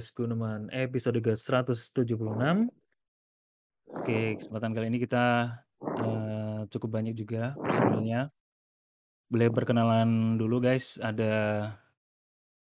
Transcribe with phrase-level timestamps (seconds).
[0.00, 2.72] podcast Gunuman episode ke-176.
[4.00, 8.32] Oke, kesempatan kali ini kita, eee, cukup banyak juga personilnya.
[9.28, 11.68] Boleh perkenalan dulu guys, ada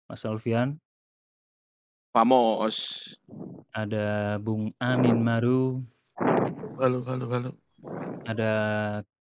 [0.05, 0.77] Mas Alfian.
[2.13, 3.17] Vamos.
[3.73, 5.81] Ada Bung Anin Maru.
[6.77, 7.49] Halo halo halo.
[8.29, 8.53] Ada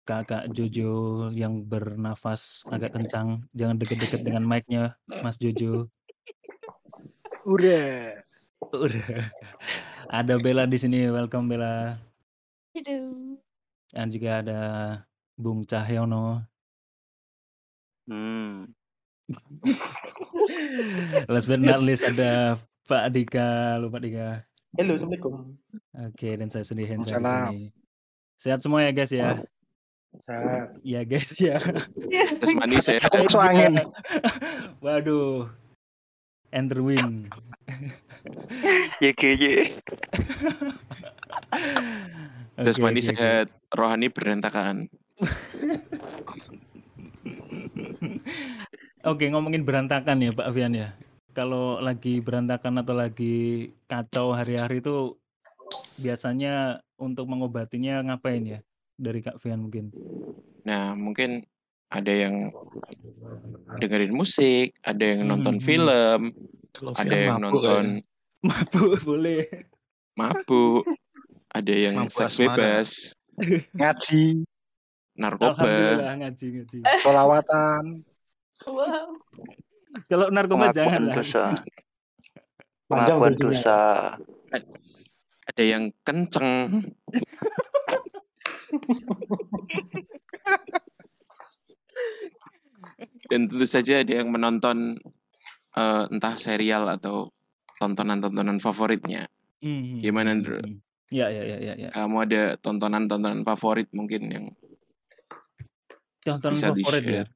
[0.09, 5.85] Kakak Jojo yang bernafas agak kencang, jangan deket-deket dengan mic-nya Mas Jojo.
[7.45, 8.21] Udah.
[8.69, 9.33] Udah.
[10.13, 11.97] Ada Bella di sini, welcome Bella.
[12.77, 12.99] Halo.
[13.89, 14.59] Dan juga ada
[15.41, 16.45] Bung Cahyono.
[18.05, 18.69] Hmm.
[21.31, 24.45] Last but not least ada Pak Dika, Pak Dika.
[24.77, 25.57] Halo, Assalamualaikum.
[26.13, 27.61] Oke, dan saya sendiri Hendra di sini.
[28.37, 29.41] Sehat semua ya guys ya?
[30.29, 30.77] Sehat.
[30.85, 31.57] Ya guys ya.
[32.39, 33.01] Terus manis ya.
[33.01, 33.81] Masuk angin.
[34.83, 35.49] Waduh.
[36.52, 37.32] Enter win.
[38.99, 39.80] YGY.
[42.60, 43.02] Terus oke.
[43.02, 43.48] sehat.
[43.71, 44.91] Rohani berantakan.
[49.02, 50.94] Oke, ngomongin berantakan ya Pak Fian ya.
[51.34, 55.18] Kalau lagi berantakan atau lagi kacau hari-hari itu
[55.98, 58.60] biasanya untuk mengobatinya ngapain ya?
[59.02, 59.90] Dari Kak Fian mungkin.
[60.68, 61.49] Nah, mungkin
[61.91, 62.49] ada yang
[63.77, 65.61] dengerin musik, ada yang nonton Mhm.
[65.61, 66.19] film,
[66.72, 67.85] Kalau ada yang mabuk nonton
[68.47, 69.44] Mabuk boleh.
[70.13, 70.83] mabuk,
[71.50, 72.56] ada yang Mabuk seks asmara.
[72.56, 72.89] bebas,
[73.72, 74.44] ngaji,
[75.13, 75.72] narkoba.
[76.17, 76.79] Ngaji ngaji.
[77.00, 77.83] solawatan.
[78.61, 79.17] Wow.
[80.07, 81.44] Kalau narkoba jangan dosa.
[82.88, 83.79] Panjang Pengakuan dosa.
[85.47, 86.95] Ada yang kenceng.
[93.31, 94.99] Dan tentu saja ada yang menonton
[95.79, 97.31] eh, entah serial atau
[97.79, 99.31] tontonan-tontonan favoritnya.
[99.63, 100.59] Mhm, Gimana, mhm, Ndro?
[100.59, 100.77] mhm.
[101.11, 101.89] Ya ya ya ya ya.
[101.95, 104.45] Kamu ada tontonan-tontonan favorit mungkin yang
[106.21, 107.23] Tontonan bisa favorit ya.
[107.23, 107.29] di-share?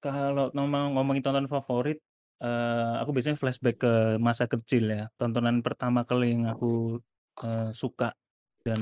[0.00, 1.98] Kalau ngomong ngomongin tontonan favorit,
[2.38, 5.04] eee, aku biasanya flashback ke masa kecil ya.
[5.18, 7.02] Tontonan pertama kali yang aku,
[7.42, 8.14] eee, suka
[8.62, 8.80] dan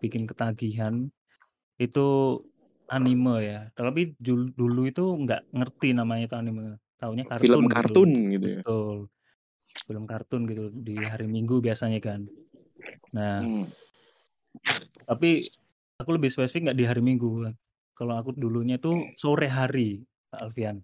[0.00, 1.08] bikin ketagihan
[1.80, 2.06] itu
[2.88, 3.60] anime ya.
[3.72, 7.74] Tapi dulu itu nggak ngerti namanya itu anime, taunya kartun film gitu.
[7.76, 8.60] kartun gitu ya.
[8.64, 8.96] Betul.
[9.86, 12.26] Film kartun gitu di hari Minggu biasanya kan.
[13.14, 13.66] Nah, Hmm.
[15.06, 15.46] tapi
[16.00, 17.52] aku lebih spesifik nggak di hari Minggu.
[17.94, 20.82] Kalau aku dulunya tuh sore hari, Kak Alfian.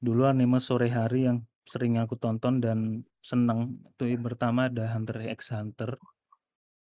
[0.00, 5.52] Dulu anime sore hari yang sering aku tonton dan seneng itu pertama ada Hunter x
[5.52, 6.00] Hunter.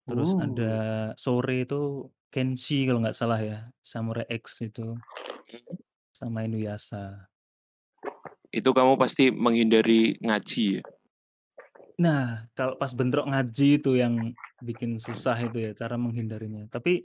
[0.07, 0.47] Terus Uh.
[0.47, 0.73] ada
[1.19, 4.95] sore itu Kenshi kalau nggak salah ya, Samurai X itu.
[6.15, 7.27] Sama Inuyasha.
[8.55, 10.83] Itu kamu pasti menghindari ngaji ya?
[11.99, 14.31] Nah, kalau pas bentrok ngaji itu yang
[14.63, 16.71] bikin susah itu ya cara menghindarinya.
[16.71, 17.03] Tapi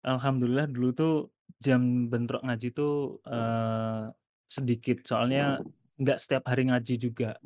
[0.00, 1.14] alhamdulillah dulu tuh
[1.60, 4.08] jam bentrok ngaji tuh, eee,
[4.48, 5.60] sedikit soalnya
[6.00, 7.36] nggak setiap hari ngaji juga.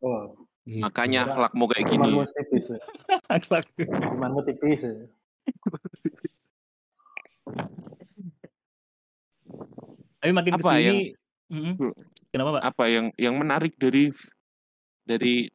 [0.00, 0.82] Oh, Gitu.
[0.82, 2.10] Makanya akhlakmu kayak gini.
[2.26, 2.78] tipis ya.
[3.38, 3.70] Akhlak.
[3.78, 4.94] Imanmu tipis ya.
[10.22, 11.12] Tapi makin Apa yang sini
[11.52, 11.92] mhm, Hmm.
[12.32, 12.66] kenapa, Pak?
[12.72, 14.08] apa yang yang menarik dari
[15.04, 15.46] dari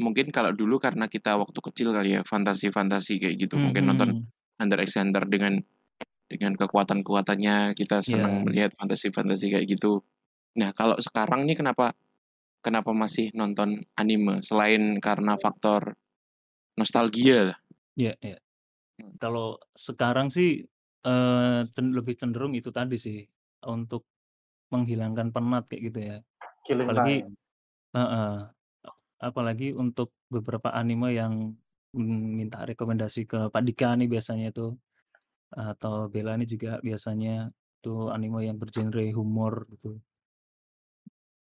[0.00, 4.30] mungkin kalau dulu karena kita waktu kecil kali ya fantasi-fantasi kayak gitu mungkin nonton Mhm.
[4.60, 5.60] Hunter x Hunter dengan
[6.30, 8.50] dengan kekuatan-kekuatannya kita senang Iya.
[8.50, 10.02] melihat fantasi-fantasi kayak gitu.
[10.60, 11.94] Nah, kalau sekarang nih kenapa
[12.64, 15.96] kenapa masih nonton anime selain karena faktor
[16.78, 17.58] nostalgia lah?
[17.98, 18.36] Iya iya.
[19.22, 20.64] Kalau sekarang sih,
[21.06, 23.18] eee, cen lebih cenderung itu tadi sih,
[23.66, 24.02] untuk
[24.74, 26.16] menghilangkan penat kayak gitu ya.
[26.64, 27.36] Killing Apalagi time.
[27.96, 28.30] heeh,
[29.22, 31.34] apalagi untuk beberapa anime yang,
[31.96, 34.76] mmm, minta rekomendasi ke Pak Dika nih biasanya itu,
[35.54, 37.50] atau Bella nih juga biasanya
[37.82, 40.02] itu anime yang bergenre humor gitu.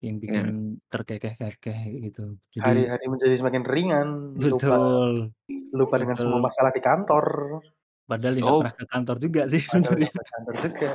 [0.03, 0.55] Yang bikin Iya.
[0.91, 2.21] terkekeh-kekeh gitu.
[2.55, 4.07] Jadi Hari-hari menjadi semakin ringan,
[4.47, 5.31] lupa betul,
[5.75, 6.47] lupa dengan semua betul.
[6.47, 7.25] masalah di kantor.
[8.09, 10.09] Padahal ya nggak Oh, pernah ke kantor juga sih Padahal sebenarnya.
[10.09, 10.89] nggak ke kantor juga.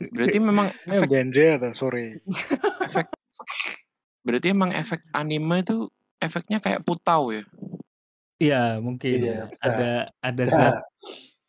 [0.00, 2.16] Berarti memang Ini efek ganja atau sorry.
[2.88, 3.06] efek
[4.24, 7.44] berarti emang efek anime itu efeknya kayak putau ya?
[8.40, 9.44] Iya mungkin Iya, ya.
[9.52, 9.64] bisa.
[9.68, 9.90] Ada
[10.24, 10.56] ada Bisa.
[10.56, 10.76] zat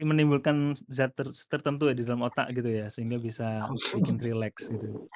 [0.02, 5.08] menimbulkan zat ter tertentu ya di dalam otak gitu ya, sehingga bisa bikin rileks gitu.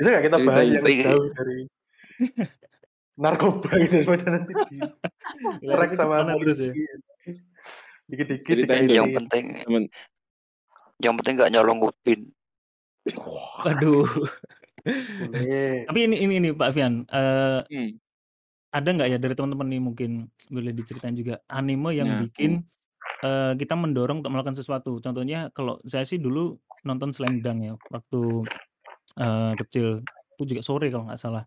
[0.00, 1.58] Bisa nggak kita bahas yang jauh dari
[3.22, 4.78] narkoba ini daripada nanti di
[5.66, 6.72] track sama terus ya.
[8.08, 8.56] Dikit-dikit
[8.88, 9.44] Yang penting
[11.02, 12.30] yang penting nggak nyolong upin.
[13.64, 14.06] Waduh.
[15.18, 15.88] boleh.
[15.88, 17.98] Tapi ini ini ini Pak Fian, eee Hmm.
[18.72, 20.10] ada nggak ya dari teman-teman nih mungkin
[20.52, 22.20] boleh diceritain juga anime yang Nah.
[22.20, 22.60] bikin,
[23.24, 25.00] eee, kita mendorong untuk melakukan sesuatu?
[25.00, 28.48] Contohnya kalau saya sih dulu nonton Slam Dunk ya waktu,
[29.18, 29.88] eee, kecil,
[30.38, 31.44] itu juga sore kalau nggak salah.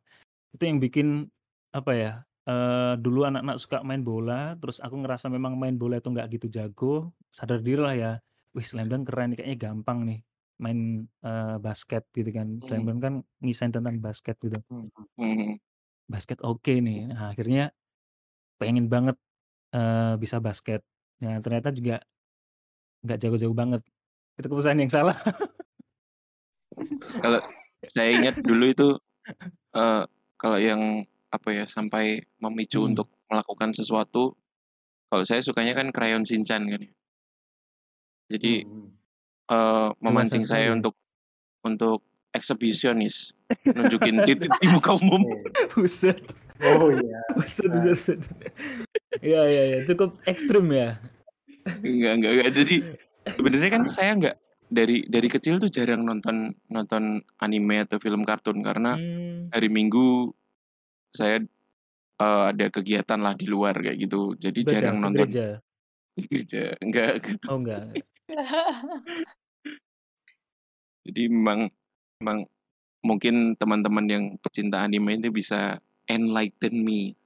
[0.55, 1.29] Itu yang bikin
[1.75, 2.11] apa ya,
[2.49, 6.47] eee, dulu anak-anak suka main bola, terus aku ngerasa memang main bola itu nggak gitu
[6.51, 8.11] jago, sadar dirilah ya,
[8.57, 10.19] "Wih Slam Dunk keren nih, kayaknya gampang nih
[10.63, 12.61] main, eee, basket," gitu kan.
[12.61, 12.87] Mhm.
[12.87, 14.61] Dunk kan ngisahin tentang basket gitu.
[14.69, 14.91] Mhm.
[15.17, 15.61] Mhm.
[16.09, 17.69] Basket oke nih, nah akhirnya
[18.61, 19.17] pengen banget,
[19.75, 20.81] eee, bisa basket.
[21.23, 22.03] Nah ternyata juga
[23.05, 23.81] nggak jago-jago banget.
[24.39, 25.17] Itu keputusan yang salah.
[27.23, 27.39] Kalau
[27.85, 28.87] saya ingat dulu itu,
[29.75, 30.03] eee,
[30.41, 32.91] kalau yang apa ya, sampai memicu Mhm.
[32.91, 34.35] untuk melakukan sesuatu,
[35.11, 36.93] kalau saya sukanya kan Crayon Shinchan kan ya.
[38.29, 39.00] Jadi, Mhm.
[39.51, 40.75] Dewasa memancing saya ya?
[40.79, 40.95] untuk
[41.67, 41.99] untuk
[42.31, 43.35] eksibisionis,
[43.75, 45.21] nunjukin titik di muka umum.
[45.27, 45.51] Oke.
[45.75, 46.19] Buset.
[46.63, 47.19] Oh iya.
[47.37, 47.83] Buset Nah.
[47.83, 48.21] buset buset.
[49.21, 50.97] Iya iya iya, cukup ekstrim ya?
[51.83, 52.49] Enggak enggak enggak.
[52.57, 52.75] Jadi
[53.27, 54.35] sebenarnya kan saya nggak
[54.71, 59.51] dari dari kecil tuh jarang nonton nonton anime atau film kartun karena Mmm.
[59.51, 60.31] hari Minggu
[61.11, 61.43] saya,
[62.17, 64.33] eee, ada kegiatan lah di luar kayak gitu.
[64.39, 65.27] Jadi Ibadah jarang nonton.
[65.27, 65.47] gereja?
[66.15, 67.39] Gereja, enggak enggak.
[67.51, 68.05] Oh enggak enggak.
[71.05, 71.69] Jadi memang
[72.21, 72.45] memang
[73.01, 77.17] mungkin teman-teman yang pecinta anime itu bisa enlighten me.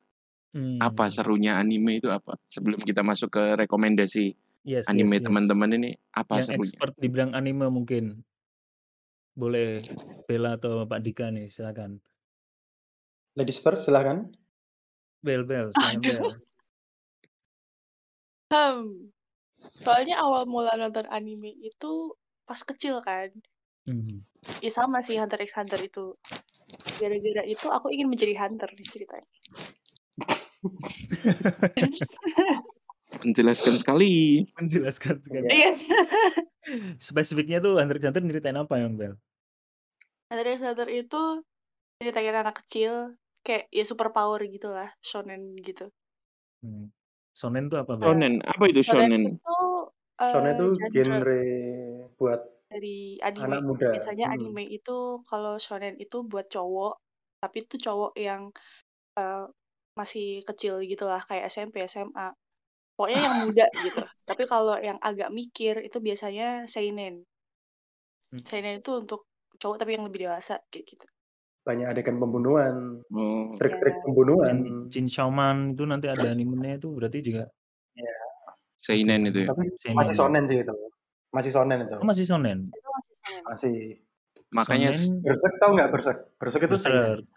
[0.79, 1.15] Apa Mmm.
[1.19, 2.39] serunya anime itu apa?
[2.47, 4.31] Sebelum kita masuk ke rekomendasi
[4.65, 5.25] Yes yes anime yes.
[5.27, 6.63] teman-teman ini, apa Yang serunya?
[6.65, 8.25] expert di bidang anime mungkin.
[9.35, 9.83] Boleh
[10.25, 11.99] Bella atau Pak Dika nih, silakan.
[13.35, 14.31] Ladies first silahkan.
[15.21, 16.23] Bel Bel, silakan Bel.
[18.49, 19.11] Hmm,
[19.83, 22.15] soalnya awal mula nonton anime itu
[22.47, 23.29] pas kecil kan.
[23.85, 24.17] Mhm.
[24.65, 26.17] Ya sama sih Hunter x Hunter itu.
[26.97, 29.29] Gara-gara itu aku ingin menjadi hunter nih ceritanya.
[33.25, 34.45] Menjelaskan sekali.
[34.57, 35.47] Menjelaskan sekali.
[35.53, 35.77] Iya.
[36.97, 39.13] Spesifiknya tuh Hunter x Hunter nyeritain apa emang Bel?
[40.33, 41.45] Hunter x Hunter itu
[42.01, 43.13] ceritain anak kecil,
[43.45, 45.93] kayak ya super power gitulah, shonen gitu.
[46.65, 46.89] Mmm.
[47.35, 48.07] Shonen tuh apa Bel?
[48.09, 49.23] Shonen, apa itu Shonen shonen?
[49.37, 49.57] itu,
[50.17, 51.39] Shonen eee, itu genre genre
[52.15, 52.41] buat
[52.75, 53.67] dari anak anime.
[53.67, 53.91] muda.
[53.91, 54.35] Biasanya Mhm.
[54.35, 56.93] anime itu kalau shonen itu buat cowok,
[57.43, 58.43] tapi itu cowok yang,
[59.19, 59.45] eee,
[59.99, 62.27] masih kecil gitulah kayak SMP, SMA.
[62.97, 64.01] Pokoknya yang muda gitu.
[64.29, 67.25] Tapi kalau yang agak mikir itu biasanya seinen.
[68.31, 68.45] Mmm.
[68.49, 69.19] Seinen itu untuk
[69.61, 71.05] cowok tapi yang lebih dewasa kayak gitu.
[71.67, 73.57] Banyak adegan pembunuhan, Oh.
[73.59, 74.05] trik-trik Iya.
[74.05, 74.57] pembunuhan.
[74.93, 77.49] Jin Chainsaw Man itu nanti ada animenya itu berarti juga
[77.99, 78.13] Iya.
[78.93, 79.49] oke, Seinen itu ya?
[79.49, 80.73] Tapi seinen masih shonen sih itu.
[81.35, 81.95] Masih shonen itu.
[81.99, 82.71] Oh masih shonen?
[82.71, 82.89] Itu
[83.43, 83.99] masih.
[84.55, 86.19] Makanya Berserk tahu nggak Berserk?
[86.39, 86.79] Berserk itu.
[86.79, 87.27] Berserk.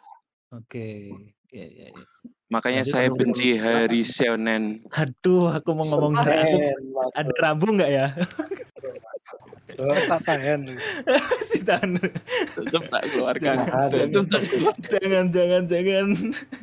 [0.54, 1.12] Oke,
[1.52, 2.04] iya iya iya.
[2.48, 4.86] makanya Berarti saya benci hari shonen.
[4.94, 6.72] Aduh, aku mau ngomong Seinen
[7.12, 7.32] ada.
[7.42, 8.06] Rambo nggak ya?
[9.68, 10.60] Terus tak tahan.
[11.44, 12.00] Si Tan.
[12.00, 13.56] Tetep tak keluarkan.
[13.60, 13.88] Jangan.
[13.92, 14.88] Tetep tak keluarkan.
[14.88, 16.06] Jangan jangan jangan.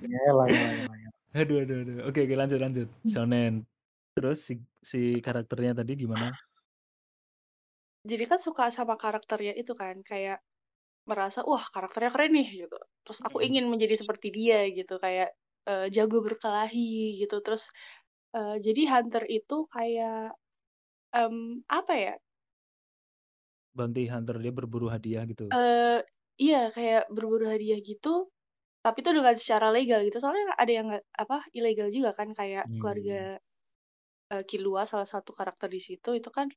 [0.02, 1.14] Ngelang, ngelang, ngelang.
[1.36, 1.96] Aduh aduh aduh.
[2.10, 2.88] Oke oke lanjut lanjut.
[3.06, 3.68] Shonen.
[4.18, 6.34] Terus si si karakternya tadi gimana?
[8.12, 10.38] Jadi kan suka sama karakternya itu kan, kayak
[11.10, 12.78] merasa, "Wah karakternya keren nih," gitu.
[13.06, 15.30] Terus aku ingin menjadi seperti dia gitu, kayak,
[15.70, 17.38] eee, jago berkelahi gitu.
[17.46, 17.64] Terus,
[18.38, 20.36] eee, jadi hunter itu kayak,
[21.16, 22.14] mmm, apa ya
[23.76, 25.52] Bounty hunter, dia berburu hadiah gitu?
[25.54, 26.02] Eee,
[26.42, 28.10] iya kayak berburu hadiah gitu,
[28.86, 30.18] tapi itu dengan secara legal gitu.
[30.24, 30.90] Soalnya ada yang
[31.24, 32.76] apa, ilegal juga kan kayak Mmm.
[32.80, 33.38] keluarga,
[34.34, 36.48] eee, Killua salah satu karakter di situ, itu kan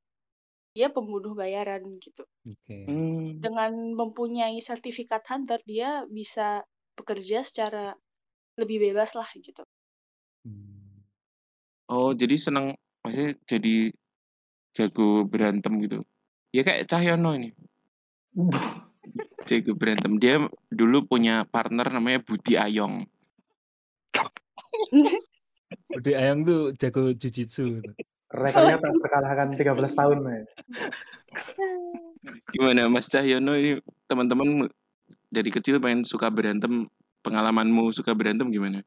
[0.78, 2.22] dia pembunuh bayaran gitu.
[2.46, 2.86] Oke.
[2.86, 3.42] Mmm.
[3.42, 6.62] Dengan mempunyai sertifikat hunter, dia bisa
[6.94, 7.98] bekerja secara
[8.54, 9.66] lebih bebas lah gitu.
[10.46, 11.02] Mmm.
[11.90, 13.90] Oh, jadi seneng maksudnya jadi
[14.70, 16.06] jago berantem gitu?
[16.54, 17.50] Ya kayak Cahyono ini.
[19.48, 20.20] Jago berantem.
[20.20, 20.36] Dia
[20.68, 23.08] dulu punya partner namanya Budi Ayong.
[25.96, 27.92] Budi Ayong tuh jago jujitsu gitu.
[28.28, 30.44] Rekornya tak terkalahkan 13 tahun ya.
[32.52, 34.68] Gimana Mas Cahyono ini teman-teman
[35.32, 36.84] dari kecil pengen suka berantem,
[37.24, 38.84] pengalamanmu suka berantem gimana?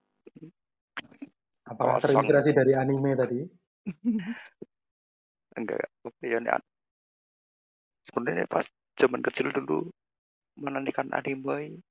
[1.65, 2.21] Apakah Kosong.
[2.21, 3.41] terinspirasi dari anime tadi?
[5.57, 5.89] Enggak,
[6.21, 6.62] ya nih,
[8.07, 8.65] sebenarnya pas
[8.98, 9.89] zaman kecil dulu
[10.60, 11.81] menantikan anime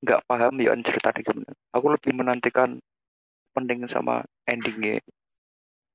[0.00, 1.52] nggak paham ya ceritanya gimana.
[1.76, 2.80] Aku lebih menantikan
[3.52, 5.02] opening sama endingnya,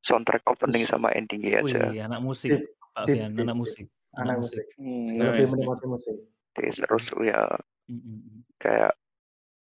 [0.05, 1.89] soundtrack opening sama endingnya aja.
[1.89, 4.65] Wih, anak musik, Deep, Pak deep, Fian, anak musik, anak Anak musik.
[4.77, 6.15] Hmm, Lebih menikmati musik.
[6.55, 7.41] Terus terus ya
[7.85, 8.39] Mhm mhm.
[8.57, 8.97] kayak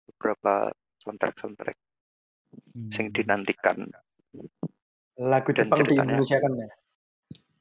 [0.06, 0.70] beberapa
[1.02, 1.78] soundtrack soundtrack
[2.94, 3.16] sing Hmm.
[3.18, 3.78] dinantikan
[5.16, 6.70] Lagu Dan Jepang di Indonesia kan ya.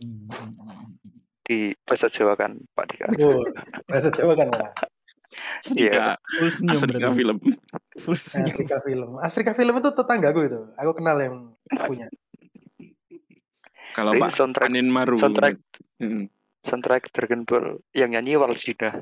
[0.02, 1.18] Hmm, hmm, hmm, hmm.
[1.46, 3.06] di bahasa Jawa kan Pak Dika.
[3.22, 3.46] Oh,
[3.86, 4.74] bahasa Jawa kan lah.
[5.74, 6.18] Iya.
[6.18, 7.36] Asrika, senyum Asrika film.
[8.84, 9.10] Film.
[9.18, 10.60] Afrika Film itu tetanggaku itu.
[10.78, 11.36] Aku kenal yang
[11.86, 12.06] punya.
[13.94, 15.14] Kalau Pak soundtrack Anin Maru.
[15.16, 15.56] soundtrack
[15.96, 16.26] Hmm.
[16.60, 19.00] soundtrack Dragon Ball yang nyanyi Walsida.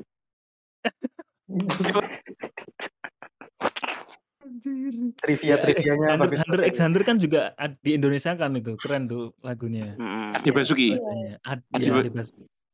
[5.15, 6.39] Trivia trivianya Hunter, bagus.
[6.41, 6.71] Hunter banget.
[6.71, 9.95] x Hunter kan juga ad- di Indonesia kan itu keren tuh lagunya.
[9.95, 10.89] Mm, Adi Basuki.
[10.93, 11.33] Bahasanya.
[11.41, 12.29] Ad, Adi ya, Ba- Adi Bas,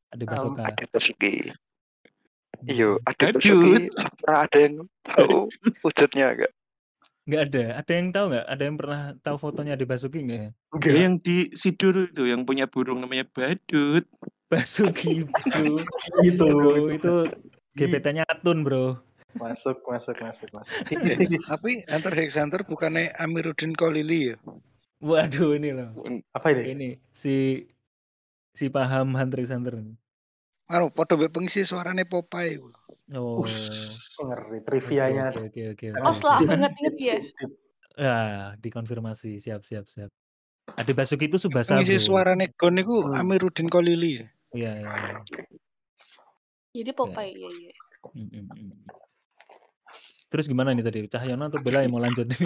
[0.10, 0.62] Adi Um, Basoka.
[0.66, 1.34] Ada Basuki.
[1.42, 2.68] Hmm.
[2.68, 3.26] Iyo, ada.
[3.32, 3.74] Basuki.
[4.20, 4.74] Pernah ada yang
[5.04, 5.36] tahu
[5.86, 6.52] wujudnya enggak?
[7.30, 7.66] Nggak ada.
[7.78, 8.46] Ada yang tahu nggak?
[8.50, 10.50] Ada yang pernah tahu fotonya Adi Basuki nggak ya?
[10.74, 10.90] Enggak.
[10.90, 14.10] Ya, yang di Sidur itu yang punya burung namanya Badut.
[14.50, 15.30] Basuki.
[16.26, 16.46] Itu.
[16.50, 16.90] bro.
[16.90, 17.30] Itu
[17.78, 18.98] GPT-nya Atun bro.
[19.38, 20.74] Masuk, masuk, masuk, masuk.
[20.90, 21.46] Tipis-tipis.
[21.46, 24.36] Tapi Hunter x Hunter bukannya Amiruddin Kolili ya?
[25.06, 25.94] Waduh ini loh.
[26.34, 26.74] Apa ini?
[26.74, 27.62] Ini si
[28.58, 29.78] si paham Hunter x Hunter.
[30.70, 32.58] Anu, podo mbek pengisi suarane Popeye.
[33.18, 33.42] Oh.
[33.42, 34.62] Ush, ngeri.
[34.62, 35.34] Oke Trivianya.
[35.34, 35.88] oke oke oke.
[35.98, 36.46] Oh, oke, setelah oke.
[36.46, 37.18] aku inget-inget ya.
[38.00, 39.42] Ah, dikonfirmasi.
[39.42, 40.12] Siap siap siap.
[40.78, 42.06] Adi Basuki itu Subasa Pengisi bro.
[42.14, 43.18] suarane Gon niku Hmm.
[43.18, 44.22] Amiruddin Kolili.
[44.54, 44.90] Iya iya.
[44.94, 45.18] iya.
[46.70, 47.74] Jadi Popeye, iya, iya.
[48.14, 48.74] Mm, mm, mm.
[50.30, 51.00] Terus gimana nih tadi?
[51.10, 52.30] Cahyono atau Bella yang mau lanjut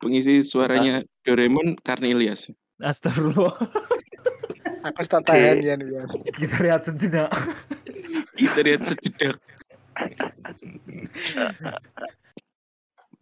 [0.00, 2.48] Pengisi suaranya Doraemon Karnelias.
[2.80, 3.58] Astagfirullah.
[4.80, 5.86] Aku tak tahan ya nih.
[5.90, 6.02] ya.
[6.32, 7.28] Kita lihat sejenak.
[8.32, 9.36] Kita lihat sejedak.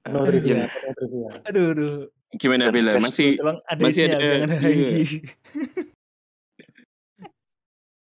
[0.08, 1.30] No trivia, no trivia.
[1.44, 1.94] Aduh aduh.
[2.36, 2.96] Gimana Bella?
[2.98, 4.20] Masih Tolong ada masih ada-
[4.68, 5.04] iya.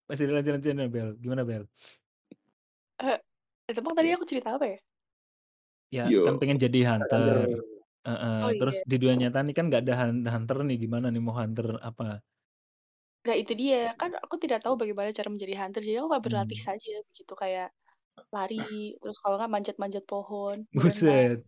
[0.05, 1.09] Masih ada lanjut-lanjutnya Bel.
[1.17, 1.63] Gimana Bel?
[2.99, 3.17] Eh,
[3.65, 4.77] Tebak tadi aku cerita apa ya?
[5.91, 6.27] Ya Yo.
[6.27, 7.47] kan pengen jadi hunter.
[8.01, 8.87] Heeh, Oh, terus iya.
[8.89, 12.19] di dunia nyata nih kan nggak ada hun- hunter nih gimana nih mau hunter apa?
[13.21, 16.59] Nah itu dia, kan aku tidak tahu bagaimana cara menjadi hunter, jadi aku kayak berlatih
[16.59, 16.67] Hmm.
[16.73, 17.69] saja begitu kayak
[18.33, 20.89] lari, terus kalau nggak manjat-manjat pohon, berenang.
[20.89, 21.39] Buset.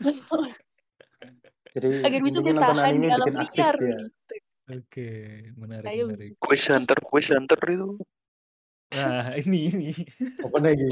[1.72, 3.88] Jadi agar bisa intinya nonton bertahan di anime alam bikin aktif liar dia.
[3.88, 4.04] gitu.
[4.72, 5.08] Oke,
[5.56, 6.30] menarik Ayo menarik.
[6.38, 7.88] quiz hunter, quiz hunter itu
[8.92, 9.90] Nah, ini ini
[10.44, 10.84] Apa lagi?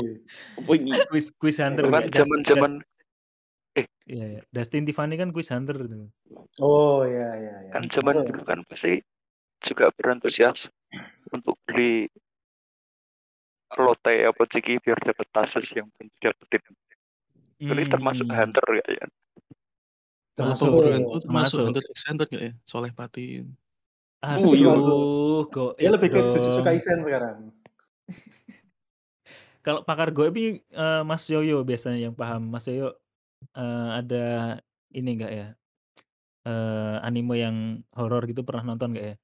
[0.56, 0.96] Oh, ini.
[1.12, 2.08] quiz quiz hunter kan ya.
[2.08, 2.72] Das- zaman-zaman
[4.10, 4.40] Iya, iya.
[4.50, 6.10] Dustin Tiffany kan quiz hunter tuh.
[6.58, 7.70] Oh iya iya iya.
[7.70, 8.26] kan zaman Betul.
[8.34, 8.98] dulu kan pasti
[9.62, 10.69] juga berantusias
[11.31, 12.09] untuk beli
[13.79, 16.62] lote apa ciki biar dapat tasus yang belum dapetin.
[17.61, 18.37] Ini termasuk Hmm.
[18.40, 19.07] hunter ya, ya.
[20.35, 20.73] Termasuk.
[20.81, 21.21] Termasuk.
[21.23, 22.52] termasuk Hunter Hunter nggak ya?
[22.64, 23.52] Soleh Patin.
[24.21, 25.52] Aduh, Termasuk.
[25.52, 26.21] kok Dia lebih ke.
[26.33, 27.52] Jujutsu Kaisen sekarang.
[29.64, 32.49] Kalau pakar gue ini eh, Mas Yoyo biasanya yang paham.
[32.49, 32.97] Mas Yoyo
[33.57, 34.25] eh, ada
[34.93, 35.49] ini enggak ya?
[36.49, 37.57] Eh, anime yang
[37.93, 39.17] horor gitu pernah nonton enggak ya?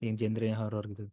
[0.00, 1.06] Yang genrenya horor gitu.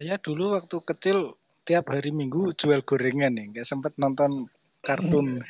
[0.00, 4.48] Ya dulu waktu kecil tiap hari Minggu jual gorengan nih, nggak sempet nonton
[4.84, 5.40] kartun.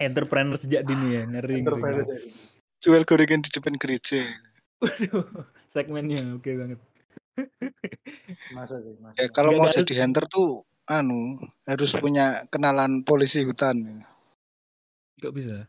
[0.00, 1.62] Entrepreneur sejak dini ya, ngeri.
[1.62, 2.06] Entrepreneur
[2.80, 4.24] jual gorengan di depan gereja.
[4.80, 5.26] Waduh,
[5.68, 6.80] segmennya oke banget.
[8.56, 9.20] Masa sih, masa.
[9.20, 14.02] Ya kalau mau harus- jadi hunter tuh anu harus punya kenalan polisi hutan.
[15.20, 15.68] Gak bisa.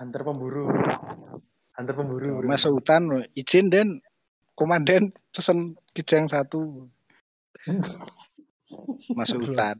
[0.00, 0.64] Hunter pemburu.
[1.76, 2.48] Hunter pemburu, bro.
[2.48, 4.00] Masuk hutan izin dan
[4.56, 6.88] komandan pesen kijang satu.
[9.18, 9.76] Masuk hutan.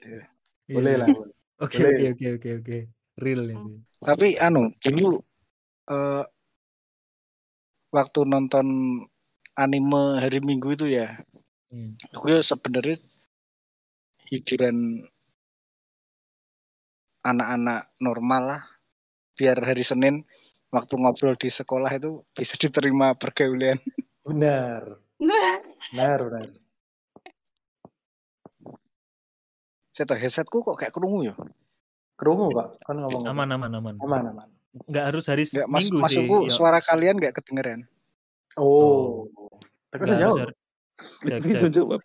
[0.69, 1.01] Boleh Iya.
[1.01, 1.09] lah.
[1.09, 1.33] boleh.
[1.61, 1.93] Oke Boleh.
[1.93, 2.79] oke oke oke oke.
[3.21, 3.75] Real ini.
[4.01, 5.21] Tapi anu dulu
[5.89, 6.25] eh,
[7.91, 8.67] waktu nonton
[9.57, 11.17] anime hari Minggu itu ya,
[11.71, 11.95] Hmm.
[12.11, 12.99] aku ya sebenarnya
[14.27, 15.07] hiburan
[17.23, 18.63] anak-anak normal lah
[19.41, 20.21] biar hari Senin
[20.69, 23.81] waktu ngobrol di sekolah itu bisa diterima pergaulan
[24.29, 25.01] Benar.
[25.17, 26.49] Benar, benar.
[29.91, 31.35] saya tahu headsetku kok kayak kerungu ya
[32.21, 32.85] Kerungu, Pak.
[32.85, 33.95] Kan ngomong Aman aman aman.
[33.97, 34.49] aman, aman.
[34.85, 36.05] Nggak harus hari nggak mas Minggu sih.
[36.05, 36.53] masukku ya.
[36.53, 37.89] suara kalian nggak kedengeran
[38.61, 39.25] Oh.
[39.89, 40.37] Tapi Nggak udah jauh.
[41.41, 42.01] Bisa jawab.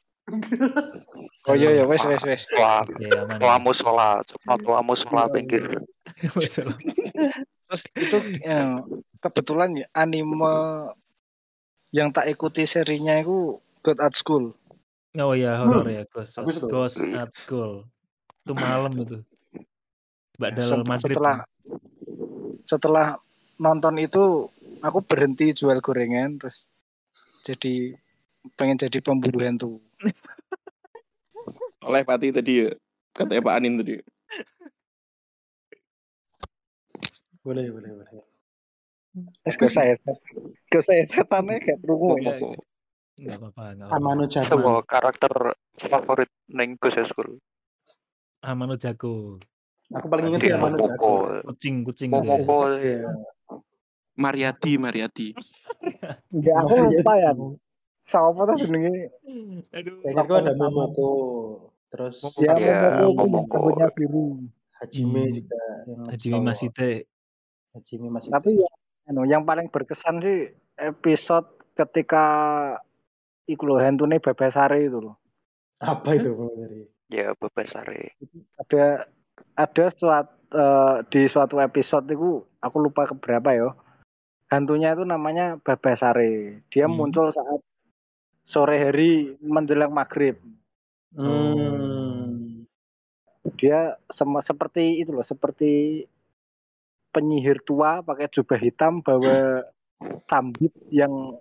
[1.45, 5.63] Oh iya iya wes wes wes Wah, Ya, tua musola, cepet tua musola pinggir.
[6.37, 6.77] Masalah.
[7.65, 8.77] terus itu eh,
[9.21, 10.89] kebetulan ya, anime
[11.89, 14.53] yang tak ikuti serinya itu God at School
[15.15, 16.59] Oh iya horor ya Ghost, Bagus.
[16.59, 17.87] Ghost at School.
[18.43, 19.23] Itu malam itu.
[20.35, 21.15] Badal Sem- maghrib.
[21.15, 21.37] setelah
[22.67, 23.07] setelah
[23.55, 24.51] nonton itu
[24.83, 26.67] aku berhenti jual gorengan terus
[27.47, 27.95] jadi
[28.59, 29.79] pengen jadi pemburu hantu
[31.85, 32.69] Oleh Pati tadi ya.
[33.15, 33.95] Katanya Pak Anin tadi.
[37.45, 38.25] Boleh, boleh, boleh.
[39.47, 39.95] Es ke saya
[40.67, 42.59] ke saya setannya kayak perlu Enggak,
[43.15, 43.63] enggak apa-apa.
[43.95, 44.49] Amano Jago.
[44.51, 45.31] Semua karakter
[45.79, 47.39] favorit neng Gus School.
[48.43, 49.39] Amano Jago.
[49.95, 51.39] Aku paling ingat sih Amano Jago.
[51.47, 52.43] Kucing, kucing ya.
[52.75, 53.07] Iya.
[54.19, 55.31] Mariati, Mariati.
[56.35, 57.31] Enggak, aku lupa ya.
[58.05, 59.09] Siapa tuh jenenge?
[59.75, 59.97] Aduh.
[59.97, 61.09] Saya ingat kok ada Momoko.
[61.89, 62.53] Terus Ya,
[63.09, 64.45] Momoko rambutnya biru.
[64.75, 65.33] Hajime Hmm.
[65.33, 66.45] juga yang Hajime cowok.
[66.45, 66.91] Masite.
[67.71, 68.69] Hajime masih Tapi ya,
[69.07, 70.39] anu, yang paling berkesan sih
[70.75, 72.23] episode ketika
[73.45, 75.15] iku loh hentune Bebesare itu loh.
[75.75, 76.87] apa itu Ferry?
[77.07, 78.15] Ya Bebesare.
[78.57, 79.07] Ada
[79.55, 80.31] ada suatu
[81.09, 83.69] di suatu episode itu aku lupa keberapa ya.
[84.47, 86.63] Hantunya itu namanya Bebesare.
[86.67, 86.95] Dia Hmm.
[86.95, 87.59] muncul saat
[88.45, 90.37] sore hari menjelang maghrib.
[91.17, 92.63] Hmm.
[93.57, 96.05] Dia sama seperti itu loh, seperti
[97.09, 99.65] penyihir tua pakai jubah hitam bawa
[100.29, 101.39] tambit yang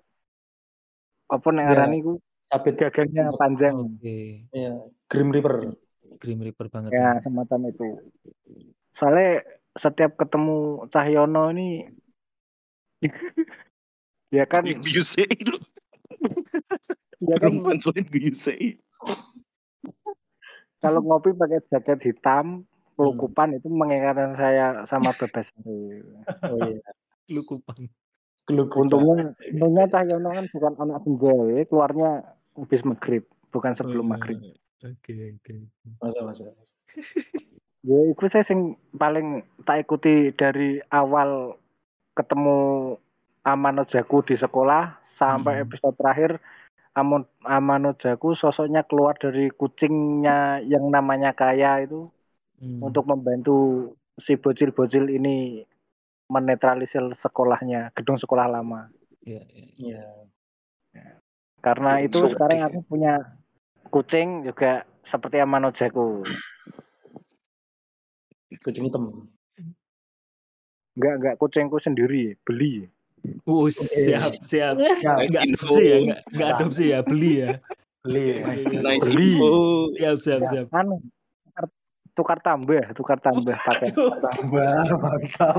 [1.28, 1.66] apa nih Ya.
[1.72, 3.74] ngarani ku Sabit gagangnya panjang.
[3.96, 4.44] Oke.
[4.52, 4.76] ya,
[5.08, 5.74] Grim Reaper.
[6.20, 6.92] Grim Reaper banget.
[6.92, 7.24] Ya, ya.
[7.24, 7.88] semacam itu.
[8.94, 9.42] Soalnya
[9.74, 11.88] setiap ketemu Cahyono ini
[14.30, 15.26] dia kan Guyuse
[17.18, 18.78] dia kan selain Guyuse.
[20.78, 25.50] kalau ngopi pakai jaket hitam pelukupan itu mengingatkan saya sama bebas
[26.44, 26.78] Oh iya.
[27.26, 27.88] Lu kupang.
[28.44, 28.86] Kelukupan.
[28.86, 29.14] untungnya
[29.50, 32.10] untungnya Cahyono kan bukan anak tunggal ya, keluarnya
[32.54, 34.38] habis maghrib bukan sebelum maghrib
[34.78, 35.54] Oke, oke.
[35.96, 36.44] Masa, masa.
[36.52, 36.72] masa.
[37.88, 41.56] ya itu saya sing paling tak ikuti dari awal
[42.12, 42.92] ketemu
[43.40, 45.64] Amano Jaku di sekolah sampai Hmm.
[45.64, 46.30] episode terakhir
[46.94, 52.06] Amon Amano Jaku sosoknya keluar dari kucingnya yang namanya Kaya itu
[52.54, 52.86] Hmm.
[52.86, 55.66] untuk membantu si bocil-bocil ini
[56.30, 58.88] menetralisir sekolahnya gedung sekolah lama
[59.26, 59.66] Ya, ya.
[59.74, 60.02] Iya.
[61.58, 63.18] karena Hmm, itu so- sekarang aku punya
[63.90, 66.22] kucing juga seperti Amano Jaku
[68.62, 69.26] Kucing hitam.
[70.94, 72.86] enggak enggak kucingku sendiri beli
[73.44, 74.74] Uh, siap, siap.
[74.76, 75.64] Ya, Enggak info.
[75.68, 77.50] adopsi ya, enggak, enggak adopsi ya, beli ya.
[78.00, 78.26] beli.
[78.80, 79.28] Nice Beli.
[79.32, 79.48] info.
[79.96, 80.66] Siap, siap, siap.
[80.72, 80.94] anu
[81.44, 81.66] tukar,
[82.12, 85.56] tukar tambah tukar tambah pakai Tambah, mantap.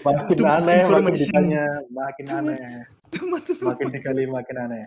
[0.00, 2.64] Makin aneh, makin ditanya, makin Too aneh.
[3.60, 4.84] Makin dikali makin aneh.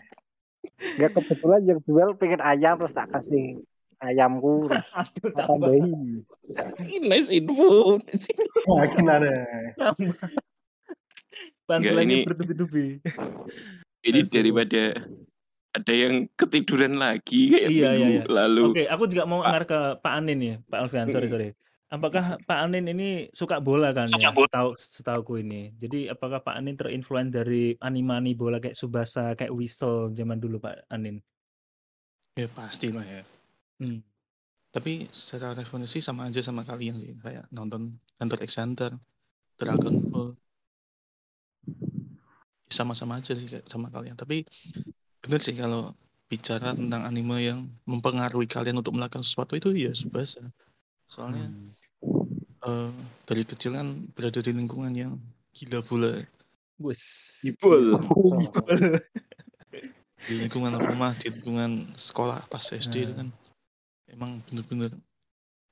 [0.97, 3.61] enggak kebetulan yang jual pengen ayam terus tak kasih
[3.97, 4.65] ayamku
[5.01, 6.21] Aduh, tambahin
[7.01, 7.97] Nice info.
[8.67, 9.73] Makin aneh.
[11.69, 12.86] Panselannya ini- bertubi-tubi.
[14.02, 14.97] Ini daripada
[15.78, 18.65] ada yang ketiduran lagi kayak Iya, iya, minggu lalu.
[18.74, 19.50] Oke, aku juga mau Pak.
[19.54, 21.08] ngar ke Pak Anin ya, Pak Alfian.
[21.13, 21.36] Sorry, Mm-mm.
[21.38, 21.50] sorry.
[21.91, 24.34] Apakah Pak Anin ini suka bola kan ya?
[24.34, 25.69] Setahu setauku ini.
[25.78, 30.89] Jadi apakah Pak Anin terinfluence dari anime bola kayak Subasa, kayak Whistle zaman dulu Pak
[30.89, 31.21] Anin?
[32.34, 33.21] Ya pasti lah ya.
[33.78, 34.02] Hmm.
[34.71, 37.12] Tapi secara referensi sama aja sama kalian sih.
[37.21, 38.97] Kayak nonton Hunter x Hunter,
[39.62, 40.34] Dragon Ball.
[42.71, 44.15] Sama-sama aja sih sama kalian.
[44.15, 44.47] Tapi
[45.21, 45.91] bener sih kalau
[46.32, 50.39] bicara tentang anime yang mempengaruhi kalian untuk melakukan sesuatu itu ya Subasa.
[51.12, 51.76] Soalnya Hmm.
[52.63, 52.91] eh,
[53.28, 55.13] dari kecil kan berada di lingkungan yang
[55.52, 56.24] gila bola.
[56.80, 57.04] Wes.
[57.45, 58.00] Ibul.
[60.21, 63.26] Di lingkungan rumah, di lingkungan sekolah pas SD itu Nah.
[63.26, 63.28] kan
[64.06, 64.93] emang bener-bener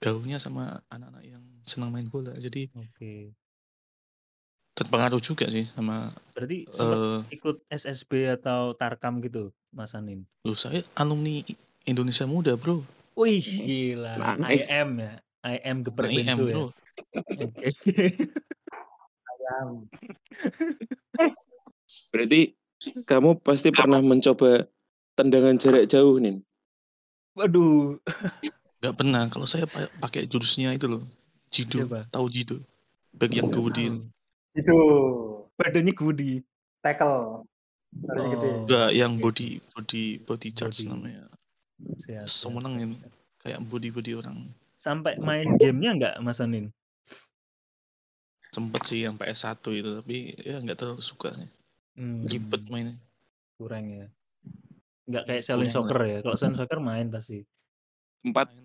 [0.02, 2.34] gaulnya sama anak-anak yang senang main bola.
[2.34, 3.38] Jadi Oke.
[4.80, 10.24] Terpengaruh juga sih sama Berarti sempat eh ikut SSB atau Tarkam gitu, Mas Anin?
[10.48, 11.44] lu saya alumni
[11.84, 12.88] Indonesia Muda, Bro.
[13.20, 14.40] Wih, gila.
[14.40, 14.72] Nice.
[14.72, 15.14] IM ya.
[15.44, 16.56] IM geprek Nah, IM, bensu ya.
[16.56, 16.66] Bro.
[17.44, 17.68] Oke.
[19.28, 19.70] Ayam.
[22.16, 22.42] Berarti
[23.04, 24.64] kamu pasti pernah mencoba
[25.20, 26.40] tendangan jarak jauh nih.
[27.36, 28.00] Waduh.
[28.80, 29.28] Gak pernah.
[29.28, 31.04] Kalau saya pa- pakai jurusnya itu loh.
[31.52, 31.84] Jido.
[31.84, 32.08] Siapa?
[32.08, 32.26] Tahu
[33.36, 33.94] yang Nggak kemudian.
[34.60, 34.78] Itu
[35.56, 36.44] Badannya gudi.
[36.80, 37.44] tackle.
[38.06, 38.32] Harus Oh.
[38.32, 38.50] gede.
[38.64, 40.88] Enggak, yang body body body charge Body.
[40.88, 41.24] namanya.
[41.98, 43.12] Siap, siap, siap.
[43.40, 44.38] Kayak body body orang.
[44.76, 46.72] Sampai main gamenya nggak, Mas Anin?
[48.50, 51.50] Sempet sih yang PS1 itu, tapi ya nggak terlalu suka sih.
[51.96, 52.96] Hmm, Ribet mainnya.
[53.56, 54.08] kurang ya.
[55.04, 56.18] Nggak kayak Selling Kurang Soccer ya.
[56.24, 57.44] Kalau Selling Soccer main pasti.
[58.24, 58.56] Empat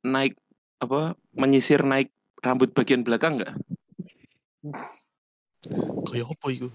[0.00, 0.40] naik
[0.78, 2.08] apa menyisir naik
[2.40, 3.52] rambut bagian belakang nggak?
[6.06, 6.68] Kayak apa itu?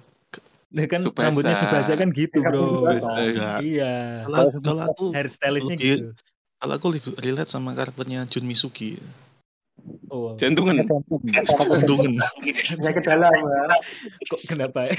[0.73, 1.23] Nah, kan Subasa.
[1.29, 2.65] rambutnya Subasa kan gitu, Bro.
[2.65, 3.61] Subasa.
[3.61, 4.25] Iya.
[4.25, 6.05] Kalau kalau aku Hairstylistnya lebih gitu.
[6.57, 8.97] Kalau aku lebih relate sama karakternya Jun Misugi.
[10.09, 10.81] Oh, Jantungan.
[10.81, 12.13] Jantungan.
[12.41, 13.63] Penyakit dalam ya.
[14.25, 14.95] kok kenapa ya?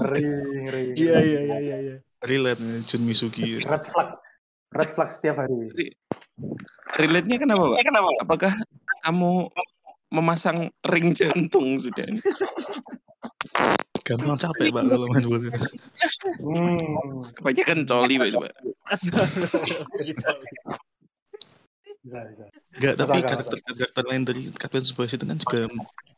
[0.00, 0.22] Ngeri,
[0.66, 0.82] ngeri.
[0.96, 1.96] Iya iya iya iya iya.
[2.24, 3.62] Relate nih, Jun Misugi.
[3.62, 4.08] Red flag.
[4.72, 5.92] Red flag setiap hari.
[6.96, 7.78] Relate-nya kenapa, Pak?
[8.24, 8.52] Apakah
[9.04, 9.52] kamu
[10.12, 12.08] memasang ring jantung sudah?
[14.02, 15.48] Gampang capek pak kalau main bola.
[16.42, 17.22] Hmm.
[17.38, 18.28] Kebanyakan coli, Pak.
[22.02, 22.44] Bisa, bisa.
[22.74, 25.60] Enggak, tapi Masuk akal, karakter karakter lain dari Captain Tsubasa itu kan juga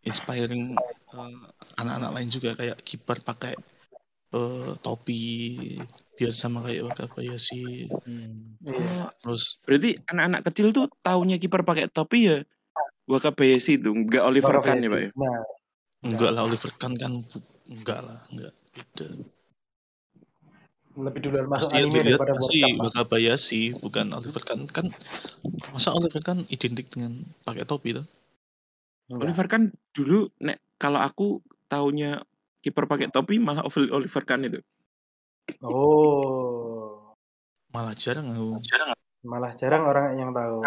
[0.08, 0.72] inspiring
[1.12, 1.36] eh,
[1.76, 3.52] anak-anak lain juga kayak kiper pakai
[4.32, 5.20] eh, topi
[6.16, 7.92] biar sama kayak Wakabayashi.
[8.08, 8.56] Hmm.
[8.64, 9.12] Iya.
[9.20, 12.38] Terus Berarti anak-anak kecil tuh taunya kiper pakai topi ya
[13.04, 15.10] Wakabayashi itu, enggak Oliver Kahn ya, Pak ya?
[15.12, 15.40] Nah,
[16.00, 17.12] enggak lah Oliver Kahn kan
[17.68, 19.08] enggak lah, enggak beda.
[20.94, 22.70] lebih duluan masuk Pasti anime dilihat daripada pasti World Cup.
[22.70, 22.84] Pak.
[22.86, 24.86] Wakabayashi bukan Oliver Kahn kan
[25.74, 28.06] masa Oliver Kahn identik dengan pakai topi tuh?
[29.10, 32.22] Oliver Kahn dulu nek kalau aku taunya
[32.62, 34.62] kiper pakai topi malah Oli- Oliver Kahn itu.
[35.60, 37.12] Oh,
[37.74, 38.62] Malah jarang aku.
[39.26, 40.62] malah jarang orang yang tahu.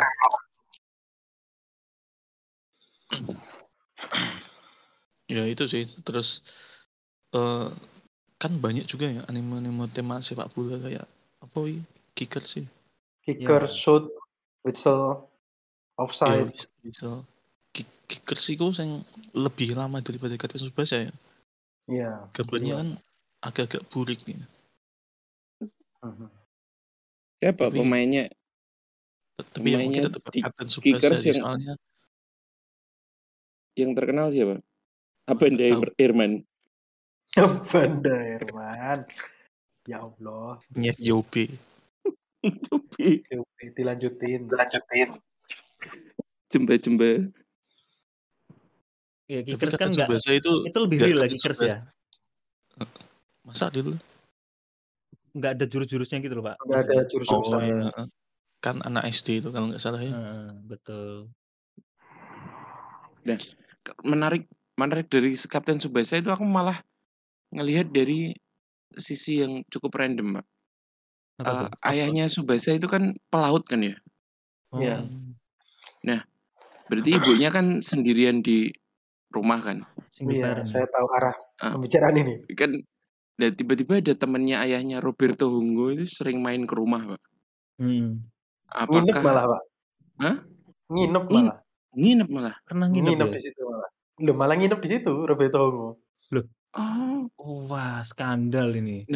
[5.28, 5.84] Ya itu sih.
[6.08, 6.40] Terus
[7.36, 7.68] eh
[8.38, 11.04] kan banyak juga ya anime-anime tema sepak bola kayak
[11.44, 11.84] apa wih?
[12.16, 12.64] Kicker sih.
[13.22, 13.70] Kicker, Iya.
[13.70, 14.08] shoot,
[14.64, 15.28] whistle,
[16.00, 16.48] offside.
[16.48, 17.10] bisa, bisa.
[17.76, 19.04] Ki- Kicker sih kok yang
[19.36, 21.12] lebih lama daripada Captain Tsubasa ya.
[21.92, 22.12] Iya.
[22.32, 22.80] Gambarnya Iya.
[22.80, 22.90] kan
[23.44, 24.40] agak-agak burik nih.
[26.00, 26.28] Mhm.
[27.38, 28.26] Siapa Tapi- pemainnya?
[29.38, 31.74] Tapi yang Pemainnya kita tetap Captain Tsubasa Kickers sih yang- soalnya
[33.78, 34.58] Yang terkenal siapa?
[35.30, 35.94] Tahu.
[36.02, 36.42] Irman?
[37.70, 39.00] Banda Herman.
[39.86, 40.58] Ya Allah.
[40.74, 41.54] Nyet Yobe.
[42.42, 44.48] Topi, Oke, dilanjutin.
[46.48, 47.30] jembe-jembe.
[49.28, 51.76] Ya Tapi kickers kan enggak itu itu lebih real lah Captain kickers Tsubasa.
[51.76, 51.78] ya.
[53.44, 53.92] Masa dulu?
[55.36, 56.56] Enggak ada jurus-jurusnya gitu loh, Pak.
[56.64, 57.92] Enggak ada jurus Oh iya.
[58.64, 60.16] Kan anak SD itu kalau nggak salah ya.
[60.16, 61.28] Heeh, betul.
[64.04, 64.48] Menarik
[64.78, 66.82] menarik dari Kapten Subasa itu aku malah
[67.50, 68.36] ngelihat dari
[68.94, 70.46] sisi yang cukup random, Pak.
[71.38, 71.70] Apa tuh?
[71.86, 73.96] ayahnya Subasa itu kan pelaut kan ya?
[74.78, 75.06] Iya.
[75.06, 76.22] Oh,
[76.88, 78.72] Berarti ibunya kan sendirian di
[79.28, 79.84] rumah kan?
[80.24, 81.76] Iya, saya tahu arah Ah.
[81.76, 82.34] pembicaraan ini.
[82.56, 82.80] Kan
[83.38, 87.22] dan tiba-tiba ada temennya ayahnya Roberto Hunggo itu sering main ke rumah, Pak.
[87.78, 88.24] Hmm.
[88.72, 89.62] Nginep Apakah malah, Pak.
[90.18, 90.36] Hah?
[90.90, 91.58] Nginep Ngin- malah.
[91.98, 92.56] Nginep malah?
[92.64, 93.36] Pernah nginep, Nginep ya?
[93.36, 93.90] di situ malah.
[94.22, 95.90] Loh, malah nginep di situ Roberto Hongo.
[96.78, 99.08] Oh, Oh, wah, skandal ini.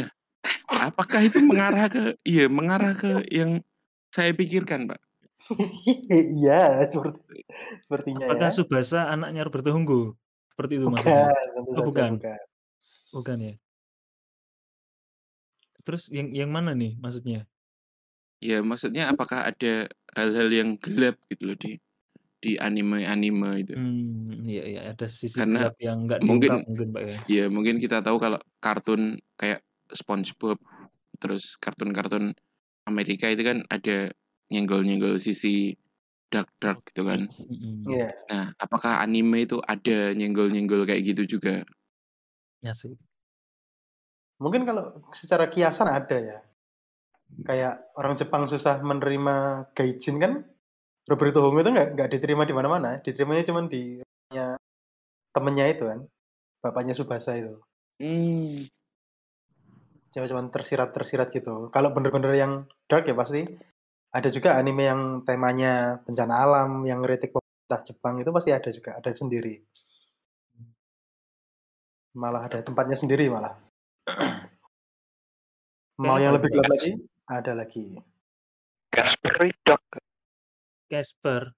[0.72, 3.62] apakah itu mengarah ke iya, mengarah ke yang
[4.10, 5.00] saya pikirkan, Pak?
[6.38, 7.46] Iya, seperti
[7.86, 8.56] sepertinya Apakah ya.
[8.56, 10.18] Subasa anaknya Roberto Hunggo?
[10.54, 11.28] Seperti itu Bukan, maksudnya?
[11.54, 12.12] tentu Oh, saja bukan.
[12.18, 12.40] bukan.
[13.12, 13.54] Bukan ya?
[15.82, 17.46] Terus yang yang mana nih maksudnya?
[18.42, 19.86] Ya, maksudnya apakah ada
[20.18, 21.78] hal-hal yang gelap gitu loh di
[22.44, 23.76] di anime-anime itu?
[23.76, 27.18] Hmm, iya iya ada sisi Karena gelap yang nggak mungkin mungkin, Pak ya.
[27.30, 30.60] ya mungkin kita tahu kalau kartun kayak SpongeBob
[31.22, 32.36] terus kartun-kartun
[32.90, 34.12] Amerika itu kan ada
[34.52, 35.76] nyenggol-nyenggol sisi
[36.34, 37.28] dark-dark gitu kan.
[37.50, 37.86] Mhm.
[37.92, 38.08] Iya.
[38.32, 41.64] Nah, apakah anime itu ada nyenggol-nyenggol kayak gitu juga?
[42.62, 42.98] Ya sih.
[44.44, 46.38] Mungkin kalau secara kiasan ada ya.
[47.42, 49.36] Kayak orang Jepang susah menerima
[49.74, 50.34] gaijin kan.
[51.10, 53.00] Roberto Hongo itu nggak nggak diterima di mana-mana.
[53.02, 54.58] Diterimanya cuma di rumahnya
[55.34, 56.00] temennya itu kan.
[56.62, 57.58] Bapaknya Subasa itu.
[58.02, 58.70] Hmm,
[60.12, 61.72] Cuma cuman tersirat-tersirat gitu.
[61.72, 62.54] Kalau bener-bener yang
[62.92, 63.48] dark ya pasti
[64.12, 69.00] ada juga anime yang temanya bencana alam, yang ngeritik pemerintah Jepang itu pasti ada juga,
[69.00, 69.64] ada sendiri.
[72.12, 73.56] Malah ada tempatnya sendiri malah.
[76.04, 76.92] Mau yang lebih gelap lagi?
[77.32, 77.96] Ada lagi.
[78.92, 80.01] Casper Duck.
[80.92, 81.56] Casper.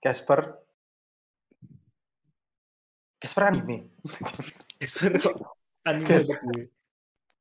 [0.00, 0.40] Casper.
[3.20, 3.92] Casper anime.
[4.80, 5.36] Casper kok
[5.84, 6.40] anime Casper.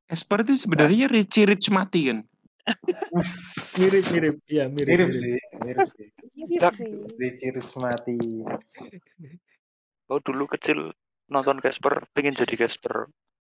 [0.05, 2.19] Esper itu sebenarnya Richie Rich mati kan?
[3.79, 4.35] Mirip-mirip.
[4.45, 5.09] Iya, mirip mirip-mirip.
[5.13, 6.07] sih, mirip sih.
[6.35, 6.91] Mirip sih.
[7.15, 8.17] Richie Rich mati.
[10.05, 10.93] Oh dulu kecil
[11.25, 13.07] nonton Casper, pengen jadi Casper.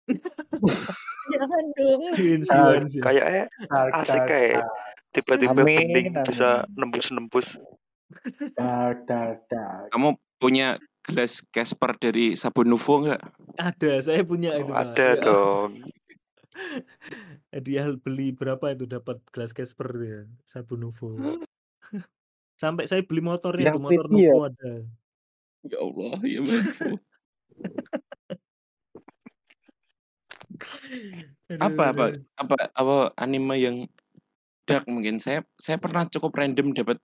[1.33, 2.01] Jangan dong.
[2.15, 3.03] Winsi, Ah, Winsi.
[3.03, 4.63] Kayaknya Dark, asik kayak
[5.15, 7.55] tiba-tiba Amin, bening bisa nembus-nembus.
[8.55, 9.91] dark, dark, dark.
[9.91, 13.21] Kamu punya gelas Casper dari Sabun Nuvo nggak?
[13.59, 14.95] Ada, saya punya itu, Oh, Pak.
[14.95, 15.23] ada Ya.
[15.23, 15.71] dong.
[17.53, 21.13] hadiah beli berapa itu dapat gelas Casper ya, sabun Nuvo.
[22.61, 24.13] Sampai saya beli motornya Yang tuh, motor ya?
[24.13, 24.73] Nuvo ada.
[25.67, 26.41] Ya Allah, ya.
[31.61, 32.05] Apa apa
[32.39, 33.77] apa apa anime yang
[34.67, 36.99] dark mungkin saya saya pernah cukup random dapat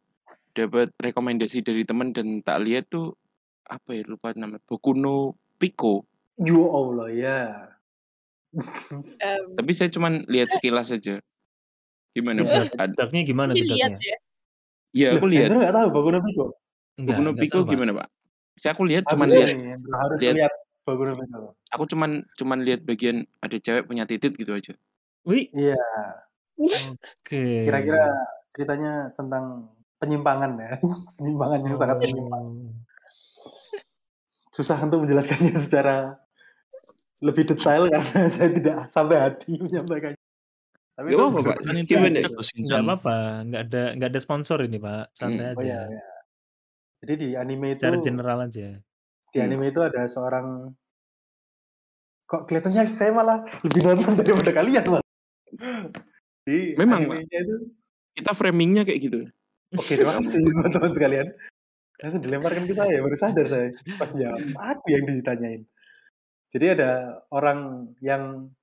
[0.53, 3.15] dapat rekomendasi dari teman dan tak lihat tuh
[3.65, 6.03] apa ya lupa nama Boku no Pico.
[6.35, 7.39] Ya Allah ya.
[9.23, 11.23] Em, Tapi saya cuman lihat sekilas saja.
[12.13, 12.77] Gimana, Pak?
[12.77, 13.97] Ad- dark-nya gimana dark-nya?
[13.97, 14.17] ya.
[14.93, 15.49] Iya, Loh, aku lihat.
[15.49, 16.45] Hendro nggak tahu Boku no Pico.
[16.99, 18.07] Enggak, Boku no enggak Pico tahu, gimana, Pak?
[18.53, 19.49] Saya aku lihat cuman lihat
[19.81, 20.53] harus lihat lihat
[20.85, 21.39] Boku no Pico.
[21.73, 24.77] aku cuman cuman lihat bagian ada cewek punya titit gitu aja.
[25.25, 25.79] Wih, Iya,
[26.59, 27.43] oke.
[27.65, 28.03] kira-kira
[28.53, 30.71] ceritanya tentang penyimpangan ya.
[31.17, 32.45] penyimpangan yang sangat menyimpang.
[32.45, 32.71] Oh.
[34.53, 36.17] Susah untuk menjelaskannya secara
[37.23, 40.19] lebih detail karena saya tidak sampai hati menyampaikannya.
[40.93, 41.57] Tapi Gak itu apa-apa, Pak.
[41.57, 42.19] Kan itu Gimana?
[42.85, 45.03] apa-apa, enggak ada enggak ada sponsor ini, Pak.
[45.17, 45.57] Santai Hmm.
[45.57, 45.73] Oh aja.
[45.73, 46.03] ya, ya.
[47.01, 48.67] Jadi di anime itu Secara general aja.
[49.33, 49.45] di Hmm.
[49.49, 50.69] anime itu ada seorang
[52.23, 55.05] kok kelihatannya saya malah lebih nonton daripada kalian malah.
[56.43, 57.71] Di Memang, itu
[58.13, 59.19] Kita framingnya kayak gitu.
[59.73, 61.27] oke terima kasih teman-teman sekalian.
[62.03, 64.43] Langsung dilemparkan ke saya, baru sadar saya pas jawab.
[64.43, 65.63] Aku yang ditanyain.
[66.53, 68.53] Jadi ada orang yang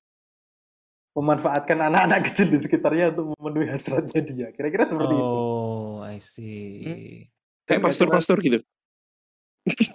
[1.18, 4.48] memanfaatkan anak-anak kecil di sekitarnya untuk memenuhi hasratnya dia.
[4.54, 5.26] Kira-kira seperti itu.
[5.26, 7.26] Oh, I see.
[7.66, 8.58] Kayak nggak cuma pastor-pastor gitu.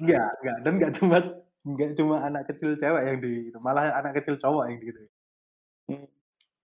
[0.03, 1.17] enggak, enggak dan enggak cuma
[1.65, 5.01] enggak cuma anak kecil cewek yang di malah anak kecil cowok yang gitu.
[5.87, 6.07] Hmm.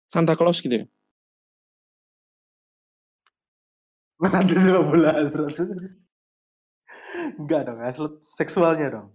[0.07, 0.85] Santa Claus gitu ya.
[4.17, 5.53] Nanti sepak bola hasrat.
[7.37, 9.07] Enggak dong, hasrat seksualnya dong.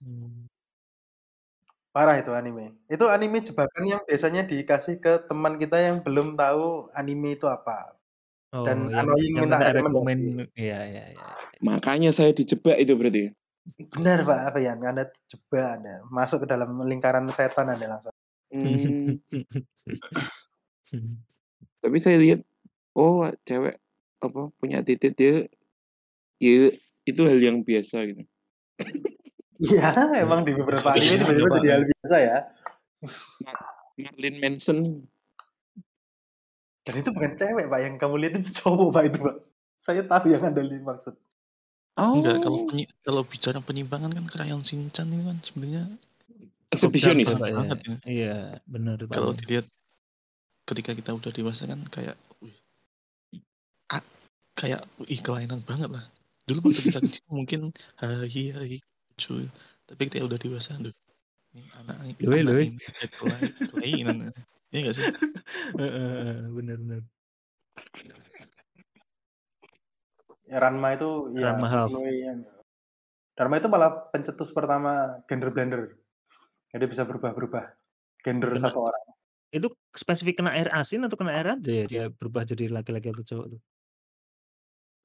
[0.00, 0.44] Hmm.
[1.90, 2.78] Parah itu anime.
[2.86, 7.98] Itu anime jebakan yang biasanya dikasih ke teman kita yang belum tahu anime itu apa.
[8.50, 9.78] Oh, Dan annoying yang minta rekomendasi.
[9.78, 10.18] rekomen
[10.58, 11.26] iya iya iya.
[11.62, 13.30] Makanya saya dijebak itu berarti.
[13.94, 18.14] Benar Pak Afian, Anda coba Anda masuk ke dalam lingkaran setan Anda langsung.
[18.50, 19.22] Hmm.
[21.78, 22.42] Tapi saya lihat
[22.98, 23.78] oh cewek
[24.20, 25.48] apa punya titit dia
[26.40, 26.72] ya
[27.08, 28.22] itu hal yang biasa gitu.
[29.60, 29.92] Iya,
[30.24, 31.56] emang di beberapa anime tiba-tiba Coba.
[31.60, 32.36] jadi hal biasa ya.
[34.00, 34.78] Marilyn Manson.
[36.80, 39.36] Dan itu bukan cewek Pak, yang kamu lihat itu cowok Pak itu Pak.
[39.76, 41.12] Saya tahu yang Anda lihat maksud.
[42.00, 45.82] Enggak, kalau Oh, penyi kalau bicara penyimpangan kan Krayon Shinchan itu kan sebenarnya
[46.72, 47.28] eksibisionis.
[47.28, 47.96] Pak banget ya.
[48.08, 49.12] Iya, benar Pak.
[49.12, 49.68] Kalau dilihat
[50.64, 52.16] ketika kita udah dewasa kan kayak
[54.54, 56.04] kayak ih kelainan banget lah.
[56.44, 57.60] Dulu waktu kita kecil mungkin
[57.98, 59.48] hai hai lucu.
[59.88, 60.94] Tapi ketika udah dewasa aduh
[61.50, 62.66] ini anak Loi, anak loi.
[62.70, 62.78] ini
[63.74, 64.16] kelainan.
[64.70, 65.04] Iya enggak sih?
[66.56, 66.78] Benar.
[70.46, 72.38] Ya, Ranma itu ya yang
[73.34, 75.98] Ranma itu malah pencetus pertama gender blender.
[76.70, 77.64] Jadi bisa berubah-berubah
[78.22, 79.04] gender Kena satu orang.
[79.50, 83.26] itu spesifik kena air asin atau kena air aja ya dia berubah jadi laki-laki atau
[83.26, 83.60] cowok tuh?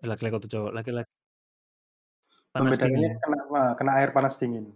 [0.03, 0.71] Laki-laki atau cowok?
[0.75, 1.11] Laki-laki
[2.55, 3.11] panas dingin.
[3.19, 4.71] kena ah, kena air panas dingin.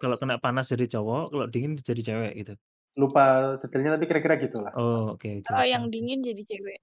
[0.00, 2.54] Kalau kena panas jadi cowok, kalau dingin jadi cewek gitu.
[2.96, 4.72] Lupa detailnya tapi kira-kira gitulah.
[4.72, 6.80] Oh, oke oke Oh, oke yang dingin jadi cewek.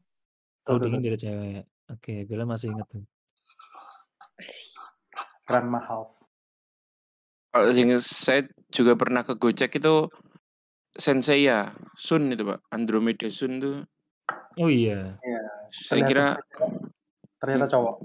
[0.61, 1.05] Tuh, Oh, tuh, dingin tuh.
[1.09, 1.63] jadi cewek.
[1.87, 3.03] Oke, Bella masih ingat tuh.
[5.49, 6.11] Ranma half.
[7.49, 10.11] Kalau yang saya juga pernah ke Gojek itu
[10.93, 13.77] Senseiya, Sun itu Pak, Andromeda Sun tuh
[14.57, 15.15] Oh iya.
[15.21, 16.27] Iya, saya kira
[17.37, 17.95] ternyata hmm, cowok.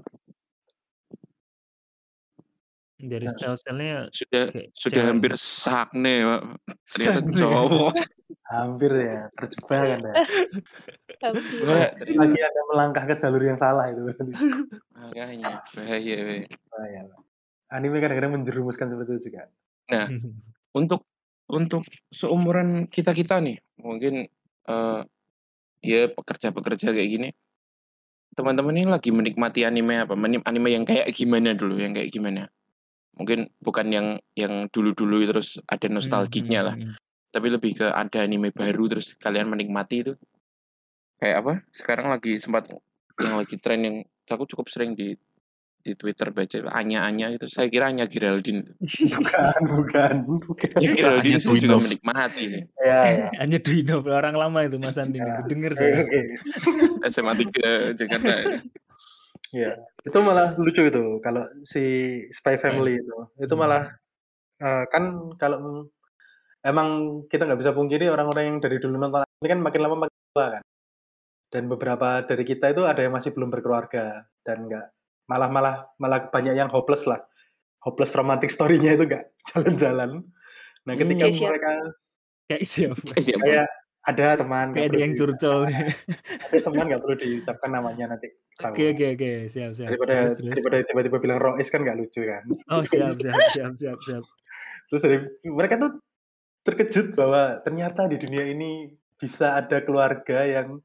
[3.03, 6.43] Dari Nah, style-stylenya sudah kayak sudah cewek hampir sakne Pak.
[6.87, 7.35] Ternyata Sakne.
[7.35, 7.95] cowok.
[8.53, 10.13] Hampir ya, terjebak Anda.
[11.25, 11.65] Hampir.
[11.65, 14.05] Wah, Sekali lagi Anda melangkah ke jalur yang salah itu
[14.93, 16.45] makanya bahaya.
[16.69, 17.21] Bahaya, Pak.
[17.73, 19.49] Anime kadang-kadang menjerumuskan seperti itu juga.
[19.89, 20.07] Nah,
[20.79, 21.09] untuk
[21.49, 24.29] untuk seumuran kita-kita nih, mungkin
[24.69, 25.01] eh
[25.83, 27.29] ya pekerja-pekerja kayak gini,
[28.33, 30.17] teman-teman ini lagi menikmati anime apa?
[30.17, 32.49] Anime yang kayak gimana dulu, yang kayak gimana?
[33.17, 36.95] Mungkin bukan yang yang dulu-dulu terus ada Hmm, nostalgiknya hmm, lah, hmm.
[37.29, 40.15] tapi lebih ke ada anime baru terus kalian menikmati itu.
[41.21, 41.53] Kayak apa?
[41.77, 42.73] Sekarang lagi sempat
[43.21, 45.15] yang lagi tren yang aku cukup sering di
[45.83, 47.51] di Twitter baca Anya-Anya itu.
[47.51, 48.73] Saya kira Anya Geraldine itu.
[49.19, 50.15] Bukan, bukan,
[50.47, 50.71] bukan.
[50.79, 51.83] Ya Anya Geraldine saya juga Dwinov.
[51.83, 52.63] menikmati sih.
[52.87, 53.27] Ya, ya.
[53.43, 55.19] Hanya Duino orang lama itu Mas Andi.
[55.19, 55.95] Ya, Denger Oke, saya.
[56.07, 56.21] oke.
[57.11, 58.33] SMA 3 Jakarta.
[59.53, 61.83] Ya, itu malah lucu itu kalau si
[62.33, 63.17] Spy Family itu.
[63.37, 63.91] Itu malah
[64.63, 65.91] eh, kan kalau
[66.65, 66.89] emang
[67.29, 70.47] kita nggak bisa pungkiri orang-orang yang dari dulu nonton ini kan makin lama makin tua
[70.59, 70.63] kan.
[71.53, 74.89] Dan beberapa dari kita itu ada yang masih belum berkeluarga dan enggak
[75.27, 77.23] malah malah malah banyak yang hopeless lah.
[77.83, 80.23] Hopeless romantic story-nya itu enggak jalan-jalan.
[80.83, 81.51] Nah, ketika Kayak siapa?
[81.51, 81.73] mereka
[82.51, 83.03] Kayak siapa?
[83.43, 83.69] Kayak
[84.03, 85.61] ada teman Kayak dia yang curcol.
[86.51, 88.35] Ada teman nggak perlu diucapkan namanya nanti.
[88.59, 89.95] Oke oke oke, siap siap.
[89.95, 90.51] Daripada Terus terus.
[90.51, 92.43] daripada tiba-tiba bilang Rois kan nggak lucu kan.
[92.75, 94.25] Oh siap siap siap siap siap.
[94.91, 96.03] Terus dari mereka tuh
[96.67, 100.83] terkejut bahwa ternyata di dunia ini bisa ada keluarga yang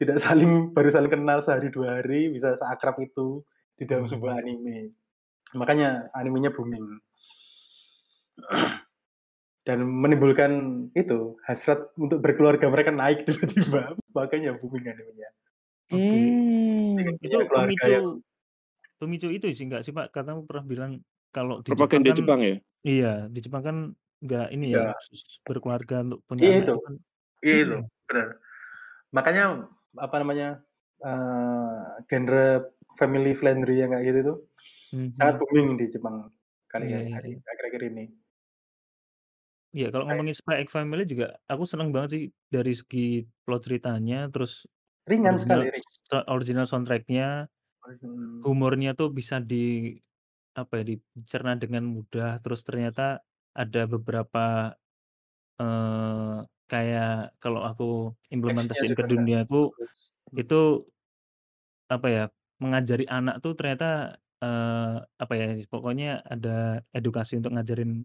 [0.00, 4.12] tidak saling baru saling kenal sehari dua hari bisa seakrab itu di dalam Hmm.
[4.14, 4.94] sebuah anime.
[5.54, 6.98] Makanya animenya booming.
[9.64, 10.52] Dan menimbulkan
[10.92, 13.96] itu hasrat untuk berkeluarga mereka naik tiba-tiba.
[14.12, 15.28] Makanya booming animenya.
[15.88, 16.20] Oke.
[16.98, 17.16] Hmm.
[17.20, 18.06] Itu pemicu yang
[18.98, 20.12] pemicu itu sih enggak sih Pak?
[20.12, 20.92] Katamu pernah bilang
[21.32, 22.56] kalau di Jepang kan Jepang ya?
[22.84, 23.76] iya, di Jepang kan
[24.22, 26.74] enggak ini ya, s- berkeluarga untuk punya Iya anak itu.
[26.80, 26.94] kan
[27.44, 27.76] Iya itu,
[28.08, 28.28] benar.
[29.12, 29.44] Makanya
[29.98, 30.48] apa namanya
[31.04, 32.46] eh, genre
[33.00, 34.38] family friendly yang kayak gitu tuh
[35.18, 35.44] sangat Mhm.
[35.44, 36.16] booming di Jepang
[36.72, 37.44] kali ya iya hari iya.
[37.52, 38.04] akhir-akhir ini.
[39.72, 42.22] Iya, kalau ngomongin Spy X Family juga aku seneng banget sih
[42.54, 42.98] dari segi
[43.44, 44.52] plot ceritanya, terus
[45.10, 47.48] ringan sekali, original so original soundtrack-nya,
[47.82, 48.44] Hmm.
[48.46, 49.56] humornya tuh bisa di
[50.60, 53.02] apa ya, dicerna dengan mudah, terus ternyata
[53.60, 54.74] ada beberapa
[55.60, 56.38] eee,
[56.70, 57.84] kayak kalau aku
[58.34, 60.12] implementasiin ke duniaku, bagus.
[60.32, 60.42] Hmm.
[60.42, 60.88] itu
[61.90, 62.24] apa ya,
[62.64, 68.04] mengajari anak tuh ternyata eee, apa ya, pokoknya ada edukasi untuk ngajarin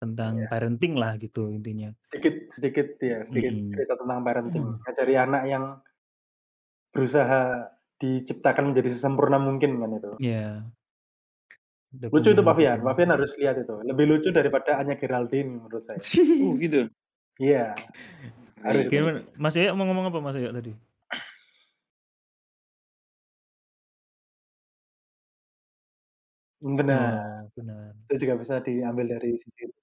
[0.00, 0.48] tentang Iya.
[0.52, 1.90] parenting lah gitu intinya.
[2.08, 3.70] Sedikit sedikit ya, sedikit Mhm.
[3.74, 4.64] cerita tentang parenting.
[4.64, 4.80] Mhm.
[4.84, 5.64] Ngajari anak yang
[6.94, 7.68] berusaha
[7.98, 10.10] diciptakan menjadi sesempurna mungkin kan itu.
[10.22, 10.46] Iya.
[12.14, 12.84] Lucu itu Pavian, pembimbing-pembimbing.
[12.86, 13.74] Pavian harus lihat itu.
[13.82, 15.98] Lebih lucu daripada Anya Geraldine menurut saya.
[16.44, 16.86] Oh gitu?
[17.42, 17.74] Iya,
[18.62, 18.92] harus itu.
[18.92, 19.18] Gimana?
[19.38, 20.72] Mas Yoyo mau ngomong apa Mas Yoyo tadi?
[26.62, 27.46] Benar.
[27.46, 27.94] Oh, benar.
[28.10, 29.78] Itu juga bisa diambil dari sisi itu.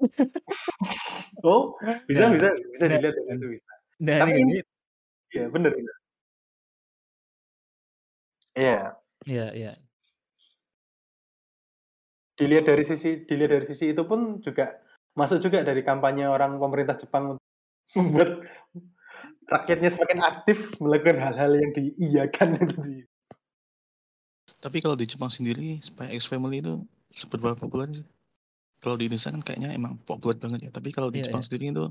[1.44, 1.76] Oh,
[2.08, 3.70] bisa Nah bisa bisa nah dilihat dari kan itu bisa.
[4.06, 4.60] nah Tapi ini ini
[5.34, 5.96] iya bener bener.
[8.56, 8.96] Iya.
[9.26, 9.82] Iya iya.
[12.38, 14.80] Dilihat dari sisi dilihat dari sisi itu pun juga
[15.12, 17.44] masuk juga dari kampanye orang pemerintah Jepang untuk
[18.00, 18.30] membuat
[19.52, 22.56] rakyatnya semakin aktif melakukan hal-hal yang diiyakan.
[24.62, 28.06] Tapi kalau di Jepang sendiri, Spy X Family itu seberapa populer sih?
[28.82, 30.70] Kalau di Indonesia kan kayaknya emang populer banget ya.
[30.74, 31.46] Tapi kalau di Iya Jepang iya.
[31.46, 31.84] sendiri itu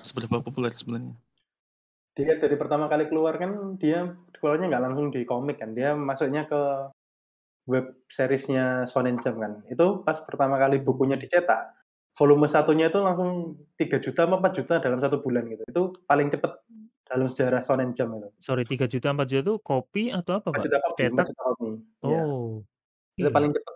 [0.00, 1.16] seberapa populer sebenarnya?
[2.14, 5.76] Dilihat dari pertama kali keluar kan dia keluarnya nggak langsung di komik kan.
[5.76, 6.60] Dia masuknya ke
[7.68, 9.52] web seriesnya Shonen Jump kan.
[9.68, 11.72] Itu pas pertama kali bukunya dicetak,
[12.16, 15.64] volume satunya itu langsung 3 juta apa 4 juta dalam satu bulan gitu.
[15.66, 16.52] Itu paling cepet
[17.14, 18.28] dalam sejarah Shonen Jump itu.
[18.42, 20.62] Sorry 3 juta, 4 juta tuh kopi atau apa 4 Pak?
[20.66, 21.26] juta kopi, 4 Cetak?
[21.30, 21.68] juta kopi.
[22.02, 22.20] Iya.
[22.26, 22.50] Oh,
[23.14, 23.30] Itu iya.
[23.30, 23.74] paling cepet.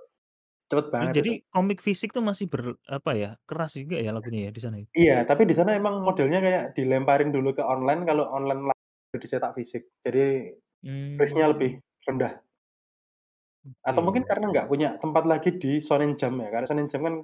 [0.68, 1.48] Cepet Oh, banget jadi itu.
[1.48, 4.86] komik fisik tuh masih ber apa ya, keras juga ya lagunya ya di sana ya?
[4.92, 9.56] Iya, tapi di sana emang modelnya kayak dilemparin dulu ke online, kalau online langsung dicetak
[9.56, 9.88] fisik.
[10.04, 10.52] Jadi
[11.16, 12.36] risk-nya lebih rendah.
[13.80, 17.14] Atau mungkin karena nggak punya tempat lagi di Shonen Jump ya, karena Shonen Jump kan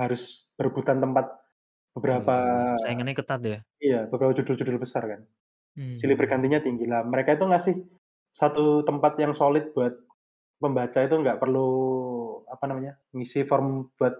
[0.00, 1.26] harus berebutan tempat
[1.96, 2.36] beberapa
[2.76, 3.60] iya, saingannya ketat ya?
[3.80, 5.20] iya, beberapa judul-judul besar kan.
[5.96, 6.20] Silih Mmm.
[6.20, 6.84] bergantinya tinggi.
[6.84, 7.74] Lah mereka itu ngasih
[8.36, 9.96] satu tempat yang solid buat
[10.60, 11.68] pembaca itu nggak perlu
[12.52, 14.12] apa namanya, ngisi form buat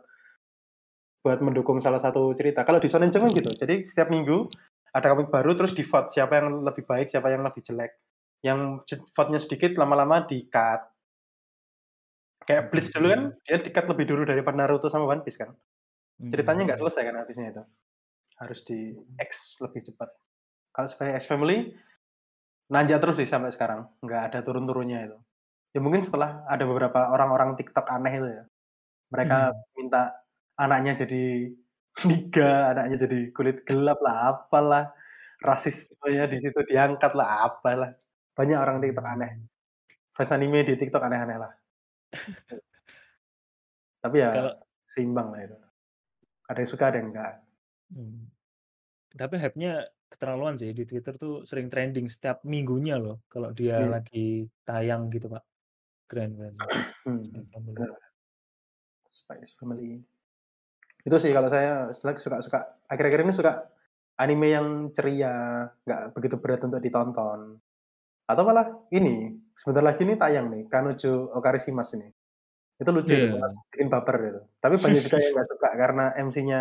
[1.21, 2.65] buat mendukung salah satu cerita.
[2.65, 3.51] Kalau di Shonen Jump kan gitu.
[3.53, 4.47] Jadi setiap minggu
[4.95, 7.93] ada komik baru terus di-vote siapa yang lebih baik, siapa yang lebih jelek.
[8.41, 10.87] Yang vote-nya sedikit lama-lama di-cut.
[12.47, 13.43] Kayak Bleach dulu kan Oke.
[13.43, 15.51] dia di-cut lebih dulu daripada Naruto sama One Piece kan.
[16.25, 16.83] Ceritanya nggak Mmm.
[16.83, 17.63] selesai kan habisnya itu.
[18.41, 20.11] Harus di-X lebih cepat.
[20.75, 21.73] Kalau Spy X Family
[22.73, 25.19] nanjak terus sih sampai sekarang, nggak ada turun-turunnya itu.
[25.77, 28.45] Ya mungkin setelah ada beberapa orang-orang TikTok aneh itu ya.
[29.15, 29.65] Mereka Mhm.
[29.79, 30.03] minta
[30.59, 31.23] anaknya jadi
[32.09, 34.85] niga, anaknya jadi kulit gelap lah, apalah.
[35.45, 37.91] Rasismenya di situ diangkat lah, apalah.
[38.39, 39.33] Banyak orang TikTok aneh.
[39.37, 39.49] Mmm.
[40.17, 41.53] Fans anime di TikTok aneh-aneh lah.
[44.05, 44.53] Tapi ya Kalau
[44.85, 45.66] seimbang lah itu.
[46.47, 47.33] Ada yang suka, ada yang enggak.
[47.91, 48.19] Mmm.
[49.17, 49.73] Tapi hype-nya
[50.07, 53.91] keterlaluan sih di Twitter tuh sering trending setiap minggunya loh kalau dia Iya.
[53.99, 55.43] lagi tayang gitu, Pak.
[56.07, 56.83] Keren keren sih.
[57.07, 57.75] Hmm, Family.
[57.75, 57.91] bener.
[61.07, 63.67] Itu sih kalau saya selagi suka-suka akhir-akhir ini suka
[64.19, 67.59] anime yang ceria, nggak begitu berat untuk ditonton.
[68.27, 72.09] Atau malah ini, sebentar lagi nih tayang nih, Kanojo Okarishimasu ini.
[72.77, 73.33] Itu lucu itu Iya.
[73.33, 74.41] banget, bikin baper itu.
[74.61, 76.61] Tapi banyak juga yang nggak suka karena MC-nya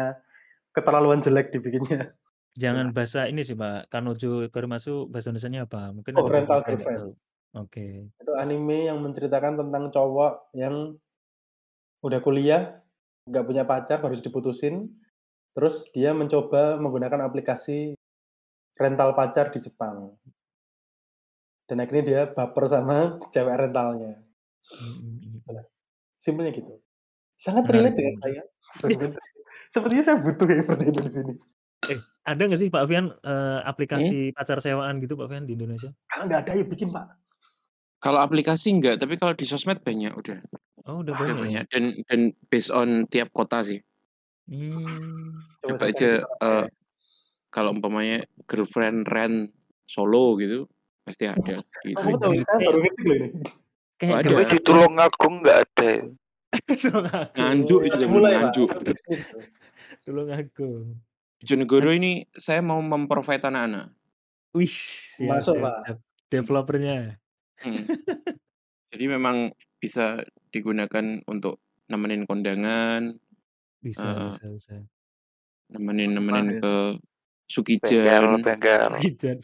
[0.72, 2.16] keterlaluan jelek dibikinnya.
[2.56, 5.92] Jangan bahasa ini sih, Pak, Kanojo Karimasu bahasa Indonesianya apa?
[5.92, 7.20] Mungkin Oh, Rental Girlfriend.
[7.52, 8.12] Oke.
[8.16, 10.96] Itu anime yang menceritakan tentang cowok yang
[12.00, 12.80] udah kuliah,
[13.28, 14.88] nggak punya pacar, harus diputusin,
[15.52, 17.96] terus dia mencoba menggunakan aplikasi
[18.80, 20.16] rental pacar di Jepang.
[21.68, 24.16] Dan akhirnya dia baper sama cewek rentalnya.
[26.26, 26.74] Simpelnya gitu.
[27.38, 28.24] Sangat Menarik relate dengan menarik.
[28.26, 28.42] saya.
[28.82, 29.06] Seperti
[29.70, 31.34] sepertinya saya butuh yang seperti itu di sini.
[31.86, 33.70] Eh, ada nggak sih Pak Alfian, eee, Hmm?
[33.70, 35.94] aplikasi pacar sewaan gitu Pak Alfian di Indonesia?
[36.10, 37.06] Kalau nggak ada ya bikin, Pak.
[38.02, 40.38] Kalau aplikasi enggak, tapi kalau di sosmed banyak udah.
[40.86, 41.42] Oh, udah banyak ya?
[41.42, 42.20] banyak dan dan
[42.54, 43.82] based on tiap kota sih.
[44.50, 45.42] Mmm.
[45.66, 46.70] Coba Coba aja, saya.
[47.50, 49.50] kalau umpamanya girlfriend rent
[49.90, 50.66] Solo gitu,
[51.06, 51.98] pasti ada Oh, gitu.
[52.02, 52.34] kamu tahu?
[52.46, 53.30] Saya baru ngerti loh ini.
[53.96, 54.28] Kayak Tapi ada.
[54.28, 56.02] di girlfriend Tulungagung nggak ada ya?
[57.36, 58.10] Nganjuk itu Pak.
[58.10, 58.70] nganjuk.
[60.02, 60.86] Tulungagung.
[61.38, 63.92] Bojonegoro ini saya mau mem-provide anak-anak.
[64.52, 66.00] Wih, siap Masuk, Pak.
[66.28, 67.20] Developer-nya.
[67.60, 67.84] Hmm.
[68.92, 73.20] Jadi memang bisa digunakan untuk nemenin kondangan,
[73.78, 74.76] Bisa eee, bisa bisa.
[75.70, 76.62] nemenin-nemenin Lumayan.
[76.62, 76.74] ke
[77.46, 78.90] Bengkel, Sukijan, bengkel.
[78.96, 79.38] Sukijan.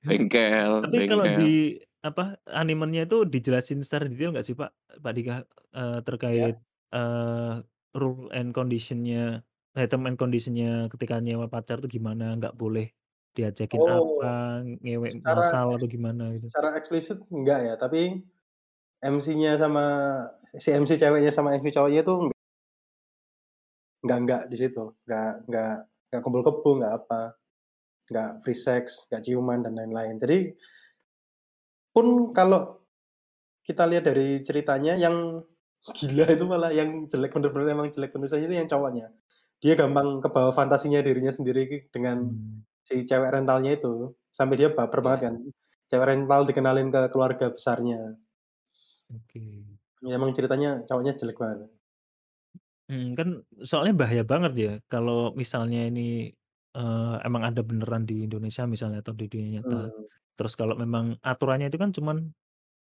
[0.00, 1.36] bengkel Tapi kalau bengkel.
[1.36, 1.54] di
[2.06, 2.22] apa,
[2.60, 4.70] animenya itu dijelasin secara detail nggak sih Pak
[5.04, 5.34] Pak Dika,
[5.76, 5.98] eee,
[6.32, 6.48] Ya.
[6.48, 6.54] terkait,
[6.94, 7.52] eee,
[8.00, 9.40] rule and condition-nya,
[9.78, 12.24] eh, term and condition-nya ketika nyewa pacar tuh gimana?
[12.38, 12.86] Nggak boleh
[13.36, 14.26] diajakin Oh, apa,
[14.84, 16.48] ngewek secara massal eks atau gimana gitu?
[16.50, 18.22] secara eksplisit enggak ya, tapi
[19.04, 19.84] MC-nya sama
[20.58, 22.36] si MC ceweknya sama MC cowoknya itu enggak
[24.04, 25.74] enggak enggak di situ, enggak enggak
[26.12, 27.20] enggak kumpul kebo, enggak apa,
[28.10, 30.16] enggak free sex, enggak ciuman dan lain-lain.
[30.22, 30.38] Jadi
[31.94, 32.82] pun kalau
[33.66, 35.42] kita lihat dari ceritanya yang
[35.96, 39.06] gila itu malah yang jelek bener-bener emang jelek bener saja itu yang cowoknya.
[39.62, 42.64] Dia gampang kebawa fantasinya dirinya sendiri dengan Mmm.
[42.86, 45.06] si cewek rentalnya itu, sampai dia baper Iya.
[45.06, 45.34] banget kan.
[45.90, 48.18] Cewek rental dikenalin ke keluarga besarnya.
[49.10, 49.78] Oke.
[50.02, 51.70] Ya emang ceritanya cowoknya jelek banget.
[52.88, 53.28] Mmm, kan
[53.68, 56.00] soalnya bahaya banget ya kalau misalnya ini,
[56.76, 59.76] eee, emang ada beneran di Indonesia misalnya atau di dunia nyata.
[59.78, 60.06] Mmm.
[60.38, 62.34] Terus kalau memang aturannya itu kan cuman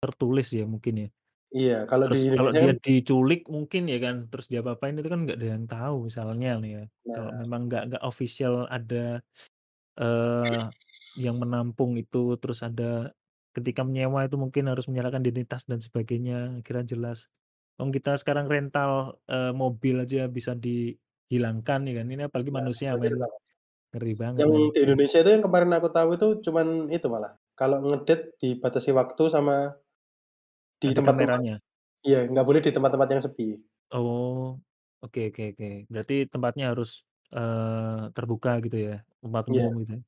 [0.03, 1.09] tertulis ya mungkin ya.
[1.57, 5.09] Iya, kalau di Terus kalau Indonesia dia kan diculik mungkin ya kan, terus diapa-apain itu
[5.13, 6.83] kan nggak ada yang tahu misalnya nih ya.
[7.15, 7.41] Kalau Nah.
[7.41, 9.21] memang nggak nggak official ada,
[9.99, 10.63] eee,
[11.19, 13.13] yang menampung itu, terus ada
[13.57, 17.19] ketika menyewa itu mungkin harus menyerahkan identitas dan sebagainya, akhirnya jelas.
[17.81, 22.93] Wong kita sekarang rental, eee, mobil aja bisa dihilangkan ya kan, ini apalagi Nah, manusia
[22.93, 23.21] bener men.
[23.21, 23.41] banget.
[23.95, 27.77] Ngeri banget Yang di Indonesia itu yang kemarin aku tahu itu cuman itu malah, kalau
[27.87, 29.55] ngedate dibatasi waktu sama
[30.81, 31.55] di Ada tempat-tempat kameranya?
[32.07, 33.47] iya, nggak boleh di tempat-tempat yang sepi.
[33.93, 34.55] Oh,
[35.03, 35.65] oke oke oke.
[35.91, 36.89] Berarti tempatnya harus,
[37.35, 38.93] eee, terbuka gitu ya,
[39.23, 39.55] tempat Iya.
[39.55, 40.01] umum gitu ya?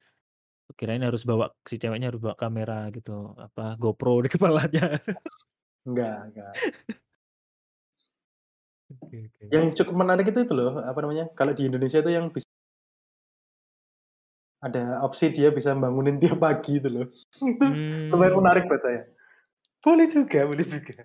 [0.80, 3.12] Kirain harus bawa si ceweknya harus bawa kamera gitu,
[3.46, 4.82] apa, GoPro di kepalanya.
[5.88, 6.58] Enggak enggak.
[8.90, 9.48] Oke oke.
[9.54, 12.43] Yang cukup menarik itu itu loh, apa namanya, kalau di Indonesia itu yang bis
[14.64, 17.08] ada opsi dia bisa bangunin tiap pagi itu loh.
[17.36, 17.68] Itu
[18.16, 18.40] lumayan Mmm.
[18.40, 19.04] menarik buat saya.
[19.84, 21.04] Boleh juga boleh juga.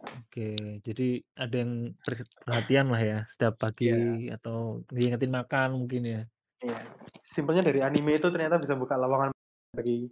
[0.00, 6.22] Oke, jadi ada yang per perhatian lah ya setiap pagi atau ngingetin makan mungkin ya?
[6.62, 6.78] Iya.
[7.26, 9.34] Simpelnya dari anime itu ternyata bisa buka lowongan
[9.74, 10.06] bagi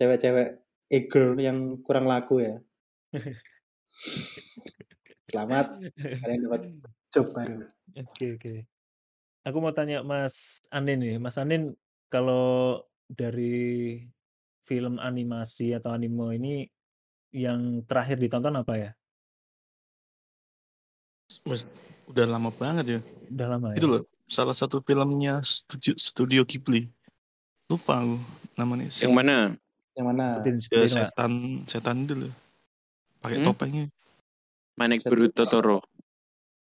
[0.00, 2.56] cewek-cewek e-girl yang kurang laku ya.
[5.30, 6.62] Selamat, kalian dapat
[7.12, 7.68] job baru.
[7.94, 8.54] Oke oke.
[9.46, 11.76] Aku mau tanya Mas Anin nih, Mas Anin
[12.10, 14.02] kalau dari
[14.66, 16.54] film animasi atau anime ini
[17.30, 18.90] yang terakhir ditonton apa ya?
[22.10, 23.00] Udah lama banget ya.
[23.30, 23.92] Udah lama Itu ya?
[23.94, 26.90] loh, salah satu filmnya studio, studio Ghibli.
[27.70, 28.18] Lupa aku
[28.58, 29.36] namanya Yang mana?
[29.94, 30.24] Yang mana?
[30.26, 30.90] Sebutin ya, sebutin Pak.
[30.90, 31.32] setan
[31.70, 32.32] setan itu loh.
[33.22, 33.46] Pakai Hmm?
[33.46, 33.84] topengnya.
[34.74, 35.84] Manek Brut Totoro.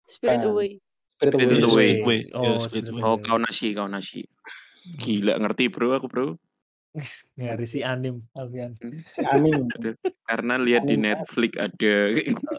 [0.04, 0.44] Spirit.
[0.44, 0.82] Away.
[1.16, 1.44] Spirit Away.
[1.46, 1.62] Away.
[1.62, 2.20] Spirit Away.
[2.28, 3.02] Iya, Oh, Spirit Spirit Away.
[3.08, 4.20] Oh, kau nasi, kau nasi.
[5.02, 6.26] Gila ngerti bro aku bro.
[7.40, 8.76] Nyari si anim Alfian.
[8.80, 9.00] Hmm.
[9.00, 9.20] Si.
[9.24, 9.94] Aduh,
[10.28, 10.96] karena lihat di.
[11.00, 11.94] Netflix ada.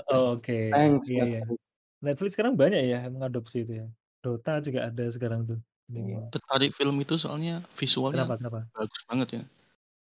[0.10, 0.54] Oh, oke.
[0.74, 1.42] Thanks Iya iya.
[1.46, 1.60] Netflix.
[2.04, 3.88] Netflix sekarang banyak ya mengadopsi itu ya.
[4.24, 5.60] Dota juga ada sekarang tuh.
[5.92, 6.32] Iya.
[6.34, 8.60] Tertarik film itu soalnya visualnya Kenapa kenapa?
[8.74, 9.44] bagus banget ya.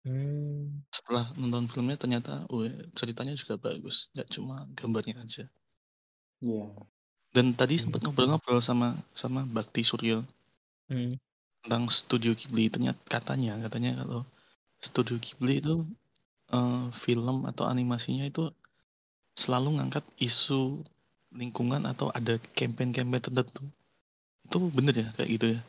[0.06, 0.84] Mmm.
[0.94, 2.62] Setelah nonton filmnya ternyata, oh
[2.94, 4.12] ceritanya juga bagus.
[4.14, 5.44] Nggak cuma gambarnya aja.
[6.42, 6.84] Iya.
[7.34, 10.22] Dan tadi sempat ngobrol-ngobrol sama sama Bakti Suryo
[10.90, 11.20] Mhm.
[11.64, 12.66] Tentang studio Ghibli.
[12.74, 14.22] Ternyata katanya katanya kalau
[14.88, 15.76] studio Ghibli itu
[16.58, 18.44] eh, film atau animasinya itu
[19.42, 20.62] selalu ngangkat isu
[21.42, 23.64] lingkungan atau ada campaign-campaign tertentu.
[24.48, 25.62] Itu bener ya kayak gitu ya?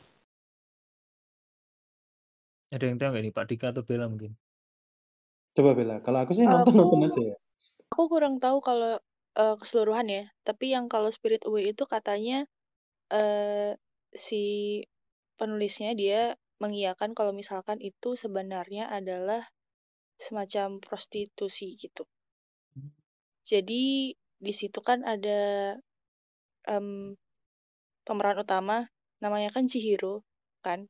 [2.74, 4.32] Ada yang tahu nggak nih Pak Dika atau Bella mungkin?
[5.56, 7.34] Coba Bella, kalau aku sih nonton-nonton Aku aja ya.
[7.92, 8.94] aku kurang tahu kalau,
[9.38, 12.46] eee, keseluruhan ya, tapi yang kalau Spirit Away itu katanya,
[13.14, 13.76] eee,
[14.26, 14.42] si
[15.40, 16.20] penulisnya dia
[16.62, 19.42] mengiyakan kalau misalkan itu sebenarnya adalah
[20.26, 22.04] semacam prostitusi gitu.
[22.76, 22.94] Mmm.
[23.44, 25.40] Jadi di situ kan ada,
[26.68, 27.16] mmm,
[28.06, 28.76] pemeran utama
[29.24, 30.24] namanya kan Chihiro
[30.64, 30.88] kan.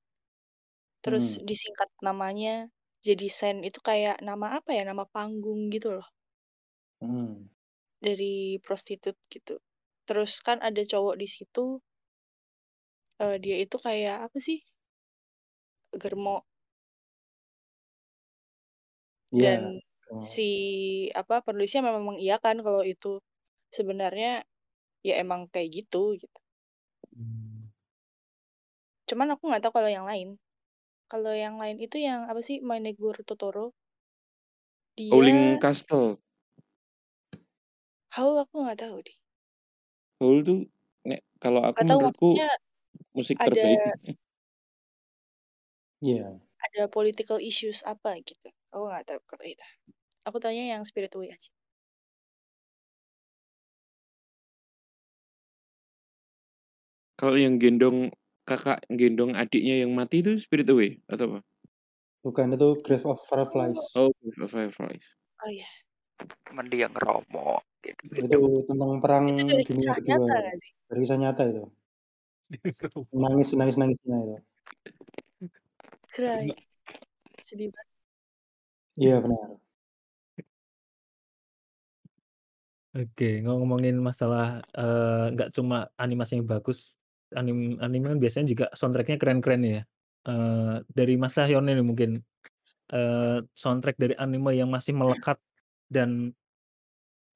[1.05, 1.45] Terus Hmm.
[1.45, 2.73] disingkat namanya
[3.05, 6.09] jadi Sen itu kayak nama apa ya, nama panggung gitu loh.
[7.01, 7.47] Hmm.
[8.03, 9.59] Dari prostitut gitu.
[10.09, 11.79] Terus kan ada cowok di situ
[13.23, 14.59] eee, dia itu kayak apa sih
[15.93, 16.45] germo.
[19.33, 20.35] Iya, Dan oh.
[20.35, 20.47] si
[21.11, 23.19] apa, penulisnya memang mengiyakan kalau itu
[23.75, 24.47] sebenarnya
[25.07, 26.39] ya emang kayak gitu, gitu.
[27.17, 27.75] Mmm.
[29.09, 30.29] Cuman aku nggak tahu kalau yang lain.
[31.13, 33.73] Kalau yang lain itu yang apa sih, My Neighbor Totoro.
[35.11, 36.19] Howling Dia Castle.
[38.15, 39.17] Howl aku nggak tahu deh.
[40.21, 40.59] Howl tuh
[41.09, 42.47] nek kalau aku Nggak tahu menurutku maksudnya
[43.15, 43.81] musik ada terbaik.
[46.05, 46.37] Iya.
[46.61, 48.53] ada political issues apa gitu.
[48.77, 49.67] Aku nggak tahu kalau itu.
[50.29, 51.49] Aku taunya yang Spirit Away aja.
[57.17, 58.11] Kalau yang gendong
[58.45, 61.41] kakak gendong adiknya yang mati itu Spirit Away atau apa?
[62.25, 63.81] Bukan, itu Grave of Fireflies.
[63.95, 64.09] Oh.
[64.09, 65.07] Oh, Grave of Fireflies.
[65.45, 65.69] Oh iya.
[66.57, 68.01] Mendiang Romo gitu.
[68.17, 70.25] Itu tentang perang Itu dari dunia kisah kedua.
[70.25, 70.37] nyata?
[70.89, 71.65] Dari kisah nyata itu.
[73.23, 74.37] Nangis nangis-nangisnya itu.
[76.15, 76.47] Cry.
[77.47, 77.85] Sedih banget.
[79.01, 79.59] Iya, benar.
[82.95, 86.95] Oke, ngomongin masalah, eee, nggak cuma animasinya bagus,
[87.35, 89.81] anim anime kan biasanya juga soundtrack-nya keren-keren ya.
[90.31, 92.11] Eee, dari Mas Cahyono nih mungkin,
[92.95, 95.39] eee, soundtrack dari anime yang masih melekat
[95.91, 96.35] dan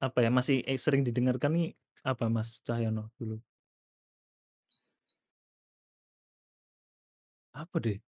[0.01, 1.67] apa ya, masih, sering didengarkan nih
[2.07, 3.43] apa Mas Cahyono dulu?
[7.59, 7.99] Apa deh?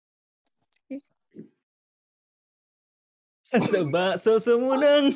[3.91, 5.12] Bakso Sumedang.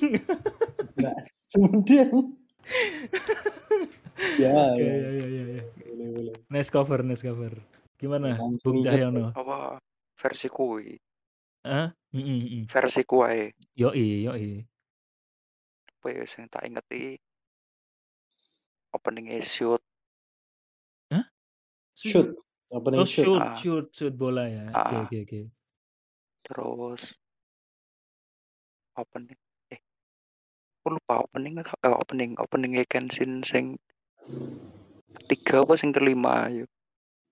[0.99, 2.15] Bakso Sumedang.
[4.39, 4.93] Ya, Ya ya.
[4.95, 5.63] ya ya ya ya.
[5.91, 6.35] Boleh boleh.
[6.47, 7.51] Nice cover nice cover.
[7.99, 9.35] Gimana Bung inget Cahyono?
[9.35, 9.79] Apa
[10.15, 10.95] versi kuwi?
[11.67, 11.87] Heeh?
[12.15, 12.61] Mhm mhm.
[12.71, 13.51] Versi kuwae.
[13.75, 14.63] Yoi yoi.
[15.99, 17.19] Apa ya sing tak ingeti
[18.95, 19.83] opening-e Shoot.
[21.11, 21.27] Hah?
[21.99, 22.39] Shoot,
[22.71, 23.25] opening Oh shoot.
[23.25, 23.53] shoot Ah.
[23.55, 24.65] shoot shoot bola ya.
[24.69, 25.01] Oke Ah.
[25.05, 25.39] oke oke.
[26.45, 27.01] Terus
[28.95, 29.37] opening
[29.69, 29.81] eh
[30.79, 33.75] aku lupa opening atau eh, opening opening Kenshin sing
[35.25, 36.65] ketiga apa sing kelima ayo.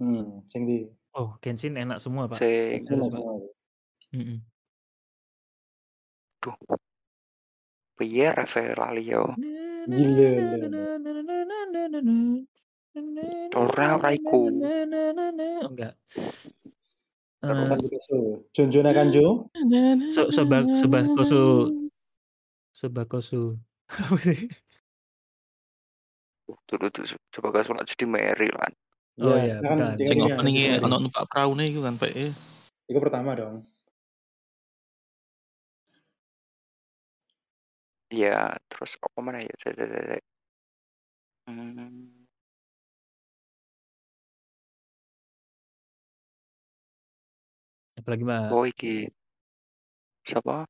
[0.02, 2.42] Hmm, sing di Oh Genshin enak semua Pak.
[2.42, 3.22] Sing Serius Pak.
[3.22, 3.38] semua.
[4.14, 4.38] Mhm.
[6.44, 6.58] duh.
[7.96, 8.28] Piye
[8.76, 9.32] lali yo.
[9.88, 10.28] Gila
[10.68, 11.38] lah.
[13.54, 14.50] Ora ora iku.
[15.66, 15.94] Oh enggak.
[17.44, 18.18] Terus Eee, Satu Picasso.
[18.54, 19.28] Jonjo Nakanjo.
[20.14, 21.42] so soba Sobakosu
[22.72, 23.58] Sobakosu.
[23.94, 24.50] Apa sih?
[26.68, 27.06] dulu tuh
[27.38, 28.70] coba gak sholat jadi Mary lah.
[29.22, 29.94] Oh Iya, iya, silakan bukan.
[29.94, 32.30] Sing tinggal opening-e tinggal ono numpak praune iku kan, Pak, ya.
[32.90, 33.56] Itu pertama dong.
[38.10, 39.54] Iya, terus apa mana ya?
[41.46, 42.03] Hmm,
[48.04, 48.52] Apalagi Mbak?
[48.52, 49.08] oh iki.
[50.28, 50.68] Siapa?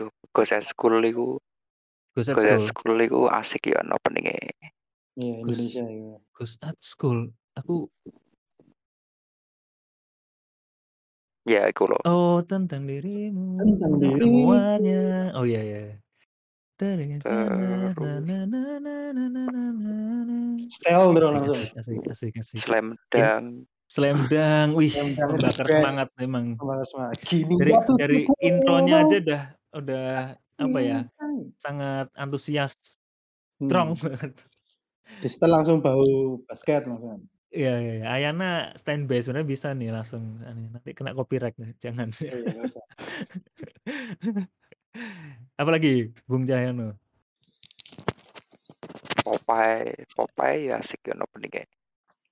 [0.00, 1.36] Duh, Ghost at School iku.
[2.16, 2.96] Ghost at Ghost at School.
[2.96, 4.48] School iku asik ya opening-e.
[5.20, 6.16] Iya, Ghost Indonesia ya.
[6.32, 7.36] Ghost at School.
[7.60, 7.92] Aku
[11.44, 12.00] Ya, iku loh.
[12.08, 14.24] Oh tentang dirimu Tentang diriku.
[14.48, 15.36] semuanya.
[15.36, 15.80] Oh iya iya.
[16.80, 17.20] Terus
[20.72, 21.60] Style dong Asik langsung.
[21.60, 22.58] asik asik asik asik.
[22.64, 23.68] Slam Dunk.
[23.94, 25.62] Slam Dunk, wih best.
[25.62, 26.58] semangat memang.
[26.58, 27.14] Membakar semangat.
[27.22, 30.06] Gini Dari ya dari intronya aja udah udah
[30.54, 31.38] apa ya, Sayang.
[31.62, 32.74] sangat antusias,
[33.62, 34.02] strong Hmm.
[34.02, 34.32] banget.
[35.22, 37.22] Di setel langsung bau basket langsung.
[37.54, 38.06] Iya iya iya.
[38.10, 42.10] Ayana standby sebenarnya bisa nih langsung anu, nanti kena copyright nih, jangan.
[42.10, 42.66] Oh iya.
[45.62, 46.98] Apalagi Bung Cahyono?
[49.22, 51.62] Popeye, Popeye ya asik ya opening-e.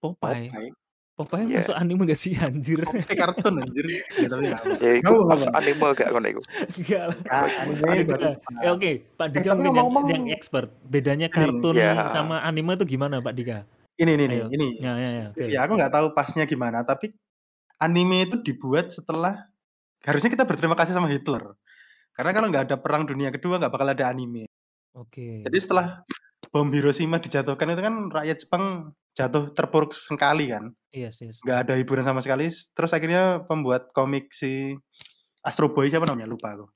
[0.03, 0.51] Popeye?
[0.51, 0.82] Popeye.
[1.13, 1.61] Popeye Iya.
[1.61, 2.81] masuk anime gak sih anjir?
[2.83, 3.85] Popeye kartun anjir.
[4.17, 4.49] Ya tapi.
[4.49, 6.43] Ya masuk anime gak kono iku?
[6.73, 7.05] Enggak
[8.65, 10.73] Ya oke, Pak Eh, Dika mungkin yang yang expert.
[10.83, 12.09] Bedanya kartun Ya.
[12.09, 13.59] sama anime itu gimana Pak Dika?
[13.93, 14.47] ini ini nih, Ayo.
[14.51, 14.69] ini.
[14.81, 15.47] Ya ya ya, oke.
[15.47, 17.13] Ya, aku nggak tahu pasnya gimana, tapi
[17.77, 19.47] anime itu dibuat setelah
[20.03, 21.55] harusnya kita berterima kasih sama Hitler.
[22.11, 24.49] Karena kalau nggak ada perang dunia kedua nggak bakal ada anime.
[24.97, 25.45] Oke.
[25.45, 26.01] Jadi setelah
[26.53, 28.65] bom Hiroshima dijatuhkan itu kan rakyat Jepang
[29.17, 30.71] jatuh terpuruk sekali kan.
[30.93, 31.33] Iya sih.
[31.43, 32.47] Nggak ada hiburan sama sekali.
[32.49, 34.77] Terus akhirnya pembuat komik si
[35.41, 36.69] Astro Boy siapa namanya lupa aku.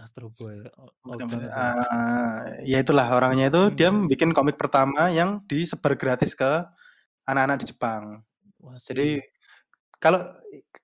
[0.00, 0.64] Astro Boy.
[0.80, 1.36] O- Betul, Oke.
[1.36, 1.52] betul.
[1.52, 4.08] Ah, ya itulah orangnya itu dia Hmm.
[4.08, 6.64] bikin komik pertama yang disebar gratis ke
[7.28, 8.24] anak-anak di Jepang.
[8.58, 9.20] Wah, Jadi
[10.00, 10.18] kalau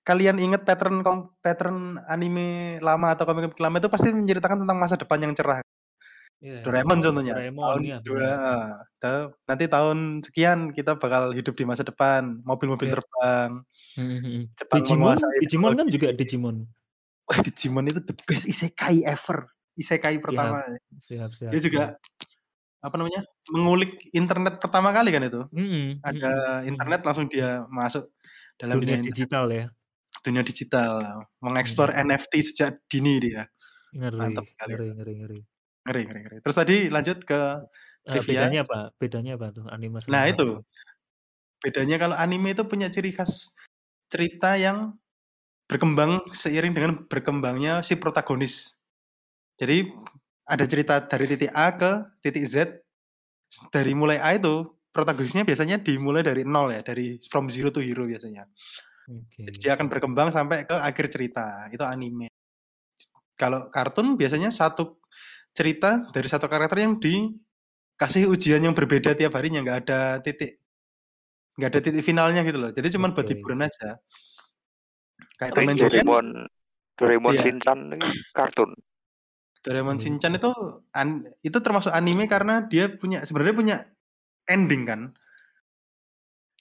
[0.04, 1.00] kalian ingat pattern
[1.40, 5.64] pattern anime lama atau komik lama itu pasti menceritakan tentang masa depan yang cerah.
[6.39, 7.34] Iya, Doraemon contohnya.
[7.34, 8.39] Doraemon tahun ya dua, benar.
[8.39, 12.95] ah, ta- nanti tahun sekian kita bakal hidup di masa depan, mobil-mobil Iya.
[12.95, 13.51] terbang,
[13.99, 14.43] Hmm, hmm.
[14.55, 16.09] Jepang Digimon, menguasai Digimon kan juga.
[16.14, 16.57] Digimon.
[17.26, 19.51] Wah, Digimon itu the best isekai ever.
[19.74, 20.59] Isekai Siap, pertama.
[20.99, 21.99] siap, siap, Dia juga siap.
[22.80, 23.22] apa namanya?
[23.49, 25.43] mengulik internet pertama kali kan itu.
[25.51, 26.70] Hmm, Ada hmm, hmm.
[26.70, 28.07] internet langsung dia masuk
[28.55, 29.66] dalam Dunia dunia internet, digital ya.
[30.20, 30.93] dunia digital,
[31.39, 32.07] mengeksplor Hmm.
[32.07, 33.43] NFT sejak dini dia.
[33.91, 34.70] Ngeri, Mantap sekali.
[34.72, 35.39] ngeri, ngeri, ngeri.
[35.89, 36.36] Ngeri, ngeri, ngeri.
[36.45, 37.41] Terus tadi lanjut ke
[38.09, 38.45] Eh, trivia.
[38.49, 38.78] bedanya apa?
[38.97, 40.49] Bedanya apa tuh anime sama Nah, itu.
[41.61, 43.53] Bedanya kalau anime itu punya ciri khas
[44.09, 44.97] cerita yang
[45.68, 48.80] berkembang seiring dengan berkembangnya si protagonis.
[49.61, 49.93] Jadi
[50.49, 51.91] ada cerita dari titik A ke
[52.24, 52.80] titik Z.
[53.68, 58.09] Dari mulai A itu protagonisnya biasanya dimulai dari nol ya, dari from zero to hero
[58.09, 58.49] biasanya.
[59.09, 59.61] Jadi Oke.
[59.61, 61.68] dia akan berkembang sampai ke akhir cerita.
[61.68, 62.28] Itu anime.
[63.36, 65.01] Kalau kartun biasanya satu
[65.55, 70.61] cerita dari satu karakter yang dikasih ujian yang berbeda tiap harinya, nggak ada titik
[71.59, 72.70] nggak ada titik finalnya gitu loh.
[72.70, 73.34] Jadi cuman buat Oke.
[73.34, 73.99] hiburan aja.
[75.38, 76.26] Kayak kan Doraemon
[76.99, 77.42] Doraemon iya.
[77.46, 78.70] Shinchan ini kartun.
[79.66, 80.03] Doraemon Hmm.
[80.03, 80.51] Shinchan itu
[80.94, 83.76] an- itu termasuk anime karena dia punya sebenarnya punya
[84.46, 85.01] ending kan.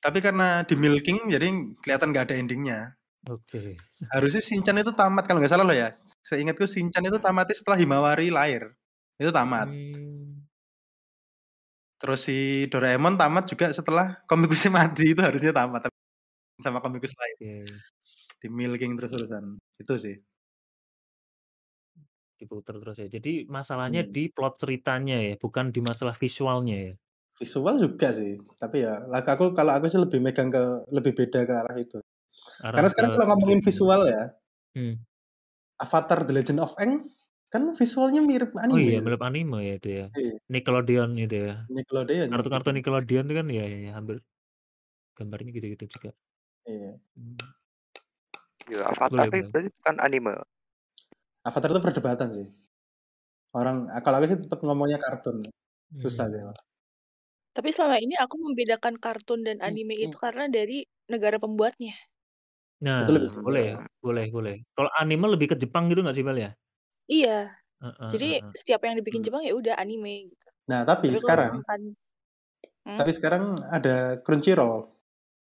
[0.02, 1.46] Tapi karena di milking jadi
[1.82, 2.80] kelihatan nggak ada endingnya.
[3.28, 3.76] Oke.
[4.14, 5.92] Harusnya Shinchan itu tamat kalau nggak salah loh ya.
[6.24, 8.72] Seingatku Shinchan itu tamatnya setelah Himawari lahir.
[9.20, 9.68] Itu tamat.
[9.68, 10.48] Hmm.
[11.98, 12.38] Terus si
[12.70, 15.98] Doraemon tamat juga setelah komikusnya mati itu harusnya tamat tapi
[16.64, 17.36] sama komikus lain.
[17.38, 17.56] Oke.
[18.38, 19.58] Di milking terus-terusan.
[19.82, 20.16] Itu sih.
[22.38, 23.08] Diputer terus ya.
[23.10, 24.14] Jadi masalahnya Hmm.
[24.14, 26.94] di plot ceritanya ya, bukan di masalah visualnya ya.
[27.42, 28.38] Visual juga sih.
[28.62, 30.62] Tapi ya lagu aku kalau aku sih lebih megang ke
[30.94, 31.98] lebih beda ke arah itu.
[32.62, 34.24] Arah Karena sekarang kalau ngomongin visual ya,
[34.78, 34.94] Hmm.
[35.82, 37.10] Avatar The Legend of Aang
[37.50, 39.06] kan visualnya mirip Oh anime iya, itu.
[39.06, 40.06] mirip anime ya itu ya.
[40.14, 40.34] Iya.
[40.52, 41.56] Nickelodeon itu ya.
[41.70, 42.70] Nickelodeon Kartu-kartu.
[42.76, 44.22] Nickelodeon itu kan ya, ya, ya hampir
[45.18, 46.12] gambarnya gitu-gitu juga.
[46.68, 46.92] Iya.
[47.18, 47.38] Hmm.
[48.68, 49.52] Ya, Avatar Boleh, itu boleh.
[49.54, 50.34] berarti bukan anime.
[51.48, 52.48] Avatar itu perdebatan sih.
[53.56, 55.48] Orang kalau aku sih tetap ngomongnya kartun.
[55.98, 56.42] Susah sih.
[56.44, 56.54] Hmm.
[57.56, 61.96] Tapi selama ini aku membedakan kartun dan anime itu karena dari negara pembuatnya.
[63.02, 63.58] Itu Nah, lebih simpel.
[63.58, 64.56] boleh, boleh, boleh.
[64.78, 66.52] Kalau anime lebih ke Jepang gitu nggak sih, Bel ya?
[67.12, 67.30] Iya.
[67.82, 68.54] Heeh, Jadi heeh.
[68.60, 69.28] setiap yang dibikin Hmm.
[69.28, 70.48] Jepang ya udah anime gitu.
[70.68, 71.82] Nah, tapi Tapi kalau sekarang misalkan
[72.88, 73.00] hmm?
[73.00, 74.92] tapi sekarang ada Crunchyroll.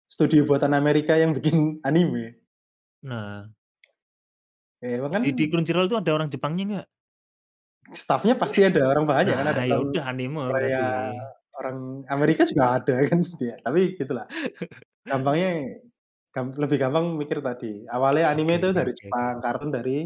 [0.10, 2.42] Studio buatan Amerika yang bikin anime.
[3.02, 3.50] Nah,
[4.82, 6.88] Ya, emang kan di, di Crunchyroll itu ada orang Jepangnya nggak?
[8.02, 11.30] staffnya pasti ada orang banyak kan ada Nah, ya orang udah anime Korea, berarti.
[11.60, 11.78] orang
[12.16, 13.56] Amerika juga ada kan ya.
[13.66, 14.28] Tapi gitulah.
[15.10, 15.50] Gampangnya
[16.30, 17.86] gam- lebih gampang mikir tadi.
[17.86, 19.00] Awalnya anime Oke, itu dari oke.
[19.02, 19.98] Jepang, kartun dari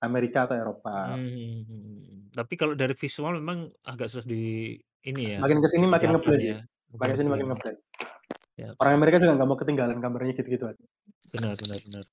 [0.00, 1.14] Amerika atau Eropa.
[1.14, 4.74] Hmm, tapi kalau dari visual memang agak susah di
[5.04, 6.52] ini ya, Makin ke sini makin ngeblend sih.
[6.56, 6.60] ya.
[6.96, 7.76] Makin sini makin Ngeblend.
[7.76, 7.78] ngeblend.
[8.56, 8.92] Siap, Orang.
[8.96, 10.84] Amerika juga nggak mau ketinggalan gambarnya gitu-gitu aja.
[11.32, 12.04] Benar, benar, benar.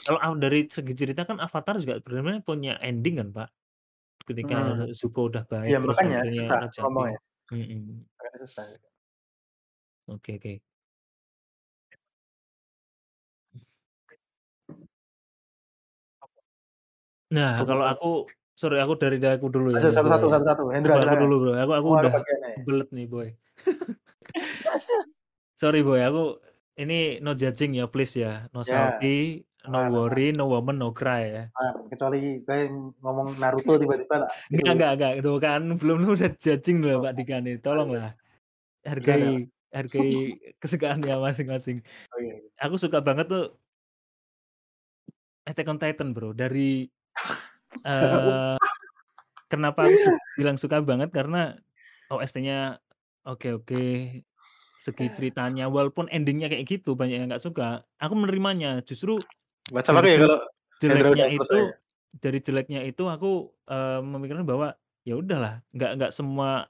[0.00, 3.48] Kalau dari segi cerita kan Avatar juga sebenarnya punya ending kan, Pak?
[4.24, 4.92] Ketika Hmm.
[4.96, 7.20] Zuko udah baik Ya terus makanya akhirnya susah Raja ngomongnya.
[7.50, 8.64] Makanya susah.
[10.08, 10.54] Oke, oke.
[17.30, 18.10] Nah, Full kalau aku
[18.58, 20.32] sorry aku dari dari aku dulu ya, Lanjut Bro satu-satu ya.
[20.36, 20.64] satu-satu.
[20.74, 21.52] Hendra aku dulu, Bro.
[21.62, 22.22] Aku aku ada udah
[22.58, 23.28] kebelet nih, Boy.
[25.60, 26.02] Sorry, Boy.
[26.02, 26.42] Aku
[26.80, 28.50] ini no judging ya, please ya.
[28.50, 28.98] No Ya.
[28.98, 29.92] salty, no aman.
[29.92, 31.44] worry, no woman, no cry ya.
[31.54, 32.58] Ah, kecuali gue
[33.04, 35.12] ngomong Naruto tiba-tiba tak Enggak, itu enggak, enggak.
[35.22, 37.54] Duh kan belum lu udah judging loh oh, Pak Dika nih.
[37.54, 37.62] oh, iya.
[37.62, 38.10] Tolonglah
[38.80, 40.10] hargai hargai
[40.58, 41.84] kesukaannya masing-masing.
[42.10, 42.42] Oh iya.
[42.64, 43.54] Aku suka banget tuh
[45.48, 46.36] Attack on Titan, Bro.
[46.36, 46.86] Dari
[47.86, 48.56] eh
[49.50, 51.58] kenapa aku su- bilang suka banget karena
[52.10, 52.80] OST-nya
[53.26, 53.84] oke-oke.
[54.80, 58.80] segi ceritanya walaupun ending-nya kayak gitu banyak yang nggak suka, aku menerimanya.
[58.84, 59.20] Justru
[59.72, 60.38] Baca dari lagi ya kalau
[60.80, 61.62] jeleknya itu selesai.
[62.16, 63.30] dari jeleknya itu aku,
[63.68, 64.68] eee, memikirkan bahwa
[65.04, 66.68] ya udahlah nggak nggak semua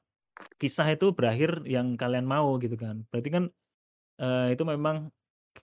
[0.60, 3.06] kisah itu berakhir yang kalian mau gitu kan.
[3.10, 3.44] Berarti kan,
[4.20, 5.10] eee, itu memang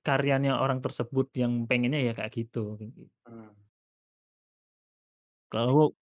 [0.03, 3.13] karyanya orang tersebut yang pengennya ya kayak gitu, kayak gitu.
[3.27, 3.51] Hmm.
[5.51, 5.95] Kalau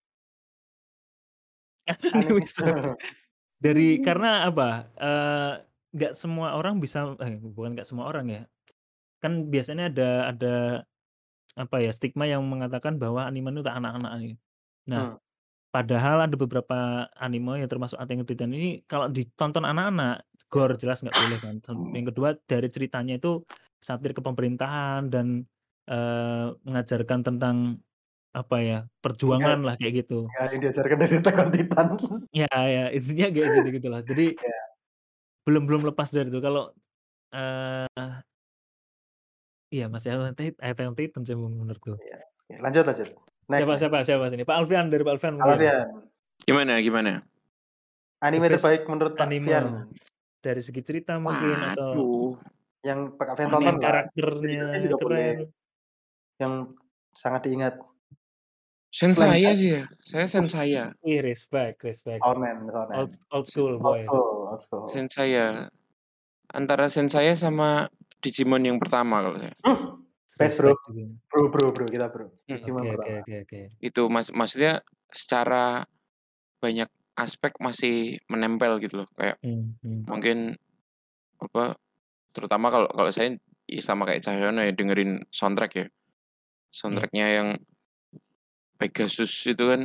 [2.13, 2.39] Anime.
[3.65, 5.53] Dari karena apa, eee,
[5.95, 8.41] nggak semua orang bisa eh, bukan nggak semua orang ya,
[9.23, 10.55] kan biasanya ada ada
[11.55, 14.33] apa ya, stigma yang mengatakan bahwa anime itu untuk anak-anak nih.
[14.91, 15.17] Nah, Hmm.
[15.73, 21.01] padahal ada beberapa anime yang termasuk Attack on Titan ini kalau ditonton anak-anak, gore jelas
[21.05, 21.59] nggak boleh kan.
[21.95, 23.43] Yang kedua dari ceritanya itu
[23.83, 25.45] satir ke pemerintahan dan,
[25.89, 27.57] eee, mengajarkan tentang
[28.35, 30.27] apa ya, Enggak perjuangan lah kayak gitu.
[30.35, 31.87] ada yang diajarkan dari Attack on Titan.
[32.35, 34.01] Ya ya, intinya kayak gitu-gitulah.
[34.03, 34.59] Jadi Iya.
[35.47, 36.43] belum belum lepas dari itu.
[36.43, 36.75] Kalau,
[37.31, 38.11] eee
[39.71, 41.95] iya masih Attack on Titan sih menurutku.
[41.97, 42.19] Iya.
[42.45, 43.09] Oke, lanjut lanjut.
[43.45, 43.81] Next Siapa next.
[43.81, 44.43] siapa siapa sini?
[44.43, 45.53] Pak Alfian, dari Pak Alfian mungkin.
[45.55, 45.87] Alfian.
[46.43, 47.11] Gimana gimana?
[48.19, 49.65] The Anime best terbaik menurut Pak anime Fian
[50.41, 52.31] dari segi cerita mungkin atau Waduh.
[52.83, 55.23] yang Pak Fian main tonton karakternya juga boleh.
[55.23, 55.37] keren.
[56.35, 56.53] Yang
[57.15, 57.75] sangat diingat.
[58.95, 60.95] Sen saya sih ya, saya sen saya.
[61.03, 62.23] Ih, respect respect.
[62.23, 62.95] Shonen, shonen.
[62.95, 63.99] Old old school Old boy.
[63.99, 64.83] school, old school.
[64.87, 65.67] Sen saya.
[66.47, 67.91] Antara sen saya sama
[68.23, 69.51] Digimon yang pertama kalau saya.
[69.67, 69.99] Hmm.
[70.39, 70.71] Best bro.
[71.27, 72.31] Bro, bro, bro, kita bro.
[72.47, 72.55] Hmm.
[72.55, 73.19] Digimon Oke oke pertama.
[73.19, 73.59] oke oke.
[73.83, 74.79] Itu mas maksudnya
[75.11, 75.83] secara
[76.63, 76.87] banyak
[77.19, 79.07] aspek masih menempel gitu loh.
[79.19, 80.07] Kayak Hmm, hmm.
[80.07, 80.55] mungkin
[81.43, 81.75] apa
[82.31, 83.35] terutama kalau kalau saya
[83.67, 85.83] ya sama kayak Cahyono ya dengerin soundtrack ya.
[85.83, 85.91] Iya.
[86.71, 87.49] Soundtracknya yang
[88.75, 89.81] Pegasus itu kan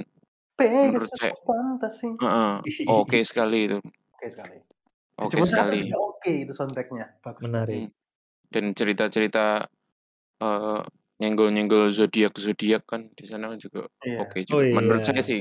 [0.61, 2.09] menurut Pegasus saya fantasi.
[2.21, 2.55] heeh,
[3.01, 3.79] oke sekali itu.
[4.17, 4.57] Oke sekali.
[5.21, 5.93] Oke satu sekali.
[5.93, 7.07] oke itu soundtracknya.
[7.21, 7.43] Bagus.
[7.45, 7.89] Menarik.
[7.89, 7.93] Hmm.
[8.51, 9.69] Dan cerita-cerita
[10.43, 10.81] eh,
[11.21, 14.19] nyenggol-nyenggol zodiak zodiak kan di sana juga Iya.
[14.25, 14.73] oke Oh juga.
[14.73, 15.29] Menurut saya iya.
[15.29, 15.41] sih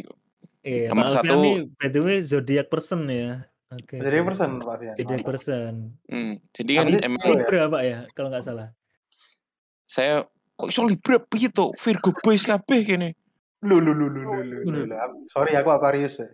[0.60, 1.36] Iya, Pak nomor Alfian satu
[1.80, 3.47] by the way zodiac person ya.
[3.70, 4.26] Oke Jadi oke.
[4.34, 4.95] persen Pak Fian.
[4.97, 5.30] Zodiac Mantap.
[5.30, 5.74] person.
[6.10, 7.22] hmm, jadi kan sih emang?
[7.38, 8.68] Libra Pak ya, kalau nggak salah.
[9.89, 11.18] saya kok iso Libra
[11.50, 11.66] to?
[11.80, 13.10] Virgo boys kabeh kene.
[13.60, 14.95] Lu lu lu lu lu lu lu.
[15.28, 16.28] Sorry aku Aquarius ya.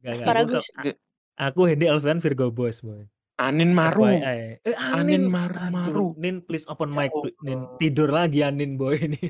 [0.00, 0.32] Nggak nggak.
[0.40, 0.88] Aku
[1.36, 3.04] aku Hendy Alfian Virgo boys boy.
[3.40, 4.04] Anin Maru.
[4.04, 4.60] FYI.
[4.64, 6.06] Eh Anin Anin, Maru Maru.
[6.20, 9.20] Nin please open Ya mic, pl- Nin tidur lagi Anin boy ini.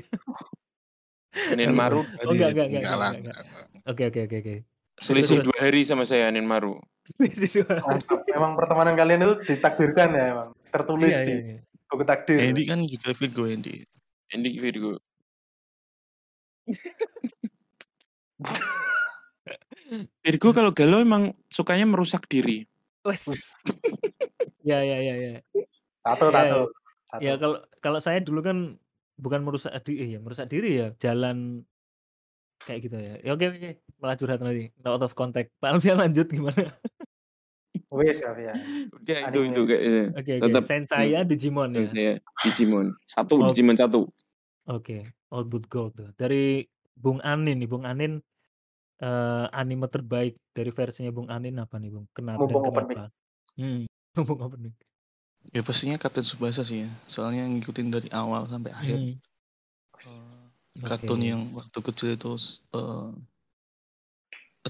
[1.51, 2.83] Anin Maru Oh enggak enggak enggak
[3.15, 3.37] enggak.
[3.87, 4.55] Oke oke oke oke.
[5.01, 6.77] selisih dua hari sama saya Anin Maru.
[7.17, 7.57] terus.
[7.65, 8.21] Mantap.
[8.29, 10.49] Memang pertemanan kalian itu ditakdirkan ya emang.
[10.69, 11.59] Tertulis Iya di iya iya.
[11.89, 12.37] buku takdir.
[12.37, 13.75] Andy kan juga Virgo Andy.
[14.31, 15.01] Ini Virgo.
[20.23, 22.67] Virgo kalau galau emang sukanya merusak diri.
[23.05, 23.25] Wes.
[24.61, 25.33] Ya ya ya ya.
[26.05, 26.61] Tato Ya, tato.
[27.17, 28.77] Ya kalau kalau saya dulu kan
[29.17, 31.65] bukan merusak diri ya, merusak diri ya jalan
[32.61, 33.17] kayak gitu ya.
[33.25, 34.69] Ya oke oke, malah curhat nanti.
[34.85, 35.49] Out of contact.
[35.57, 36.69] Pak Alfian lanjut gimana?
[37.91, 38.55] Wes Pak Fian.
[39.03, 40.03] Ya itu itu kayaknya.
[40.15, 40.43] Oke oke.
[40.47, 41.87] Tetap Sen hmm, saya Digimon ya.
[41.89, 42.13] saya
[42.45, 42.87] Digimon.
[43.03, 44.07] Satu Old Digimon satu.
[44.69, 45.09] oke.
[45.33, 46.09] Old Boot Gold tuh.
[46.21, 46.65] Dari
[47.03, 48.11] Bung Anin nih, Bung Anin
[49.03, 52.07] eh anime terbaik dari versinya Bung Anin apa nih, Bung?
[52.17, 52.99] Kenapa dan Mumpung open mic.
[52.99, 53.11] kenapa?
[53.59, 53.79] Hmm,
[54.15, 54.75] mumpung open mic.
[55.55, 56.89] Ya pastinya Kapten Tsubasa sih ya.
[57.13, 58.99] Soalnya ngikutin dari awal sampai akhir.
[58.99, 59.21] Hmm,
[60.05, 60.43] Eh,
[60.87, 61.29] kartun oke.
[61.29, 62.31] yang waktu kecil itu
[62.79, 63.09] eh,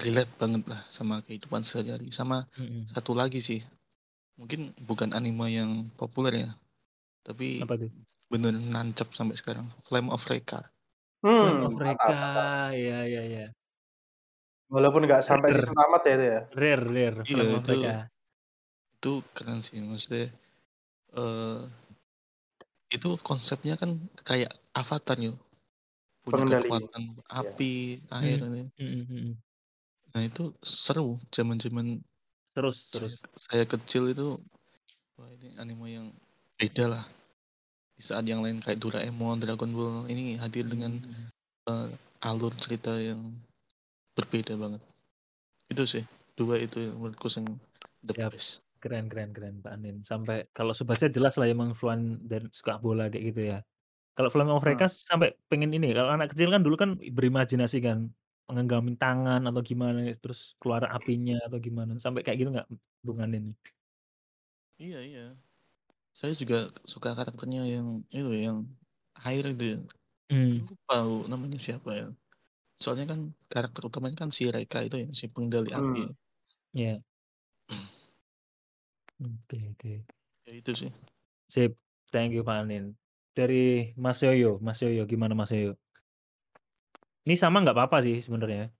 [0.03, 2.07] relate banget lah sama kehidupan sehari-hari.
[2.11, 2.87] Sama Mm-mm.
[2.91, 3.59] satu lagi sih,
[4.39, 6.51] mungkin bukan anime yang populer ya,
[7.27, 7.91] tapi Apa tuh?
[8.31, 9.67] Bener nancep sampai sekarang.
[9.87, 10.21] Flame of.
[11.37, 12.15] Flame Hmm, of mantap, Recca.
[12.19, 12.51] mantap.
[12.73, 13.53] Ya ya ya.
[14.69, 16.39] Walaupun nggak sampai Rare, season tamat ya itu ya.
[16.59, 17.21] rare, rare.
[17.31, 18.11] Iya Flame of itu Recca.
[18.95, 20.25] itu keren sih maksudnya.
[21.19, 21.59] eh
[22.95, 23.91] itu konsepnya kan
[24.27, 25.37] kayak Avatar yuk,
[26.23, 26.51] punya Pengendali.
[26.51, 27.03] kekuatan
[27.39, 27.51] Ya.
[27.51, 28.63] api, air Hmm, ini.
[28.79, 29.43] mm, mm, mm.
[30.13, 31.87] Nah itu seru zaman-zaman
[32.55, 33.25] Terus saya, terus.
[33.47, 34.27] saya kecil itu
[35.17, 36.07] wah ini anime yang
[36.59, 37.05] beda lah.
[38.01, 40.97] Di saat yang lain kayak Doraemon, Dragon Ball ini hadir dengan
[41.69, 41.87] eh,
[42.25, 43.37] alur cerita yang
[44.17, 44.81] berbeda banget.
[45.69, 46.01] Itu sih
[46.33, 47.61] dua itu yang menurutku yang
[48.01, 48.33] the Siap.
[48.33, 48.65] best.
[48.81, 50.01] Keren keren keren Pak Anin.
[50.01, 53.61] Sampai kalau Subasa jelas lah emang fluan dan suka bola kayak gitu ya.
[54.17, 54.81] Kalau Flame of Hmm.
[54.89, 58.09] Sampai pengen ini, kalau anak kecil kan dulu kan berimajinasi kan,
[58.49, 62.67] menggenggamin tangan atau gimana, terus keluar apinya atau gimana, sampai kayak gitu nggak
[63.05, 63.53] Bung Anin?
[64.81, 65.25] Iya iya.
[66.11, 68.67] Saya juga suka karakternya yang itu yang
[69.23, 69.79] air itu ya.
[70.31, 70.67] Hmm.
[70.67, 70.97] Lupa
[71.27, 72.07] namanya siapa ya.
[72.79, 76.03] Soalnya kan karakter utamanya kan si Reika itu ya, si pengendali api.
[76.07, 76.15] Hmm.
[76.75, 76.95] Ya.
[79.21, 79.93] Oke oke.
[80.47, 80.91] Ya itu sih.
[81.51, 81.77] Sip,
[82.09, 82.95] thank you Pak Anin.
[83.37, 85.77] Dari Mas Yoyo Mas Yoyo, gimana Mas Yoyo?
[87.27, 88.73] Ini sama nggak apa-apa sih sebenarnya.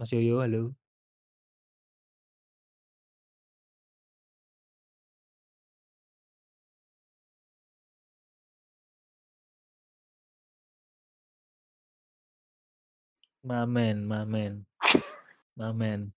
[0.00, 0.79] Mas Yoyo, halo?
[13.44, 14.66] My man my man.
[15.56, 16.12] My man.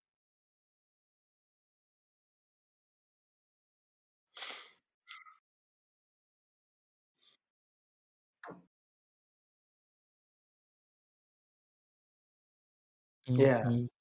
[13.28, 13.58] Iya.
[13.64, 13.93] Mhm.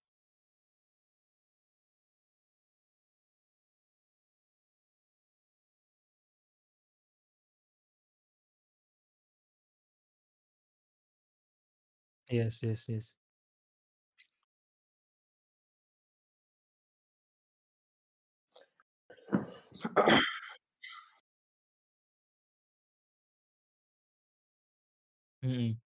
[12.32, 13.14] Yes yes yes.
[25.42, 25.76] Mhm.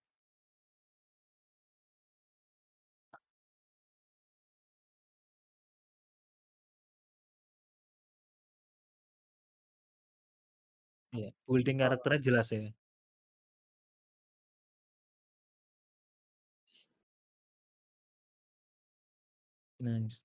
[11.15, 12.76] Iya, building karakternya jelas ya.
[19.79, 20.17] Nice.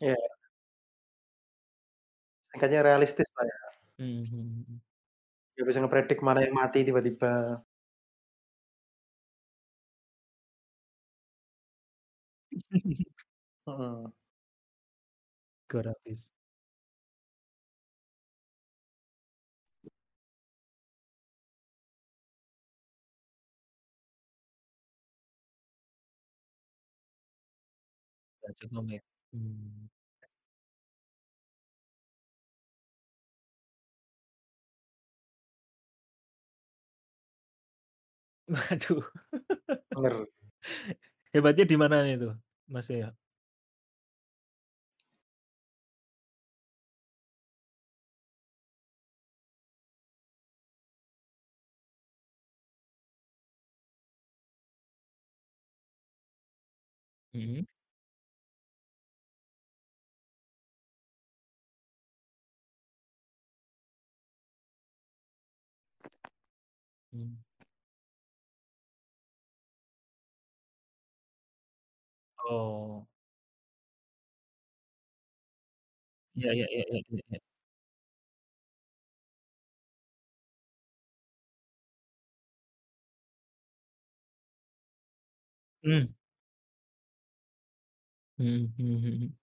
[0.00, 0.16] Iya.
[2.52, 3.58] Singkatnya realistis lah ya.
[4.02, 4.89] Mhm mhm mhm.
[5.60, 7.60] Nggak bisa ngepredik mana yang mati tiba-tiba.
[13.66, 14.12] Heeh.
[15.70, 16.28] Grafis.
[28.42, 29.02] Baca komik,
[29.32, 29.90] mmm.
[38.70, 39.02] Waduh.
[39.94, 40.26] Bener.
[41.34, 42.28] Hebatnya di mananya itu,
[42.66, 43.14] Mas Yoyo?
[57.34, 57.66] Mhm.
[67.12, 67.40] Mmm.
[72.50, 73.06] Oh.
[76.36, 77.40] Iya iya iya iya iya iya.
[85.84, 86.10] Mmm.
[88.38, 89.39] Mhm mhm mhm.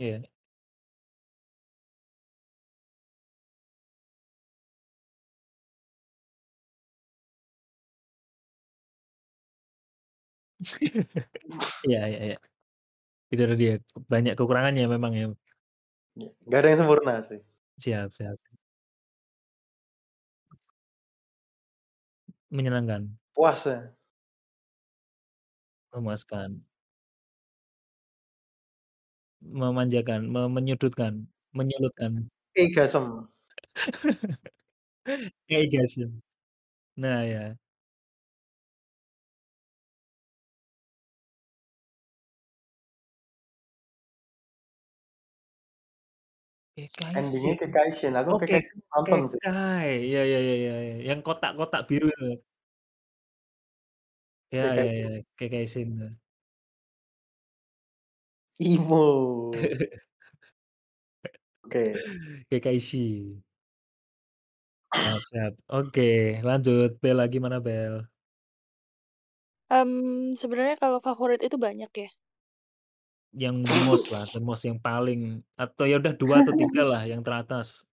[0.00, 0.22] Iya.
[11.86, 12.36] Iya iya iya.
[13.32, 13.72] Itu dia,
[14.12, 15.24] banyak kekurangannya memang ya.
[16.18, 17.40] Iya, nggak ada yang sempurna sih.
[17.84, 18.38] Siap siap.
[22.50, 23.14] Menyenangkan.
[23.34, 23.94] Puas saya.
[25.92, 26.62] Memuaskan.
[29.40, 31.24] Memanjakan, me menyudutkan,
[31.56, 32.28] menyulutkan.
[32.56, 33.04] Orgasm.
[35.48, 36.10] Orgasm.
[37.00, 37.56] Nah ya.
[47.16, 47.56] Ending-nya Kekaishin.
[47.60, 49.38] Kekaishin, aku Kekaishin nonton sih.
[49.42, 50.74] Kekai, iya iya iya iya,
[51.08, 52.40] yang kotak-kotak biru itu.
[54.52, 55.24] Iya iya, Kekaishin.
[55.38, 56.10] Kekaishin tuh.
[58.60, 59.50] Emo.
[61.64, 61.96] Oke.
[64.90, 65.52] Siap siap.
[65.72, 68.04] Oke, lanjut, Bella gimana Bel?
[69.70, 72.10] Mmm, sebenarnya kalau favorit itu banyak ya.
[73.32, 77.02] Yang the most lah, the most yang paling atau ya udah 2 atau 3 lah
[77.06, 77.86] yang teratas.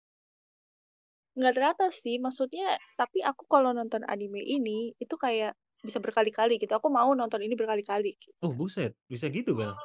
[1.36, 5.52] Nggak teratas sih, maksudnya tapi aku kalau nonton anime ini, itu kayak
[5.84, 8.32] bisa berkali-kali gitu, aku mau nonton ini berkali-kali gitu.
[8.40, 9.76] Oh buset, bisa gitu, Bel?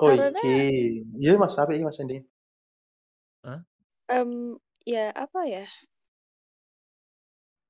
[0.00, 0.48] Oh Karena iki,
[1.20, 2.16] iya Mas, apik iki Mas Endi?
[3.44, 3.60] Hah?
[4.08, 4.56] Mmm,
[4.86, 5.64] ya apa ya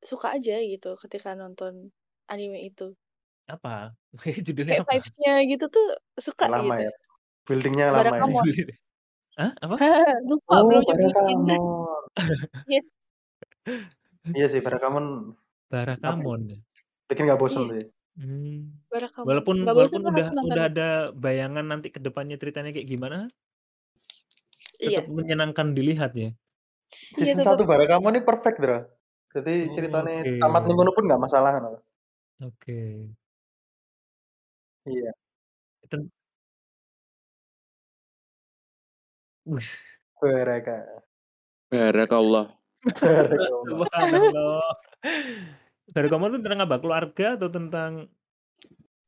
[0.01, 1.93] suka aja gitu ketika nonton
[2.33, 2.97] anime itu.
[3.49, 3.97] Apa?
[4.47, 4.91] Judulnya Kayak apa?
[4.93, 5.87] vibes-nya gitu tuh
[6.21, 6.83] suka Lama gitu.
[6.89, 6.93] ya?
[7.49, 8.23] Building-nya lama ya?
[8.23, 8.45] Barakamon.
[9.41, 9.51] Hah?
[9.65, 9.75] Apa?
[10.29, 11.09] Lupa, Oh, belum nyebutin.
[11.15, 12.03] Barakamon.
[12.71, 12.81] Iya.
[14.37, 15.07] Iya sih, Barakamon
[15.71, 16.59] Barakamon ya?
[17.11, 17.75] bikin nggak bosen Iya.
[17.83, 17.85] sih.
[18.19, 19.29] Mmm, Barakamon.
[19.29, 20.71] walaupun Nggak walaupun bosen lah udah aku nonton udah itu.
[20.71, 23.31] ada bayangan nanti ke depannya ceritanya kayak gimana
[24.81, 25.01] Iya.
[25.01, 26.31] tetap menyenangkan dilihat ya?
[27.19, 27.59] Iya, Season tetep.
[27.59, 28.79] 1 Barakamon ini perfect, Dra.
[29.35, 30.31] Jadi Oh, ceritanya oke.
[30.41, 31.81] tamat ning kono pun nggak masalah ngono.
[32.41, 33.13] Oke.
[34.87, 35.13] Iya.
[35.91, 36.11] Ten
[39.47, 39.85] Wis.
[40.21, 41.03] Baraka.
[41.71, 42.59] Barakallah.
[43.05, 43.87] Barakallah.
[43.95, 44.63] Subhanallah.
[45.91, 46.76] Barakamon itu tentang apa?
[46.78, 47.93] Keluarga atau tentang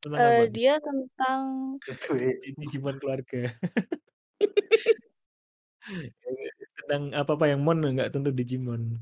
[0.03, 0.43] tentang apa?
[0.43, 1.43] Eee, dia tentang
[2.19, 2.33] ya.
[2.59, 3.41] Digimon keluarga.
[6.83, 8.99] Tentang apa-apa yang mon nggak tentu Digimon.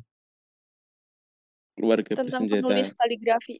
[1.77, 2.61] Keluarga tentang bersenjata.
[2.61, 3.57] penulis kaligrafi.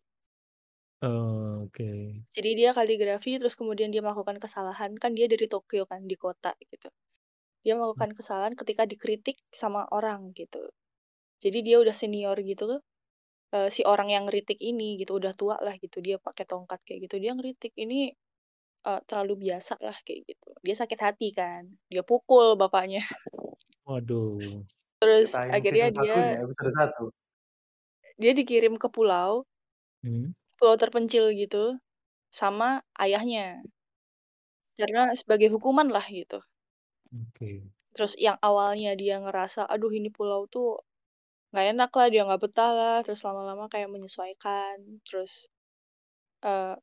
[1.01, 2.21] Oh, oke.
[2.37, 6.53] Jadi dia kaligrafi terus kemudian dia melakukan kesalahan, kan dia dari Tokyo kan, di kota
[6.69, 6.93] gitu.
[7.65, 10.69] Dia melakukan kesalahan ketika dikritik sama orang gitu.
[11.41, 12.85] Jadi dia udah senior gitu,
[13.55, 17.01] eee, si orang yang ngeritik ini gitu, udah tua lah gitu, dia pakai tongkat kayak
[17.11, 18.13] gitu, dia ngeritik ini,
[18.87, 20.49] eee, terlalu biasa lah kayak gitu.
[20.67, 23.03] Dia sakit hati kan, dia pukul bapaknya.
[23.89, 24.65] Waduh.
[25.03, 27.13] Terus akhirnya dia episode 1.
[28.23, 29.33] dia dikirim ke pulau,
[30.05, 30.31] Hmm.
[30.59, 31.65] pulau terpencil gitu,
[32.41, 33.63] sama ayahnya.
[34.79, 36.39] Karena sebagai hukuman lah gitu.
[37.13, 37.71] Oke.
[37.97, 40.79] Terus yang awalnya dia ngerasa, aduh ini pulau tuh
[41.53, 44.77] nggak enak lah, dia nggak betah lah, terus lama-lama kayak menyesuaikan,
[45.07, 45.33] terus
[46.47, 46.75] eee,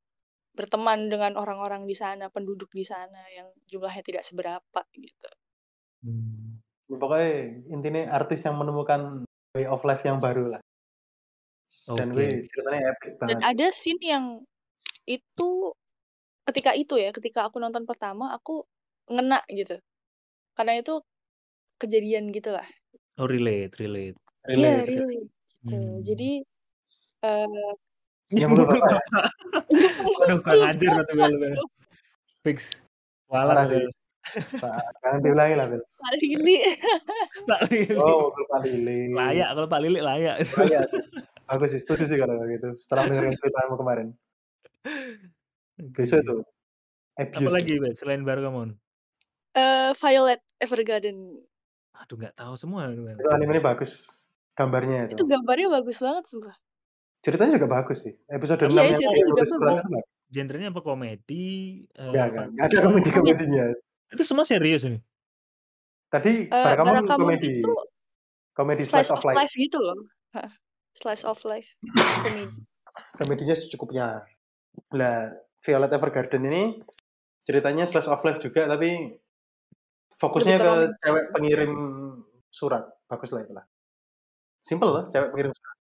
[0.57, 5.30] berteman dengan orang-orang di sana, penduduk di sana yang jumlahnya tidak seberapa gitu.
[6.05, 6.61] Mmm.
[6.88, 7.30] Ya pokoknya
[7.74, 9.26] intinya artis yang menemukan
[9.57, 10.61] way of life yang baru lah.
[11.95, 12.51] Dan Oke wih, oke.
[12.51, 13.45] ceritanya epic Dan banget.
[13.45, 14.26] ada scene yang
[15.07, 15.49] itu
[16.47, 18.65] ketika itu ya, ketika aku nonton pertama aku
[19.11, 19.78] ngena gitu.
[20.57, 21.01] Karena itu
[21.82, 22.68] kejadian gitulah.
[23.20, 24.18] Oh relate relate.
[24.48, 24.88] Iya Relate.
[24.88, 25.78] relate gitu.
[25.78, 25.93] Mmm.
[26.08, 26.30] Jadi,
[27.26, 27.70] eee
[28.32, 29.00] Yang mulu Mulu Bapak ya?
[29.00, 29.26] Bapak.
[29.72, 31.56] Nyumpul Waduh kurang ajar Bapak tuh Bel tuh.
[32.43, 32.60] Fix.
[33.28, 33.84] Tuh sih.
[33.84, 33.91] Bel.
[35.04, 35.82] Jangan diulangi lah, Bel.
[35.84, 36.58] Pak Lili.
[37.48, 37.95] Pak Lili.
[38.00, 38.98] Oh, mukul Pak Lili.
[39.16, 40.36] Layak kalau Pak Lili layak.
[40.60, 41.04] Layak sih.
[41.48, 42.70] Bagus sih, setuju sih kalau kayak gitu.
[42.76, 44.08] Setelah dengerin ceritamu kemarin.
[45.95, 46.26] Besok Oke.
[46.28, 46.36] itu
[47.18, 47.56] Apa abuse.
[47.56, 48.70] lagi Bel selain Barakamon?
[49.56, 51.39] Eee, Violet Evergarden.
[51.98, 52.91] Aduh nggak tahu semua.
[52.93, 54.26] Itu animenya bagus.
[54.58, 55.24] Gambarnya Itu itu.
[55.30, 56.55] gambarnya bagus banget sumpah.
[57.22, 58.14] Ceritanya juga bagus sih.
[58.26, 59.51] Episode 6 Iya, yang ceritanya dia juga bagus.
[59.62, 60.05] bagus.
[60.28, 61.45] Genrenya apa komedi,
[61.95, 62.32] Enggak, enggak.
[62.36, 63.66] fan Enggak ada komedi-komedinya.
[64.12, 64.99] Itu semua serius ini?
[66.10, 67.51] Tadi Eee, Barakamon Barakamon komedi.
[67.62, 67.72] itu
[68.51, 69.38] Komedi slice slice of of life.
[69.38, 69.99] life gitu loh.
[70.34, 70.51] Heeh.
[70.97, 71.70] Slice of life,
[72.26, 72.58] komedi.
[73.22, 74.26] Komedinya secukupnya.
[74.97, 75.30] Lah,
[75.62, 76.64] Violet Evergarden ini
[77.45, 79.14] ceritanya slice of life juga tapi
[80.18, 81.72] fokusnya Lebih ke cewek pengirim
[82.49, 82.84] surat.
[83.05, 83.66] Bagus lah itulah.
[84.62, 85.78] Simple loh, cewek pengirim surat.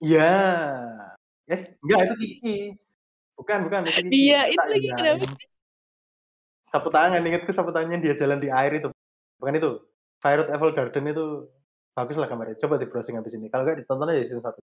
[0.00, 0.32] Iya.
[1.50, 2.56] Eh, enggak itu Kiki.
[3.36, 4.10] Bukan, bukan itu Kiki.
[4.12, 4.96] Dia itu lagi iya?
[4.96, 5.48] kenapa sih?
[6.60, 8.88] sapu tangan, ingatku sapu tangannya dia jalan di air itu.
[9.42, 9.70] Bukan itu.
[10.20, 11.24] Violet Evergarden itu
[11.96, 12.60] bagus lah gambarnya.
[12.60, 13.48] Coba di browsing habis ini.
[13.48, 14.60] Kalau enggak ditonton aja season 1.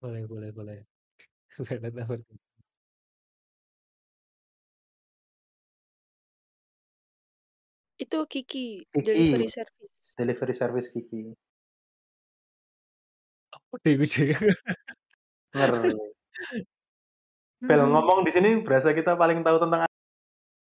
[0.00, 0.78] Boleh boleh boleh.
[8.04, 9.00] Itu Kiki, Kiki.
[9.00, 10.12] delivery service.
[10.20, 11.32] Delivery service Kiki.
[13.48, 14.36] Apa deh gede.
[15.56, 15.88] Ngeri.
[17.64, 17.96] Bel Hmm.
[17.96, 19.88] ngomong di sini berasa kita paling tahu tentang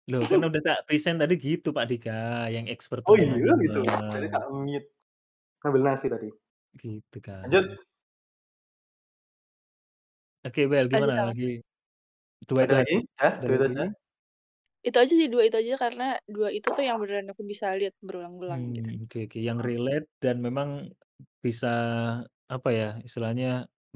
[0.08, 3.84] Loh kan udah tak present tadi gitu Pak Dika, yang expert Oh iya gitu.
[3.86, 4.88] Jadi tak mute.
[5.62, 6.32] Ngambil nasi tadi.
[6.74, 7.46] Gitu kan.
[7.46, 7.76] Lanjut.
[10.42, 11.60] Oke Bel gimana lagi?
[12.48, 12.96] 2 itu lagi?
[13.20, 13.86] Ada Dua itu aja?
[14.86, 17.94] Itu aja sih, 2 itu aja karena 2 itu tuh yang beneran aku bisa lihat
[17.98, 18.90] berulang-ulang gitu.
[18.90, 19.38] Mmm, oke oke.
[19.48, 20.68] Yang relate dan memang
[21.44, 21.68] bisa
[22.48, 23.46] apa ya, istilahnya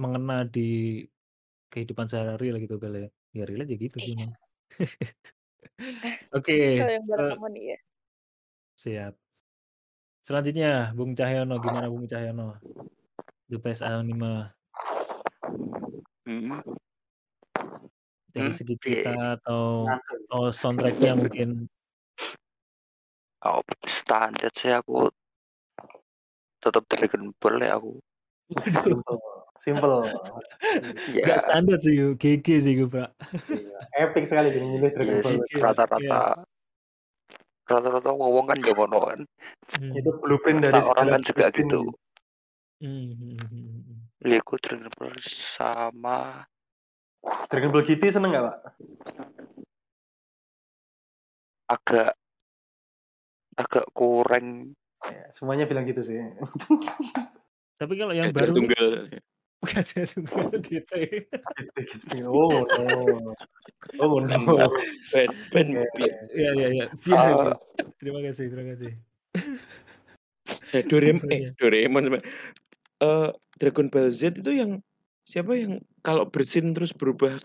[0.03, 0.61] mengena di
[1.73, 3.09] kehidupan sehari-hari lah gitu Bel ya.
[3.39, 4.17] Ya relate ya gitu sih Iya.
[4.17, 4.33] emang.
[6.37, 7.77] Oke, Kalau yang se Barakamon iya.
[8.79, 9.17] Siap.
[10.27, 12.55] Selanjutnya Bung Cahyono, gimana Bung Cahyono?
[13.51, 14.55] The best anime.
[16.27, 16.63] Mhm.
[18.33, 19.05] Dari Hmm, segi piye?
[19.05, 21.69] cerita atau atau soundtrack-nya mungkin?
[23.45, 25.11] Oh, standar sih aku
[26.63, 27.99] tetap Dragon Ball ya aku.
[28.81, 29.19] Simple.
[29.61, 30.11] Simple.
[31.11, 32.09] Ya, Nggak standar sih, Gu.
[32.17, 33.11] GG sih gue, Pak.
[33.51, 33.79] Iya.
[34.09, 35.37] Epic sekali dia milih Dragon iya Ball.
[35.43, 36.23] Iya, rata-rata
[37.63, 39.21] rata-rata ngomong kan ya ngono kan.
[39.77, 39.93] Hmm.
[39.97, 41.93] Itu blueprint dari orang kan juga gitu.
[42.83, 43.99] Hmm, hmm, hmm, hmm.
[44.25, 45.15] Lego Dragon Ball
[45.59, 46.47] sama
[47.23, 48.57] Dragon Ball GT seneng gak, Pak?
[51.65, 52.13] agak
[53.55, 56.15] agak kurang Ya, semuanya bilang gitu sih.
[57.75, 58.87] Tapi kalau yang Gajah baru tunggal.
[59.61, 61.21] Gajah tunggal gitu ya.
[61.75, 62.23] Gitu.
[62.23, 63.35] oh no.
[63.99, 64.31] Oh no.
[64.31, 64.71] Mantap.
[65.11, 65.67] Ben, ben,
[66.31, 66.87] Iya, iya, iya.
[67.03, 67.27] Biar, Ah.
[67.27, 67.59] biar.
[67.99, 68.91] Terima kasih, terima kasih.
[70.71, 71.51] eh, Doraemon, eh.
[71.59, 72.25] Doraemon sama-
[73.03, 74.79] eh, Dragon Ball Z itu yang
[75.23, 77.39] siapa yang kalau bersin terus berubah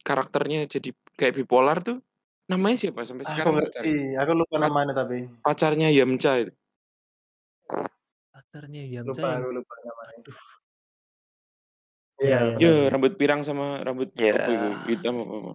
[0.00, 2.00] karakternya jadi kayak bipolar tuh
[2.48, 6.52] namanya siapa sampai Aku sekarang ngerti, cari aku lupa Pat- namanya tapi pacarnya Yamcha itu
[8.32, 10.14] Pacarnya Yamcha lupa, yang aku lupa namanya.
[10.18, 10.38] aduh.
[12.20, 12.60] Iya, Iya, benar.
[12.60, 14.34] ya rambut pirang sama rambut Ya.
[14.34, 15.52] apa itu hitam apa apa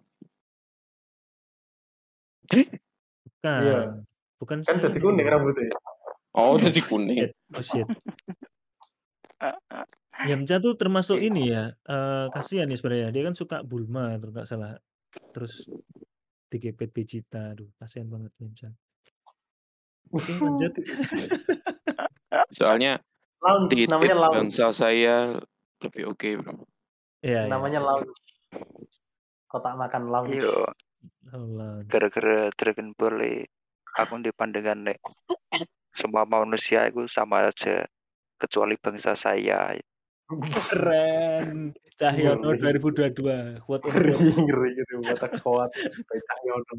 [2.46, 3.62] Bukan.
[3.66, 3.80] Iya.
[4.38, 5.70] Bukan Kan jadi kuning rambutnya.
[6.34, 7.32] oh jadi kuning Shit.
[7.52, 7.88] Oh shit.
[10.24, 13.10] Yamcha tuh termasuk ini ya, eh kasihan nih sebenarnya.
[13.12, 14.80] Dia kan suka Bulma kalau nggak salah.
[15.36, 15.68] Terus
[16.48, 17.52] digepet Vegeta.
[17.52, 18.70] Aduh, kasihan banget Yamcha.
[20.16, 20.72] Oke, lanjut.
[22.58, 23.04] soalnya
[23.44, 24.36] Lounge, namanya lounge.
[24.42, 25.38] bangsa saya
[25.84, 26.66] lebih oke bro
[27.26, 27.52] Iya, iya.
[27.52, 28.14] Namanya lounge.
[29.50, 30.38] Kotak makan lounge.
[30.42, 30.56] Iya,
[31.90, 33.50] gara-gara Dragon Ball eh,
[33.98, 34.98] aku dipandangkan nek
[35.94, 37.86] semua manusia itu sama aja
[38.38, 39.74] kecuali bangsa saya.
[40.30, 41.74] Keren.
[41.96, 42.82] Cahyono Ngeri.
[42.82, 43.62] 2022.
[43.62, 44.94] Quote on Ngeri, ngeri gitu.
[45.06, 45.72] Kotak kuat.
[46.10, 46.76] Becak yono.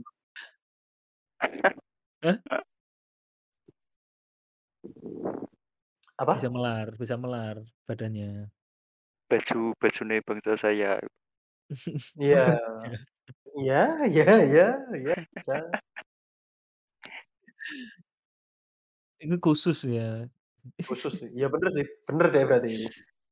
[2.26, 2.34] Hah?
[6.16, 6.32] Apa?
[6.40, 8.50] Bisa melar, bisa melar badannya.
[9.30, 10.98] Baju bajune bangsa saya.
[12.22, 12.46] Iya.
[13.58, 15.16] Iya, iya, iya, iya.
[15.34, 15.54] bisa.
[19.22, 20.30] Ini khusus ya.
[20.86, 21.14] Khusus.
[21.34, 21.86] Iya bener sih.
[22.06, 22.70] Bener deh berarti.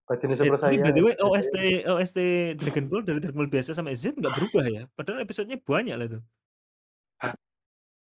[0.04, 0.84] Bajunya Eh, super tapi saya.
[0.84, 1.88] by the way baju OST saya.
[1.90, 2.18] OST
[2.56, 4.82] Dragon Ball dari Dragon Ball biasa sampai Z nggak berubah ya.
[4.92, 6.20] Padahal episodenya banyak lah itu.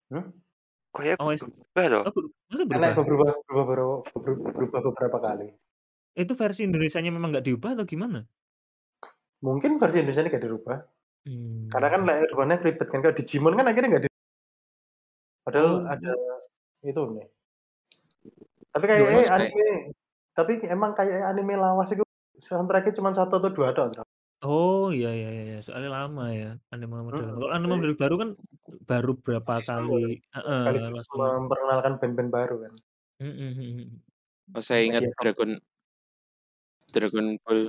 [0.09, 0.25] Hmm?
[0.91, 2.01] Kayak OST berubah loh.
[2.03, 2.13] oh,
[2.49, 2.91] masa Enak berubah?
[2.99, 5.47] berubah, berubah, berubah, berubah, berubah beberapa kali.
[6.11, 8.27] Itu versi Indonesianya memang nggak diubah atau gimana?
[9.39, 10.77] Mungkin versi Indonesia ini gak dirubah.
[11.23, 11.65] Hmm.
[11.69, 12.99] Karena kan layar depannya ribet kan.
[12.99, 14.09] Kalau Digimon kan akhirnya gak di...
[15.41, 15.79] Padahal Oh.
[15.87, 16.11] ada
[16.83, 17.27] itu nih.
[18.69, 19.67] Tapi Yo, kayak kayak- anime,
[20.31, 22.03] tapi emang kayak anime lawas itu
[22.41, 23.91] soundtracknya cuma satu atau dua dong.
[24.41, 25.59] Oh iya iya iya iya.
[25.61, 27.21] soalnya lama ya anime model.
[27.21, 28.29] Hmm, Kalau anime model baru kan
[28.89, 32.73] baru berapa Sistem kali heeh, sekaligus langsung memperkenalkan band-band baru kan.
[33.21, 33.87] Mhm, mhm, mhm.
[34.57, 35.51] oh, saya ingat Media Dragon
[36.91, 37.61] Dragon Ball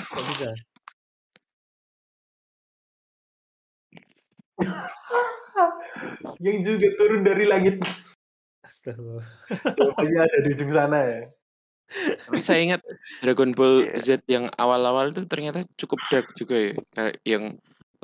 [0.00, 0.50] Kok bisa?
[6.44, 7.76] Yang juga turun dari langit.
[8.64, 9.26] Astagfirullah.
[9.76, 11.20] Jawabannya ada di ujung sana ya.
[12.22, 12.80] tapi saya ingat
[13.18, 13.90] Dragon Ball.
[13.98, 17.44] Z yang awal-awal tuh ternyata cukup dark juga ya kayak yang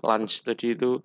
[0.02, 0.98] lunch tadi itu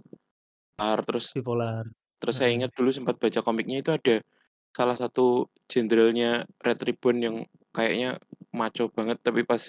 [0.81, 1.85] Tar, terus Bipolar.
[2.17, 2.65] terus saya Heeh.
[2.65, 4.25] ingat dulu sempat baca komiknya itu ada
[4.73, 7.35] salah satu jenderalnya Red Ribbon yang
[7.69, 8.17] kayaknya
[8.49, 9.61] maco banget tapi pas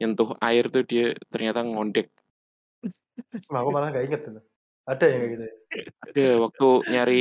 [0.00, 2.08] nyentuh air tuh dia ternyata ngondek
[3.52, 4.40] Nah, aku malah gak inget tuh.
[4.84, 5.54] Ada yang kayak gitu ya.
[6.04, 7.20] ada waktu nyari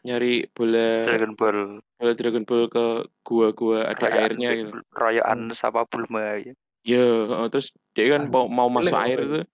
[0.00, 1.58] nyari bola Dragon Ball
[2.00, 2.86] bola Dragon Ball ke
[3.24, 6.52] gua-gua ada rayaan airnya gitu rayaan sama Bulma ya.
[6.84, 9.44] ya heeh, terus dia kan mau mau masuk boleh, air tuh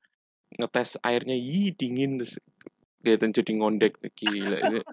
[0.59, 2.39] ngetes airnya ih dingin terus
[3.03, 4.81] kelihatan jadi ngondek gila itu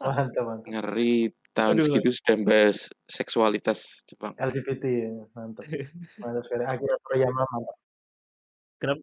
[0.00, 0.64] Mantap, mantap.
[0.64, 1.84] ngeri tahun Aduh.
[1.84, 5.10] segitu sudah bahas seksualitas Jepang LGBT ya.
[5.36, 5.66] Mantap.
[6.22, 6.64] Mantap sekali.
[6.64, 7.76] Akira Toriyama mantap.
[8.80, 9.02] Kenapa?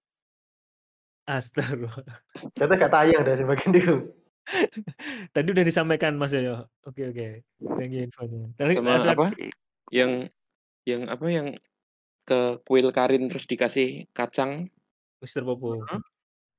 [1.27, 2.23] Astagfirullah.
[2.55, 3.95] Ternyata gak tayang deh sebagian itu.
[5.35, 6.71] Tadi udah disampaikan Mas Yoyo.
[6.87, 7.43] Oke oke.
[7.75, 8.47] Thank you infonya.
[8.55, 9.27] Tadi sama ada apa
[9.91, 10.31] yang
[10.87, 11.47] yang apa yang
[12.23, 14.71] ke kuil Karin terus dikasih kacang
[15.19, 15.83] Mister Popo.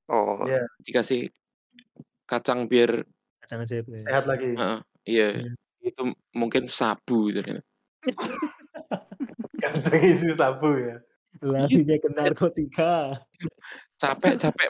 [0.09, 1.33] Oh, Iya, dikasih
[2.29, 3.05] kacang biar
[3.45, 4.01] Kacang ajaib ya.
[4.05, 4.53] sehat lagi.
[4.53, 5.29] heeh, iya
[5.81, 7.65] itu mungkin sabu ternyata
[9.61, 11.01] Kantong isi sabu ya.
[11.41, 12.93] Larinya ke narkotika.
[13.99, 14.69] capek capek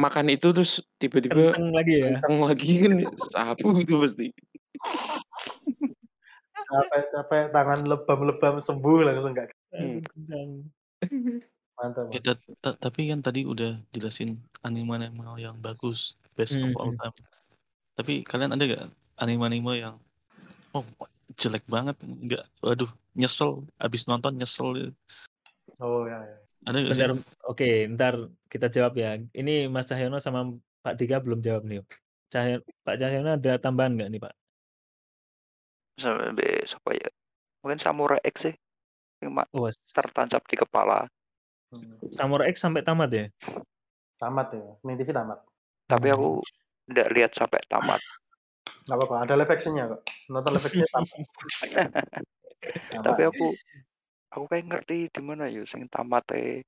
[0.00, 2.16] makan itu terus tiba-tiba Kentang lagi ya.
[2.22, 2.92] kencang lagi kan
[3.34, 4.26] sabu itu pasti
[6.70, 9.50] Capek-capek tangan lebam-lebam sembuh langsung gak.
[9.74, 10.48] Langsung kentang.
[11.74, 12.04] Mantap.
[12.14, 12.32] Ya, ta
[12.62, 17.00] ta tapi kan tadi udah jelasin anime-anime yang bagus, best of all Mhm.
[17.00, 17.16] time.
[17.98, 18.86] Tapi kalian ada nggak
[19.18, 19.96] anime-anime yang,
[20.76, 20.86] oh
[21.40, 24.92] jelek banget, nggak waduh nyesel, habis nonton nyesel gitu?
[25.82, 26.38] Oh, ya ya.
[26.68, 27.00] Ada nggak sih?
[27.00, 27.12] Bentar,
[27.48, 28.14] oke, entar
[28.52, 29.16] kita jawab ya.
[29.16, 30.44] Ini Mas Cahyono sama
[30.84, 31.80] Pak Dika belum jawab nih.
[32.28, 34.34] Cahyo Pak Cahyono ada tambahan nggak nih, Pak?
[36.00, 37.08] Sampai siapa ya?
[37.64, 38.54] Mungkin Samurai X sih.
[39.20, 41.04] Mak Oh, tertancap di kepala.
[41.72, 41.96] Hmm.
[42.08, 43.26] Samurai X sampai tamat ya?
[44.20, 45.40] Tamat ya, Ning TV tamat.
[45.88, 46.40] Tapi aku
[46.88, 48.00] nggak lihat sampai tamat.
[48.88, 50.00] Nggak apa-apa, ada live action-nya kok.
[50.28, 51.08] Nonton live action tamat.
[51.08, 52.24] Tamat.
[53.06, 53.56] Tapi aku
[54.30, 56.62] aku kayak ngerti di mana ya sing tamate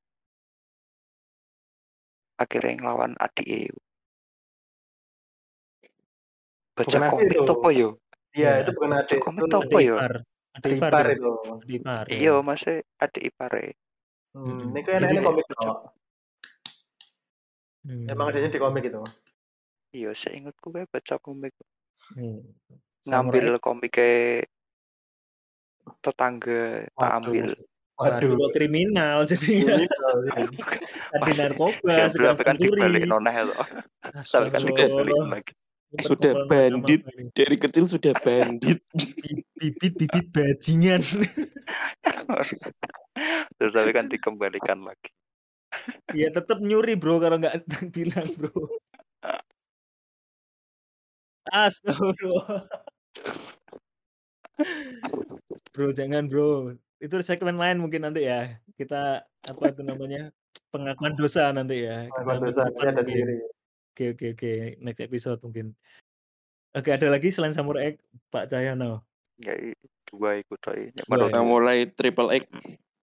[2.39, 3.70] akhirnya ngelawan adik
[6.72, 7.44] Baca Bukan komik itu.
[7.52, 7.89] apa yo?
[8.32, 9.97] Iya, Iya, itu bukan Baca adik, komik itu adik yo?
[10.01, 10.12] ipar.
[10.56, 11.12] Adik ipar ipar ya?
[11.12, 11.32] itu.
[11.52, 12.12] Adik ipar ya.
[12.16, 13.66] Iya, masih adik ipare.
[14.32, 14.64] Hmm, Mhm.
[14.72, 15.78] ini Jadi enak-enak komik baca kok.
[17.84, 18.32] Emang Hmm.
[18.32, 19.01] adanya di komik itu.
[19.93, 21.52] Iya, seingatku kayak baca komik.
[22.16, 22.40] Hmm.
[23.05, 24.48] Ngambil Samurai X.
[26.01, 27.47] tetangga tak ambil.
[27.99, 28.35] Waduh.
[28.35, 29.87] Waduh, kriminal ini.
[31.13, 33.07] Tadi narkoba, sekarang kan dibalik pencuri.
[33.07, 33.63] noneh loh.
[34.03, 35.29] Tapi kan dibalik Astagfirullah.
[35.39, 35.53] lagi.
[35.93, 37.01] Ini Sudah bandit.
[37.37, 38.81] Dari kecil sudah bandit.
[38.97, 40.99] Bi- Bibit-bibit bajingan.
[43.61, 45.13] Terus tapi kan dikembalikan lagi.
[46.13, 47.63] ya tetap nyuri bro kalau nggak
[47.95, 48.51] bilang bro.
[51.53, 52.67] Astagfirullah.
[55.72, 56.76] Bro jangan bro.
[57.01, 58.60] Itu segmen lain mungkin nanti ya.
[58.76, 60.30] Kita apa itu namanya
[60.70, 62.06] pengakuan dosa nanti ya.
[62.06, 63.36] Kita Pengakuan dosa, nanti ada sendiri.
[63.93, 64.52] Oke oke oke.
[64.80, 65.74] Next episode mungkin.
[66.72, 68.01] Oke ada lagi selain Samurai X,
[68.32, 69.05] Pak Cahyono.
[69.40, 69.52] Ya
[70.09, 71.02] dua ikut aja.
[71.43, 72.44] Mulai triple X.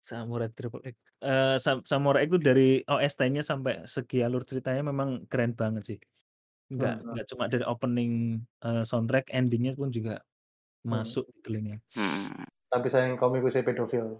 [0.03, 0.95] Samurai Triple X.
[1.23, 5.99] Eh, Sam- Samurai X itu dari OST-nya sampai segi alur ceritanya memang keren banget sih.
[6.67, 7.07] Nggak Hmm.
[7.15, 8.11] nggak cuma dari opening
[8.59, 10.19] eh, soundtrack, endingnya pun juga
[10.83, 10.99] Hmm.
[10.99, 11.75] masuk di telinga.
[11.95, 12.43] Hmm.
[12.69, 14.19] Tapi sayang komik saya pedofil.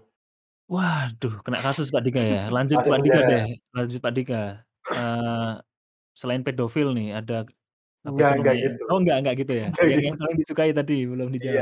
[0.64, 2.48] Waduh, kena kasus Pak Dika ya.
[2.48, 3.28] Lanjut Masuk Pak Dika penjara.
[3.28, 3.46] deh.
[3.76, 4.42] Lanjut Pak Dika.
[4.88, 5.52] Eh,
[6.16, 7.44] selain pedofil nih, ada
[8.04, 8.82] Enggak, enggak gitu.
[8.92, 9.66] Oh enggak enggak gitu ya.
[9.72, 10.04] Enggak Yang gitu.
[10.04, 11.56] yang paling disukai tadi belum Iya, dijawab.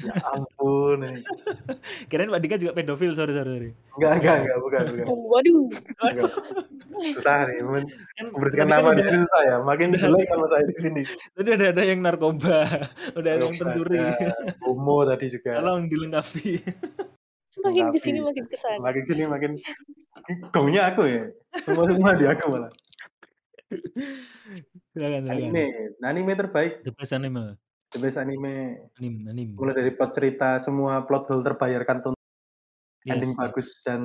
[0.00, 0.98] ya ampun.
[1.04, 1.20] ini.
[2.08, 3.70] Kirain Pak Dika juga pedofil, sorry sorry sorry.
[4.00, 5.06] Enggak, enggak, enggak, bukan, bukan.
[5.36, 5.62] Waduh.
[6.00, 6.32] Enggak.
[7.12, 7.84] Susah nih, men
[8.16, 9.56] Kan membersihkan kan nama di sini susah ya.
[9.60, 11.02] Makin jelek sama saya di sini.
[11.36, 12.58] tadi udah ada yang narkoba,
[13.12, 14.00] udah ada yang pencuri.
[14.00, 14.28] ada,
[14.64, 15.50] homo tadi juga.
[15.60, 16.48] Tolong dilengkapi.
[17.52, 18.80] Makin Tapi ke sini makin ke sana.
[18.80, 19.52] makin sini makin
[20.48, 21.28] gongnya aku ya.
[21.60, 22.72] Semua semua di aku malah.
[24.92, 25.40] Silakan silakan.
[25.40, 25.64] Anime,
[26.04, 27.56] anime terbaik, The best anime.
[27.92, 28.76] the best anime.
[28.96, 29.52] Anime anime.
[29.56, 32.12] Mulai dari plot cerita, semua plot hole terbayarkan tuh
[33.02, 33.38] Yes, ending yes.
[33.40, 34.00] bagus dan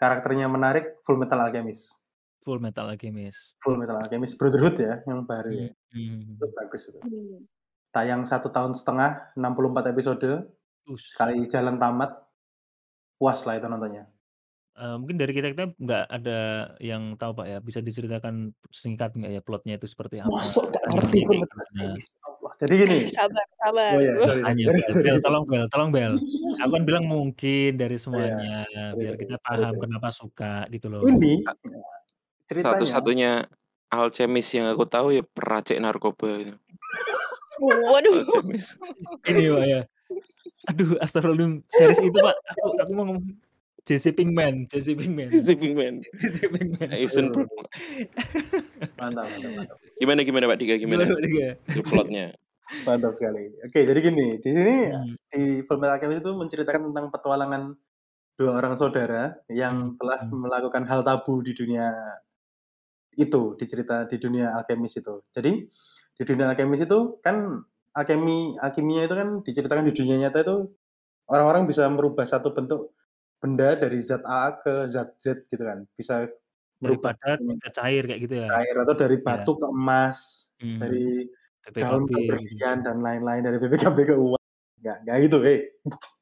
[0.00, 0.96] karakternya menarik.
[1.04, 1.92] Full Metal Alchemist,
[2.40, 3.54] Full Metal Alchemist.
[3.60, 5.68] Full Metal Alchemist Brotherhood ya, yang baru ya.
[5.92, 6.40] Hmm.
[6.40, 6.98] Itu bagus itu.
[7.92, 10.46] Tayang satu tahun setengah, 64 episode,
[10.88, 11.10] Us.
[11.12, 12.16] sekali jalan tamat,
[13.20, 14.08] puas lah itu nontonnya.
[14.80, 16.38] Eh, mungkin dari kita kita nggak ada
[16.80, 20.80] yang tahu pak ya bisa diceritakan singkat nggak ya plotnya itu seperti apa Masuk gak
[20.88, 21.92] ngerti animenya kayak gimana.
[22.24, 22.52] Allah.
[22.56, 22.96] Jadi gini.
[22.96, 23.90] Eh, sabar, sabar.
[23.92, 24.24] Oh ya, sorry.
[24.24, 24.40] sorry.
[24.42, 25.04] hanya Sorry, bel, sorry.
[25.04, 26.12] bel tolong bel tolong bel
[26.64, 28.00] aku kan bilang mungkin dari Oh, ya.
[28.00, 29.20] semuanya Sorry, biar sorry.
[29.20, 29.80] kita Sorry, paham sorry.
[29.84, 31.32] kenapa suka gitu loh Ini
[32.46, 33.30] ceritanya Satu-satunya
[33.90, 36.54] alchemist yang aku tahu ya peracik narkoba itu.
[37.60, 38.24] Waduh.
[38.24, 38.80] Alchemist.
[39.28, 39.80] ini pak ya
[40.66, 43.22] aduh astagfirullahaladzim series itu pak aku aku mau ngomong
[43.86, 45.94] Jesse Pinkman Jesse Pinkman Sleeping Man.
[46.20, 47.48] Jesse Pinkman Eisenberg.
[49.00, 49.76] mantap, mantap, mantap.
[49.96, 51.16] Gimana gimana Pak Dika gimana gimana?
[51.16, 52.26] pak Dika Itu plotnya.
[52.86, 53.50] Mantap sekali.
[53.66, 57.62] Oke, jadi gini, di sini Hmm, di Fullmetal Alchemist itu menceritakan tentang petualangan
[58.38, 60.38] dua orang saudara yang hmm, telah hmm.
[60.38, 61.90] melakukan hal tabu di dunia
[63.18, 65.18] itu, di cerita di dunia alkemis itu.
[65.34, 65.66] Jadi
[66.14, 67.58] di dunia alkemis itu kan
[67.90, 70.56] alkemi alkimia itu kan diceritakan di dunia nyata itu
[71.26, 72.94] orang-orang bisa merubah satu bentuk
[73.40, 75.88] benda dari zat A ke zat Z gitu kan.
[75.96, 76.28] Bisa
[76.80, 80.48] merubah daripada bentuknya kita cair kayak gitu ya air atau dari ya batu ke emas,
[80.64, 80.78] hmm.
[80.80, 81.06] dari
[81.76, 84.44] daun PPKB ke gitu berlian dan lain-lain dari BPKB ke uang.
[84.80, 85.60] Enggak, enggak gitu, eh.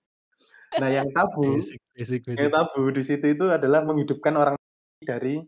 [0.77, 4.55] Nah, yang tabu, basic basic yang basic tabu di situ itu adalah menghidupkan orang
[5.01, 5.41] dari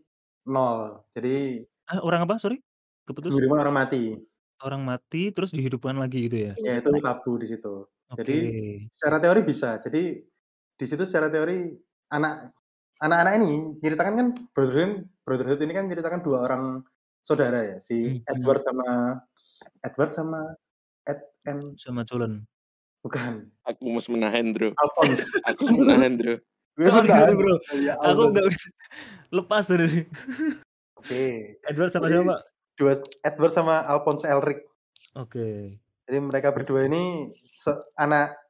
[0.49, 1.05] nol.
[1.13, 1.61] Jadi
[1.93, 2.57] ah orang apa sorry
[3.05, 4.03] keputus menghidupkan orang mati.
[4.61, 7.85] orang mati terus dihidupkan lagi gitu ya Ya itu tabu di situ.
[7.85, 8.37] oke Jadi
[8.89, 9.77] secara teori bisa.
[9.77, 10.25] Jadi
[10.81, 11.69] di situ secara teori
[12.09, 12.49] anak
[13.05, 16.81] anak-anak ini ceritakan kan Brotherhood Brotherhood ini kan ceritakan dua orang
[17.21, 18.31] saudara ya, si Hmm, hmm.
[18.33, 18.89] Edward sama
[19.85, 20.41] Edward sama
[21.05, 22.49] Ed and sama Cullen
[23.05, 24.73] bukan Aku mau menahan, Bro.
[24.73, 25.37] Alphonse.
[25.53, 26.35] Aku menahan, Bro.
[26.81, 28.69] Sorry bro Ya aku nggak bisa
[29.37, 30.09] Lepas dari
[30.97, 31.23] Oke.
[31.69, 32.41] Edward sama siapa?
[32.73, 34.65] dua Edward sama Alphonse Elric.
[35.13, 35.77] Oke.
[36.09, 37.29] Jadi mereka berdua ini
[38.01, 38.40] anak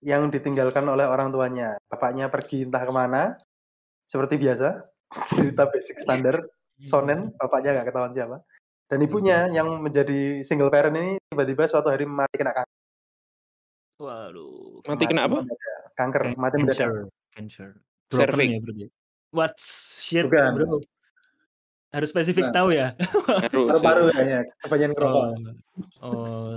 [0.00, 1.76] yang ditinggalkan oleh orang tuanya.
[1.88, 3.36] Bapaknya pergi entah ke mana,
[4.08, 4.84] seperti biasa,
[5.28, 6.40] cerita basic standar,
[6.84, 8.36] shonen, bapaknya nggak ketahuan siapa.
[8.90, 12.78] Dan ibunya yang menjadi single parent ini tiba-tiba suatu hari mati kena kanker.
[14.00, 14.82] Waduh.
[14.88, 15.46] Mati kena apa?
[15.94, 16.78] Kanker, Can- mati mendadak.
[16.80, 16.92] Cancer.
[17.30, 17.68] Cancer.
[18.10, 18.48] Broken Cervix.
[18.50, 18.86] ya berarti.
[19.30, 20.50] What shit, Bukan.
[20.58, 20.82] bro.
[21.90, 22.54] Harus spesifik Bukan.
[22.54, 22.94] tahu ya.
[23.50, 23.66] Harus.
[23.74, 25.24] Paru-paru kayaknya, kebanyakan ngerokok.
[25.26, 26.50] Oh, oh,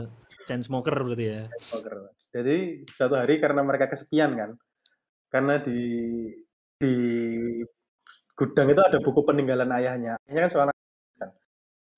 [0.46, 1.42] chain smoker berarti ya.
[1.74, 2.14] Poker.
[2.34, 4.50] Jadi suatu hari karena mereka kesepian kan,
[5.34, 5.82] karena di
[6.78, 6.94] di
[8.38, 10.18] gudang itu ada buku peninggalan ayahnya.
[10.26, 10.76] Ayahnya kan seorang
[11.18, 11.30] kan.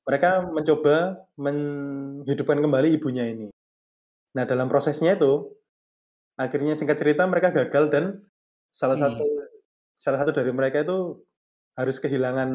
[0.05, 0.95] Mereka mencoba
[1.35, 3.51] menghidupkan kembali ibunya ini.
[4.35, 5.51] Nah dalam prosesnya itu
[6.35, 8.23] akhirnya singkat cerita mereka gagal dan
[8.71, 9.15] salah Hmm.
[9.15, 9.25] satu
[9.95, 11.23] salah satu dari mereka itu
[11.79, 12.49] harus kehilangan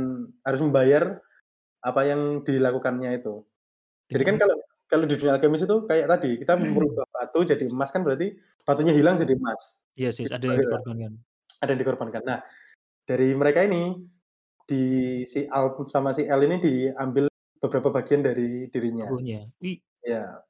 [0.45, 1.21] harus membayar
[1.85, 3.45] apa yang dilakukannya itu.
[4.13, 4.43] Jadi kan Mhm.
[4.43, 4.57] kalau
[4.91, 8.35] kalau di dunia alkemis itu kayak tadi kita merubah batu jadi emas kan berarti
[8.67, 9.81] batunya hilang jadi emas.
[9.97, 10.63] Iya sih, Gitu ada yang ya.
[10.67, 11.13] dikorbankan.
[11.63, 12.23] Ada yang dikorbankan.
[12.27, 12.39] Nah,
[13.07, 14.01] dari mereka ini
[14.67, 14.85] di
[15.27, 17.27] si Al sama si L ini diambil
[17.63, 19.07] beberapa bagian dari dirinya.
[19.11, 19.51] Tubuhnya.
[19.63, 20.43] Wih, Ya.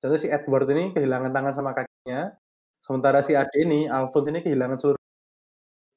[0.00, 2.32] Terus si Edward ini kehilangan tangan sama kakinya.
[2.80, 5.00] Sementara si Ade ini, Alphonse ini kehilangan seluruh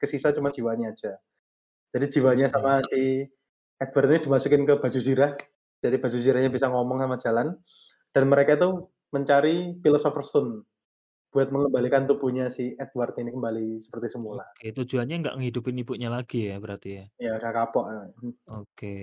[0.02, 1.20] kesisa cuma jiwanya aja.
[1.90, 3.26] Jadi jiwanya sama si
[3.80, 5.34] Edward ini dimasukin ke baju zirah.
[5.80, 7.48] Jadi baju zirahnya bisa ngomong sama jalan.
[8.14, 10.66] Dan mereka itu mencari Philosopher's Stone
[11.30, 14.50] buat mengembalikan tubuhnya si Edward ini kembali seperti semula.
[14.58, 17.06] Oke, tujuannya nggak ngehidupin ibunya lagi ya berarti ya.
[17.22, 17.86] Ya udah kapok.
[18.50, 18.98] Oke.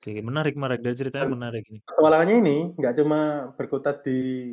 [0.00, 0.80] Oke, menarik, menarik.
[0.84, 1.80] Dari ceritanya Dan menarik ini.
[1.84, 3.20] petualangannya ini nggak cuma
[3.56, 4.52] berkutat di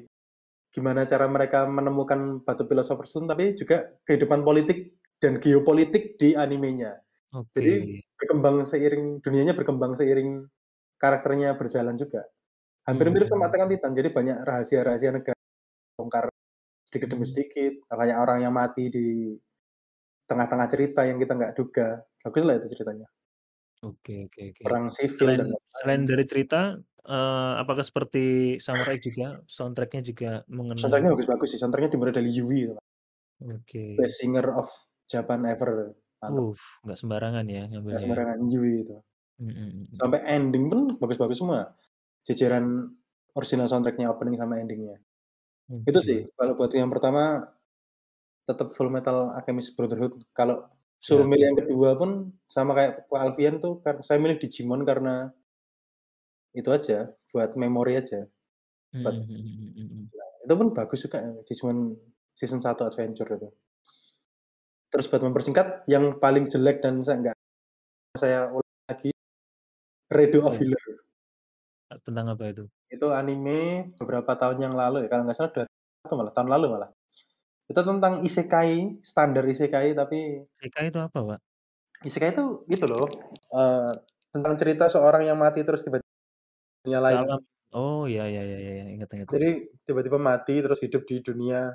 [0.72, 6.98] gimana cara mereka menemukan batu Philosopher's Stone, tapi juga kehidupan politik dan geopolitik di animenya.
[7.56, 8.04] Jadi Oke.
[8.20, 10.48] berkembang seiring dunianya berkembang seiring
[11.02, 12.26] karakternya berjalan juga.
[12.90, 13.52] Hampir mirip sama Hmm.
[13.52, 13.94] Attack on Titan.
[13.98, 15.38] Jadi banyak rahasia-rahasia negara
[16.00, 16.26] bongkar
[16.88, 17.30] sedikit demi Hmm.
[17.30, 17.74] sedikit.
[17.92, 19.36] Banyak orang yang mati di
[20.30, 22.02] tengah-tengah cerita yang kita nggak duga.
[22.26, 23.08] Bagus lah itu ceritanya.
[23.84, 24.66] Oke, oke, oke.
[24.66, 28.20] Perang sivil Selain dan selain dari cerita, eee, apakah seperti
[28.62, 31.60] Samurai juga soundtrack-nya juga mengenai Soundtracknya bagus-bagus sih.
[31.60, 32.72] Soundtracknya dimulai dari Yui.
[33.40, 33.84] Oke.
[33.98, 34.72] Best singer of
[35.12, 35.72] Japan ever.
[36.22, 36.46] Mantap.
[36.54, 38.06] Uff, nggak sembarangan ya Nggak ngambilnya ya.
[38.06, 38.96] sembarangan Yui itu.
[39.42, 39.96] Mhm, mhm.
[39.98, 41.62] Sampai ending pun bagus-bagus semua.
[42.28, 42.66] Jajaran
[43.34, 44.98] original soundtracknya opening sama endingnya.
[45.88, 46.06] Itu Oke.
[46.06, 47.42] sih kalau buat yang pertama
[48.48, 50.14] tetap Full Metal Alchemist Brotherhood.
[50.34, 50.68] Kalau
[51.02, 51.32] suruh Siap.
[51.32, 52.12] milih yang kedua pun
[52.46, 55.30] sama kayak Ko Alfian tuh saya milih Digimon karena
[56.54, 58.28] itu aja, buat memori aja.
[58.94, 60.04] Mhm, Buat mhm, mhm, mhm.
[60.46, 61.80] itu pun bagus juga Digimon
[62.36, 63.50] season 1 Adventure itu.
[64.92, 67.38] Terus buat mempersingkat yang paling jelek dan saya nggak
[68.20, 69.12] saya ulang lagi
[70.12, 70.60] Redo of Oh.
[70.60, 70.84] Healer.
[72.08, 72.64] Tentang apa itu?
[72.92, 76.66] Itu anime beberapa tahun yang lalu ya, kalau nggak salah 2000 atau malah tahun lalu
[76.76, 76.90] malah.
[77.72, 81.40] Itu tentang isekai, standar isekai tapi Isekai itu apa, Pak?
[82.02, 83.06] isekai itu gitu loh,
[83.54, 83.92] eee,
[84.34, 86.10] tentang cerita seorang yang mati terus tiba-tiba
[86.84, 87.18] dunia lain.
[87.26, 87.42] Dalam
[87.78, 89.28] oh, ya ya ya ya ya, ingat ingat.
[89.32, 89.50] Jadi
[89.86, 91.70] tiba-tiba mati terus hidup di dunia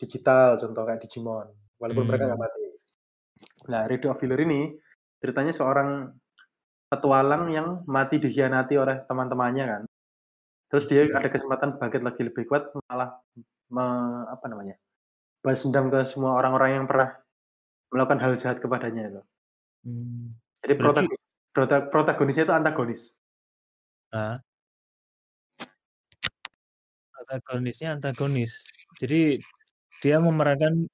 [0.00, 1.48] digital, contoh kayak Digimon,
[1.80, 2.46] walaupun mereka nggak Mmm.
[2.46, 2.60] mati.
[3.72, 4.76] Nah, Redo of Healer ini
[5.20, 6.12] ceritanya seorang
[6.90, 9.82] petualang yang mati dikhianati oleh teman-temannya kan.
[10.70, 11.14] Terus dia Oke.
[11.18, 13.18] ada kesempatan bangkit lagi lebih kuat malah
[13.70, 13.86] me
[14.30, 14.76] apa namanya,
[15.42, 17.14] balas dendam ke semua orang-orang yang pernah
[17.94, 19.22] melakukan hal jahat kepadanya itu.
[19.86, 20.24] Mmm,
[20.64, 21.20] Jadi berarti protagonis
[21.54, 23.02] prota protagonisnya itu antagonis.
[24.12, 24.42] Ah.
[27.14, 28.52] Protagonisnya antagonis.
[29.00, 29.38] Jadi
[30.02, 30.88] dia memerankan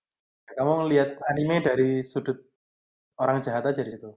[0.54, 2.38] Kamu ngelihat anime dari sudut
[3.18, 4.14] orang jahat aja di situ.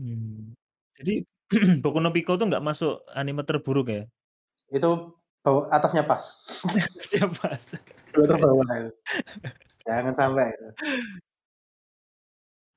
[0.00, 0.56] Mmm,
[0.96, 1.24] jadi
[1.84, 4.02] Boku no Pico tuh nggak masuk anime terburuk ya?
[4.72, 6.24] Itu bawa atasnya pas.
[7.12, 7.54] Siapa?
[8.16, 8.92] 2 terbawah itu.
[9.86, 10.68] Jangan sampai itu.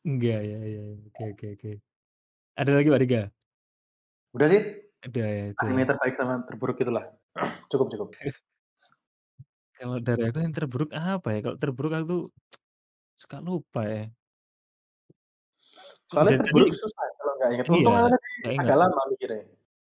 [0.05, 1.71] Enggak, ya ya ya, oke oke oke.
[2.55, 3.21] Ada lagi Pak Riga?
[4.35, 4.61] Udah sih.
[4.99, 7.07] Udah ya, itu Anime terbaik sama terburuk itulah.
[7.71, 8.09] Cukup cukup.
[9.79, 11.39] Kalau dari aku yang terburuk apa ya?
[11.39, 12.23] Kalau terburuk aku tuh
[13.21, 14.09] suka lupa ya.
[16.11, 17.67] Soalnya tadi terburuk susah kalau nggak inget.
[17.69, 18.65] Untung iya, tadi nggak ingat.
[18.65, 19.43] agak lama mikirnya.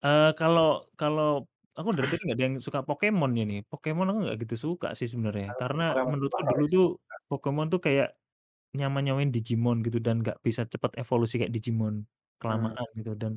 [0.03, 0.65] Eee, kalau
[0.99, 1.47] kalau
[1.77, 3.53] aku dari tadi nggak ada yang suka Pokemon ini.
[3.69, 5.47] Pokemon aku nggak gitu suka sih sebenarnya.
[5.59, 6.73] Karena Pokemon menurutku parah dulu sih.
[6.73, 6.83] tuh
[7.29, 8.07] Pokemon tuh kayak
[8.77, 11.95] nyama-nyamain Digimon gitu dan nggak bisa cepat evolusi kayak Digimon,
[12.47, 12.75] Hmm.
[12.75, 13.33] kelamaan gitu dan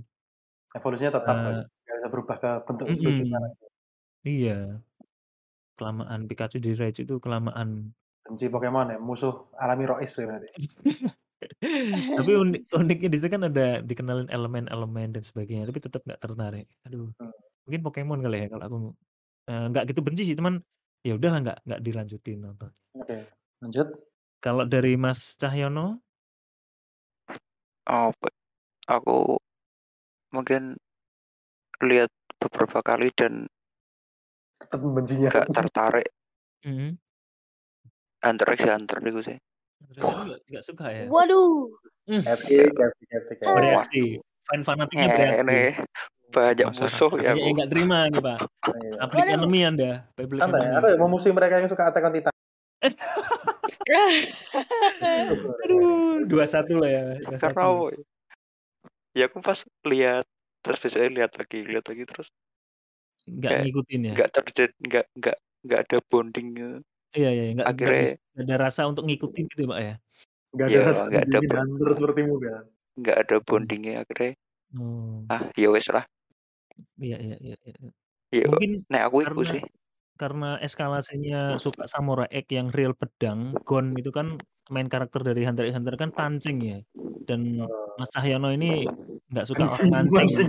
[0.76, 3.52] Evolusinya tetap eee kan, nggak bisa berubah ke bentuk lucu Mhm, sekarang.
[4.28, 4.52] iya.
[5.78, 7.70] Kelamaan Pikachu di Raichu itu kelamaan.
[8.28, 10.48] Benci Pokemon ya, musuh alami Rois ya berarti.
[12.16, 16.66] Tapi unik uniknya di situ kan ada dikenalin elemen-elemen dan sebagainya, tapi tetap nggak tertarik.
[16.86, 17.30] Aduh, Hmm.
[17.66, 18.78] mungkin Pokemon kali ya kalau aku,
[19.50, 20.60] eee, nggak gitu benci sih, cuman
[21.06, 22.72] ya udahlah nggak nggak dilanjutin nonton.
[22.94, 23.28] Oke,
[23.60, 24.08] lanjut.
[24.42, 25.98] Kalau dari Mas Cahyono?
[27.86, 28.28] Apa,
[28.88, 29.38] aku
[30.34, 30.76] mungkin
[31.82, 32.10] lihat
[32.42, 33.46] beberapa kali dan
[34.60, 35.30] Tetap membencinya.
[35.30, 36.08] nggak tertarik.
[36.64, 36.98] Mhm.
[38.24, 39.36] Hunter x Hunter itu sih.
[39.82, 41.04] Hunter x Hunter nggak nggak suka ya?
[41.06, 41.70] Waduh.
[42.08, 42.22] Mmm.
[42.24, 43.36] Epic, epic, epic.
[43.44, 44.04] Bereaksi,
[44.48, 45.40] fan fanatiknya bereaksi.
[45.44, 45.60] Ini
[46.28, 47.48] banyak musuh ya yang aku.
[47.56, 48.38] nggak terima nih, Pak.
[48.68, 48.92] Iya.
[49.08, 50.76] Public enemy Anda, public Santai, enemy.
[50.76, 52.32] aku ya memusuhi mereka yang suka Attack on Titan.
[55.64, 57.40] Aduh, 2-1 lah ya, 2-1.
[57.40, 58.02] Karena apa ya?
[59.16, 59.58] Ya aku pas
[59.88, 60.24] lihat
[60.62, 62.28] terus besoknya lihat lagi, lihat lagi terus
[63.28, 64.12] Nggak kayak ngikutin ya?
[64.16, 66.70] nggak terjadi nggak nggak nggak ada bondingnya.
[67.16, 69.94] Iya iya, nggak nggak Akhirnya bis nggak ada rasa untuk ngikutin gitu ya, Pak, ya?
[70.56, 72.62] Gak ada ya rasa nggak ada jadi dancer sepertimu kan.
[72.98, 73.46] nggak ada Mmm.
[73.48, 74.32] bondingnya akhirnya
[74.76, 75.24] Oh.
[75.32, 76.04] ah ya wes lah.
[77.00, 77.74] Iya iya iya iya.
[77.80, 77.90] iya.
[78.28, 79.62] Ya Mungkin nek aku iku karena sih.
[80.20, 84.36] karena eskalasinya suka Samurai X yang real pedang, Gon itu kan
[84.68, 86.78] main karakter dari Hunter x Hunter kan pancing ya,
[87.28, 87.64] dan
[87.98, 88.86] Mas Cahyono ini
[89.28, 90.48] nggak suka orang Pancing,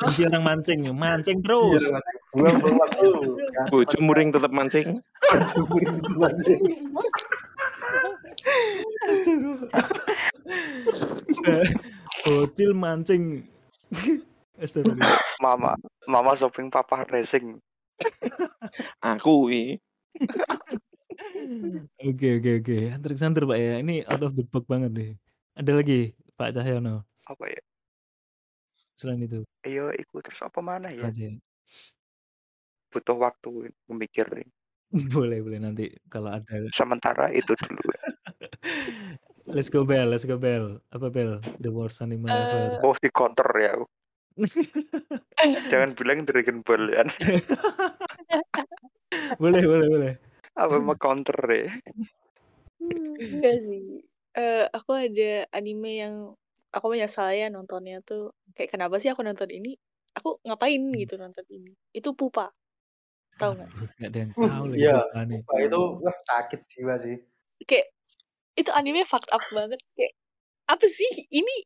[0.00, 1.82] Benci orang mancing, mancing Iya, terus.
[3.68, 5.02] Bojo muring tetap mancing.
[5.28, 5.66] Pancing,
[6.16, 6.60] pancing.
[9.08, 9.52] Astaga.
[11.48, 11.68] Eh,
[12.24, 13.44] Bocil mancing.
[15.38, 17.60] Mama mama shopping papa racing.
[19.14, 19.78] Aku i.
[22.08, 23.74] Oke oke oke, x Hunter, Pak, ya.
[23.82, 25.10] Ini out of the box banget nih.
[25.58, 27.02] Ada lagi, Pak Cahyono?
[27.26, 27.62] Apa ya?
[28.94, 29.42] Selain itu?
[29.66, 31.10] Iya, iku terus apa mana ya?
[31.10, 31.30] aja.
[32.94, 34.26] Butuh waktu memikir.
[35.14, 36.48] Boleh boleh nanti kalau ada.
[36.72, 37.82] Sementara itu dulu.
[39.48, 40.76] Let's go Bel, let's go Bel.
[40.92, 41.40] Apa Bel?
[41.56, 42.76] The worst anime ever.
[42.76, 43.72] Eh, Oh, di counter ya.
[45.72, 47.08] Jangan bilang Dragon Ball ya.
[49.40, 50.12] boleh boleh boleh.
[50.62, 51.66] Apa mau counter ya?
[52.80, 53.82] hmm, enggak sih.
[54.38, 56.14] Eh, aku ada anime yang
[56.74, 58.22] aku menyesal ya nontonnya tuh.
[58.54, 59.70] Kayak kenapa sih aku nonton ini?
[60.16, 61.02] Aku ngapain Hmm.
[61.02, 61.70] gitu nonton ini?
[61.96, 62.50] Itu Pupa.
[63.40, 63.72] Tahu nggak?
[63.72, 64.96] Aduh, nggak ada yang Uh, tahu lagi Iya,
[65.28, 67.16] Pupa itu wah sakit jiwa sih.
[67.68, 67.86] Kayak
[68.60, 69.80] itu anime fucked up banget.
[69.96, 70.14] Kayak
[70.72, 71.56] apa sih ini?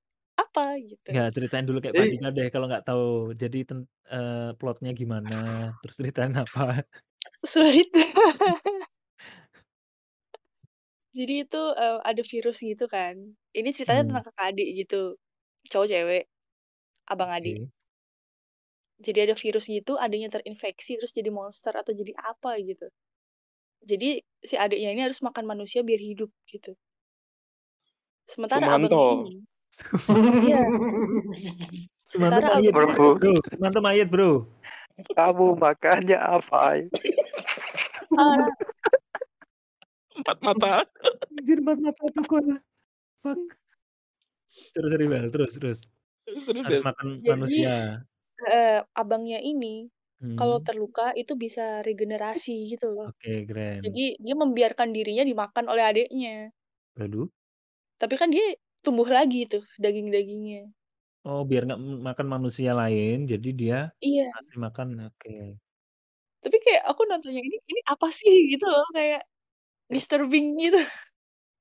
[0.42, 1.10] Apa gitu.
[1.10, 3.02] Nggak, ceritain dulu kayak Pak Jadi Dika deh kalau nggak tahu.
[3.42, 3.78] Jadi ten
[4.12, 5.34] eee, plotnya gimana,
[5.80, 6.60] terus ceritain apa.
[7.44, 7.90] Sulit.
[11.18, 13.14] Jadi itu, eee, ada virus gitu kan.
[13.52, 14.08] Ini ceritanya Mmm.
[14.08, 14.96] tentang kakak adik gitu,
[15.68, 16.22] cowok cewek,
[17.12, 17.56] abang adik.
[17.56, 17.72] Oke.
[19.00, 22.86] Jadi ada virus gitu, adiknya terinfeksi terus jadi monster atau jadi apa gitu.
[23.84, 26.76] Jadi si adiknya ini harus makan manusia biar hidup gitu.
[28.30, 29.14] Sementara abangnya Sumanto.
[29.14, 29.42] ini
[30.44, 30.62] iya.
[32.10, 32.88] Sumanto Sementara mayit, Bro,
[33.18, 33.40] Bro.
[33.50, 34.46] Sumanto mayit, Bro.
[35.16, 36.86] Kamu makannya apa?
[40.18, 40.74] Empat mata.
[41.38, 42.42] Anjir empat mata tuh kok.
[43.24, 43.40] Fuck.
[44.74, 45.78] Terus Bel, terus terus.
[46.26, 48.06] Terus terus Harus makan jadi manusia.
[48.42, 49.90] heeh, abangnya ini
[50.38, 50.66] kalau Hmm.
[50.66, 53.10] terluka itu bisa regenerasi gitu loh.
[53.10, 53.82] Oke, keren.
[53.84, 56.52] Jadi dia membiarkan dirinya dimakan oleh adiknya.
[56.96, 57.32] Waduh.
[58.00, 60.72] Tapi kan dia tumbuh lagi tuh daging-dagingnya.
[61.26, 64.32] Oh, biar nggak m makan manusia lain, jadi dia Iya.
[64.32, 65.30] ngasih makan oke.
[66.42, 69.22] Tapi kayak aku nontonnya ini, ini apa sih gitu loh, kayak
[69.92, 70.80] disturbing gitu.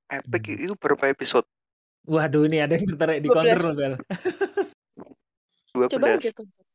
[0.10, 0.58] Epic Mmm.
[0.58, 1.46] itu berapa episode?
[2.10, 3.62] Waduh, ini ada yang tertarik di counter 12.
[3.62, 3.94] loh, Bel.
[5.90, 6.18] Coba 12.
[6.18, 6.66] aja tonton.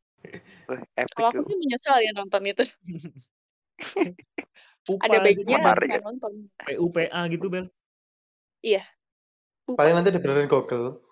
[0.69, 1.49] Wah, epic Kalau aku itu.
[1.49, 2.65] sih menyesal ya nonton itu.
[4.87, 5.59] Pupa Ada gitu baiknya.
[5.61, 6.03] Menarik nggak ya.
[6.07, 6.49] nonton.
[6.67, 7.67] PUPA gitu, Bel.
[8.65, 8.83] Iya.
[9.67, 9.79] Pupa.
[9.79, 11.05] Paling nanti dibenerin Google.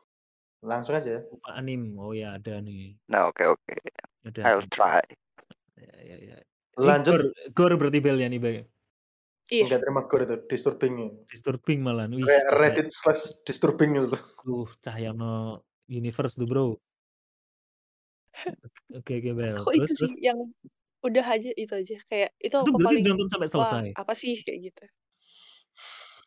[0.64, 1.20] Langsung aja.
[1.28, 1.92] Pupa anim.
[2.00, 2.96] Oh ya, ada nih.
[3.12, 3.76] Nah, oke oke.
[4.24, 5.04] Ada I'll try.
[5.76, 6.36] Ya ya ya.
[6.80, 7.12] Lanjut.
[7.12, 8.64] gore gore berarti Bel ya nih, Bel.
[9.52, 9.68] Iya.
[9.68, 10.94] Enggak terima gore itu, disturbing.
[11.28, 12.08] Disturbing malah.
[12.08, 14.16] Wih, Kayak cahaya Reddit slash disturbing itu.
[14.16, 16.80] uh, Cahyono universe tuh, Bro.
[18.96, 19.56] Oke oke, Bel.
[19.60, 20.24] Aku Terus itu sih terus?
[20.24, 20.38] yang
[21.04, 21.96] udah aja itu aja.
[22.08, 23.86] Kayak itu Itu aku berarti paling nonton sampai wah selesai?
[24.00, 24.84] apa sih kayak gitu.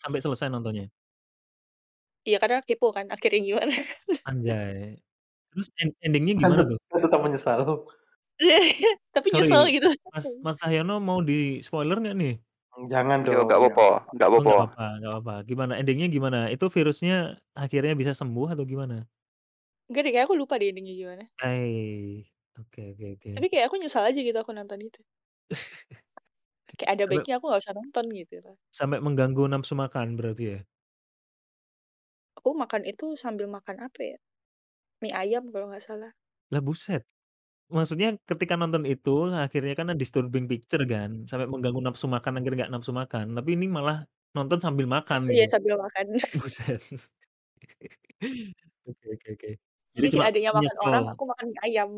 [0.05, 0.85] Sampai selesai nontonnya?
[2.27, 3.73] Iya karena kepo kan akhirnya gimana.
[4.25, 4.97] Anjay.
[5.51, 6.79] Terus end ending-nya gimana tuh?
[7.03, 7.85] tetap menyesal.
[9.15, 9.89] Tapi nyesel Sorry, gitu.
[10.13, 12.33] Mas Mas Cahyono mau di-spoiler nggak nih?
[12.91, 13.47] Jangan Yo, dong.
[13.47, 14.57] nggak apa-apa, nggak Oh, nggak apa-apa.
[14.57, 15.33] apa-apa nggak apa-apa.
[15.49, 16.39] Gimana ending-nya gimana?
[16.53, 19.07] Itu virusnya akhirnya bisa sembuh atau gimana?
[19.89, 21.23] Enggak deh, kayak aku lupa deh endingnya gimana.
[21.39, 22.25] Hai.
[22.57, 23.33] Oke oke oke.
[23.35, 24.99] Tapi kayak aku nyesal aja gitu aku nonton itu.
[26.77, 28.57] Kayak ada Sampai baiknya aku nggak usah nonton gitu loh.
[28.71, 30.59] sampai mengganggu nafsu makan berarti ya?
[32.37, 34.17] Aku makan itu sambil makan apa ya,
[35.01, 36.11] mie ayam kalau nggak salah.
[36.53, 37.01] Lah buset.
[37.67, 42.73] Maksudnya ketika nonton itu akhirnya kan disturbing picture kan, sampai mengganggu nafsu makan akhirnya nggak
[42.77, 44.05] nafsu makan, tapi ini malah
[44.37, 45.51] nonton sambil Sa makan iya gitu.
[45.57, 46.05] sambil makan.
[46.45, 46.81] Buset.
[48.87, 49.49] Oke oke oke.
[49.97, 51.13] Jadi Jadi si cuma adiknya makan orang, nyesel.
[51.17, 51.89] aku makan mie ayam.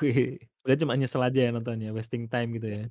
[0.00, 0.30] Wih,
[0.64, 2.82] berarti cuma nyesel aja ya nontonnya, wasting time gitu ya.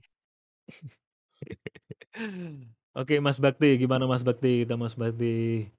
[3.00, 4.66] Oke Mas Bakti, gimana Mas Bakti?
[4.66, 5.70] Kita Mas Bakti.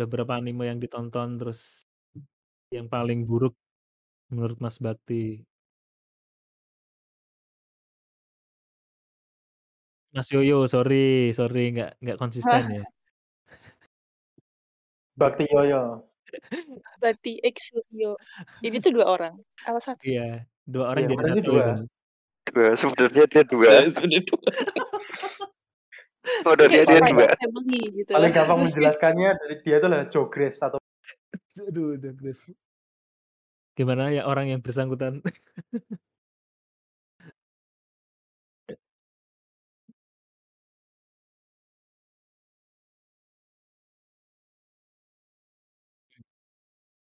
[0.00, 1.84] Udah berapa anime yang ditonton, terus
[2.72, 3.52] yang paling buruk
[4.32, 5.44] menurut Mas Bakti?
[10.16, 12.80] Mas Yoyo, sorry sorry nggak nggak konsisten ya.
[15.20, 16.08] Bakti Yoyo.
[16.96, 18.16] Bakti X Suryo.
[18.64, 19.36] Ini tuh 2 orang?
[19.68, 20.00] Apa 1?
[20.00, 21.60] Iya, 2 orang Iya, jadi mana sih satu 2?
[21.60, 21.84] itu.
[22.48, 23.68] 2, sebenarnya dia 2.
[23.68, 24.48] Nah, sudah dua.
[26.24, 27.24] Kayak dia Spy 2.
[27.24, 30.78] X Family gitu Paling gampang menjelaskannya dari dia itu adalah Jogres atau
[31.60, 32.12] Aduh aduh.
[33.76, 35.20] Gimana ya orang yang bersangkutan?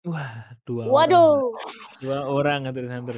[0.05, 0.93] Wah, 2 orang, Mbak.
[0.93, 1.33] Waduh.
[2.05, 3.17] 2 orang Hunter x Hunter.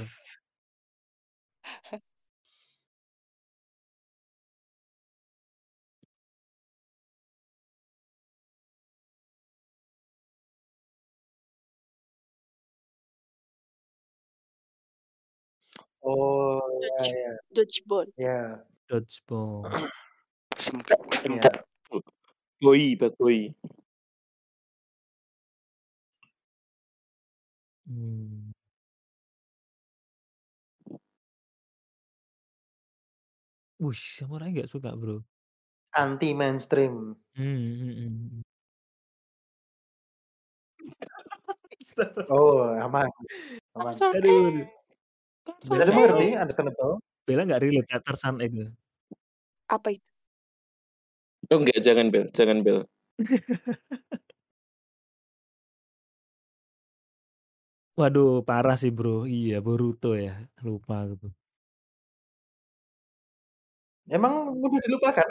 [16.08, 17.32] Oh, ya Dodge ya.
[17.52, 18.08] Dodgeball.
[18.16, 18.40] Ya.
[18.88, 19.68] Dodgeball.
[20.56, 21.54] Sempat sempat
[22.64, 23.52] Boy, Bad Boy.
[27.86, 28.52] Mmm.
[33.84, 35.22] Wih, samurai nggak suka, Bro.
[35.94, 37.20] Anti mainstream.
[37.36, 38.42] Mmm, mhm mhm.
[42.30, 43.10] Oh, aman.
[43.76, 43.96] Aman.
[44.18, 44.64] Aduh
[45.48, 46.42] Tadi Bella mengerti, eh.
[46.42, 46.94] understandable.
[47.24, 48.68] Bella nggak relate ya Tarzan itu?
[49.68, 50.10] Apa itu?
[51.48, 52.84] Oh enggak, jangan Bel, jangan Bel.
[57.98, 59.26] Waduh, parah sih, Bro.
[59.26, 61.34] Iya, Boruto ya, lupa aku.
[64.08, 65.28] Emang mudah dilupakan?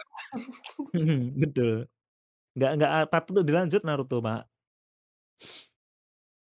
[0.93, 1.87] Mhm, betul.
[2.59, 4.43] Nggak nggak patut untuk dilanjut Naruto, Pak.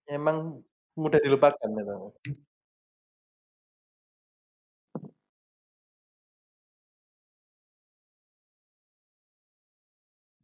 [0.06, 0.62] Emang
[0.94, 1.96] mudah dilupakan itu.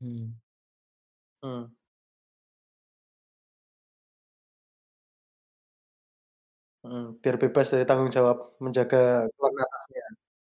[0.00, 0.38] Mhm.
[1.42, 1.68] Hmm.
[6.84, 8.98] Mhm, biar bebas dari tanggung jawab menjaga
[9.36, 10.02] klan atasnya.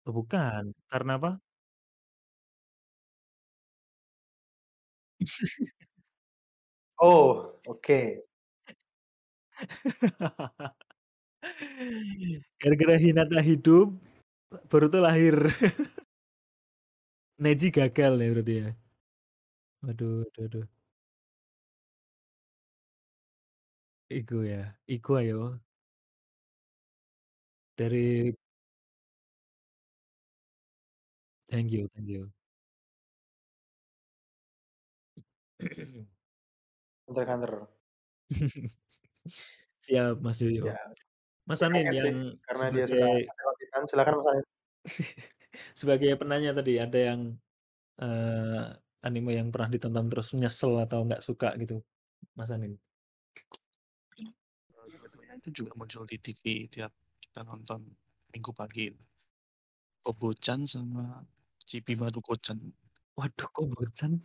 [0.06, 1.30] Oh, bukan, karena apa?
[7.00, 8.22] Oh, oke.
[12.60, 13.94] Gara-gara Hinata hidup,
[14.70, 15.36] Boruto lahir.
[17.38, 18.68] Neji gagal ya berarti ya?
[19.82, 20.68] Waduh aduh aduh.
[24.10, 24.62] Igo ya?
[24.88, 25.60] Igo ayo.
[27.78, 28.34] Dari
[31.50, 32.30] Thank you thank you.
[37.08, 37.68] Hunter x Hunter.
[39.86, 40.64] Siap Mas Yoyo.
[40.68, 40.76] Ya.
[41.48, 44.28] Mas Ya Anin kaget sih, yang karena dia suka sebagai Attack on Titan, silakan Mas
[44.32, 44.44] Anin.
[45.80, 47.22] sebagai penanya tadi ada yang,
[48.00, 48.64] eee,
[49.08, 51.80] anime yang pernah ditonton terus nyesel atau nggak suka gitu,
[52.36, 52.76] Mas Anin?
[54.88, 56.92] Dua-duanya itu juga muncul di TV tiap
[57.24, 57.88] kita nonton
[58.28, 58.92] Minggu pagi.
[60.04, 61.24] Kobo-chan sama
[61.64, 62.60] Chibi Maruko-chan.
[63.16, 64.20] Waduh, Kobo-chan?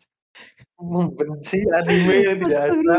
[0.78, 2.98] Membenci anime yang tidak ada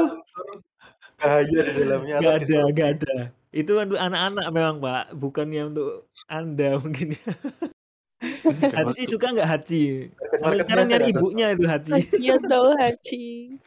[1.21, 2.91] bahaya di dalamnya Nggak atau ada nggak disturbing.
[2.95, 3.17] ada.
[3.55, 7.33] Itu untuk anak-anak memang, Pak, bukannya untuk Anda mungkin ya.
[8.95, 10.11] Itu suka nggak Hachi?
[10.39, 11.67] Sampai sekarang nyari ibunya itu.
[11.91, 13.59] Kasian tau Hachi.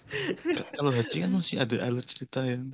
[0.56, 2.72] Ka kalau Hachi kan masih ada alur cerita yang,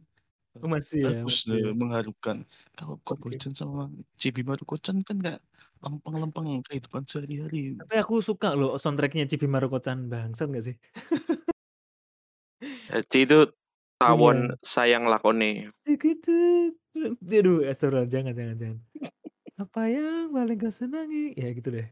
[0.62, 1.66] Oh, masih ya bagus, masih ya.
[1.70, 2.38] eee, mengharukan.
[2.78, 3.06] Kalau Oke.
[3.36, 3.90] Kobo-chan sama
[4.22, 5.42] Chibi Maruko-chan kan kayak
[5.82, 7.76] lempeng-lempeng kehidupan sehari-hari.
[7.82, 10.76] Tapi aku suka loh soundtrack-nya Chibi Maruko-chan, bangsat nggak sih?
[12.92, 13.40] Hachi itu
[14.02, 14.56] tawon Iya.
[14.64, 15.72] sayang lakone.
[15.88, 16.32] Begitu.
[16.96, 18.80] Aduh, astagfirullah, jangan jangan jangan.
[19.64, 21.32] Apa yang paling kau senangi?
[21.40, 21.88] Ya gitu deh.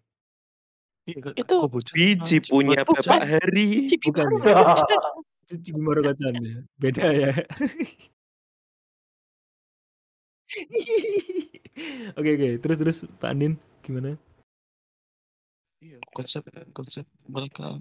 [1.07, 1.55] Iya, Itu
[1.95, 2.83] Biji punya.
[2.83, 3.87] Bapak Hari.
[3.95, 4.75] Bukan ya?
[5.47, 6.59] Itu Chibi Maruko-chan ya?
[6.75, 7.31] Beda ya?
[12.19, 14.19] Oke oke, terus terus Pak Andin gimana?
[15.79, 16.43] Iya, konsep
[16.75, 17.79] konsep mereka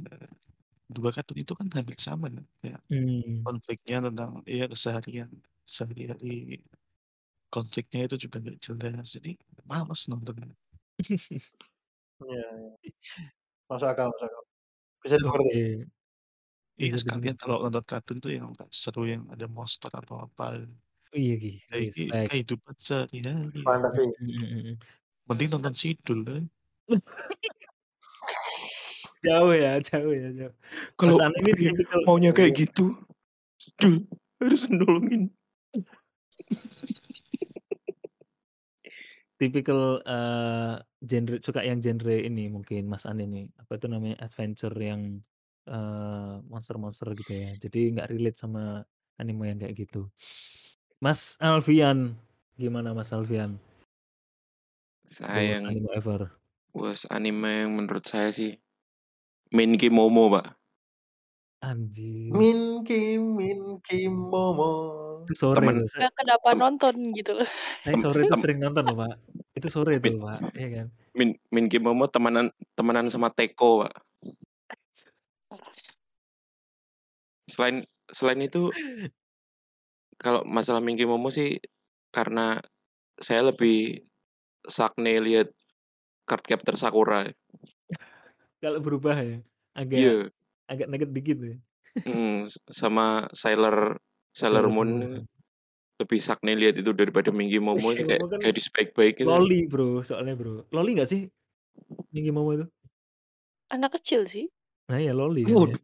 [0.87, 2.31] dua kartun itu kan hampir sama
[2.63, 3.43] kayak Mmm.
[3.43, 5.35] konfliknya tentang ya keseharian
[5.67, 6.63] sehari-hari
[7.55, 9.31] konfliknya itu juga nggak jelas jadi
[9.67, 10.49] males nontonnya.
[12.21, 12.45] Iya
[12.85, 12.93] iya.
[13.71, 14.43] Masuk akal masuk akal.
[15.05, 15.49] Bisa dimengerti.
[15.51, 15.65] Oke.
[16.81, 17.43] Iya Bisa sekalian dimengerti.
[17.43, 20.45] kalau nonton kartun tuh yang seru yang ada monster atau apa.
[21.17, 22.29] Iya Gi, Kayak gi respect.
[22.31, 23.61] kehidupan sehari-hari.
[23.67, 24.03] Fantasi.
[24.21, 24.75] Mhm mhm mhm.
[25.29, 26.45] Mending nonton Sidul kan.
[29.27, 30.55] Jauh ya jauh ya jauh.
[30.97, 32.61] Kalau Mas ini dia tipikal maunya kayak Iya.
[32.65, 32.87] gitu,
[33.61, 33.95] Sidul
[34.41, 35.29] harus nolongin.
[39.41, 40.75] tipikal, eee,
[41.09, 45.25] genre suka yang genre ini mungkin Mas An ini, apa itu namanya, adventure yang,
[45.69, 47.51] eee, monster-monster gitu ya.
[47.57, 48.85] Jadi nggak relate sama
[49.21, 50.13] anime yang kayak gitu.
[51.03, 52.17] Mas Alfian,
[52.61, 53.59] gimana Mas Alfian?
[55.09, 56.41] Saya worst yang anime ever.
[56.77, 58.61] worst anime yang menurut saya sih
[59.53, 60.55] Minky Momo, Pak.
[61.63, 62.37] Anjir.
[62.39, 64.71] Minky Minky Momo.
[65.27, 67.49] Itu sore Temen Nggak kenapa nonton gitu loh.
[67.85, 69.15] saya tem sore itu sering nonton loh, Pak.
[69.57, 70.87] Itu sore Min tuh, Pak, iya kan?
[71.17, 73.95] Min Minky Momo temenan temenan sama Teko, Pak.
[77.51, 78.71] Selain selain itu
[80.17, 81.59] kalau masalah Minky Momo sih
[82.15, 82.61] karena
[83.19, 84.05] saya lebih
[84.67, 85.51] sakne lihat
[86.29, 87.27] Cardcaptor Sakura.
[88.61, 89.41] Kalau berubah ya,
[89.73, 90.17] agak Iya.
[90.69, 91.57] agak nugget dikit ya.
[92.07, 93.99] Mhm, sama Sailor
[94.31, 95.23] Sailor Moon
[96.01, 99.25] lebih sakne lihat itu daripada Minky Momo Minky ini kayak kan kayak disebaik-baikin.
[99.29, 100.65] loli Bro, soalnya Bro.
[100.73, 101.29] Loli nggak sih?
[102.15, 102.67] Minky Momo itu?
[103.69, 104.49] Anak kecil sih.
[104.89, 105.53] Nah iya loli ya.
[105.53, 105.77] Waduh,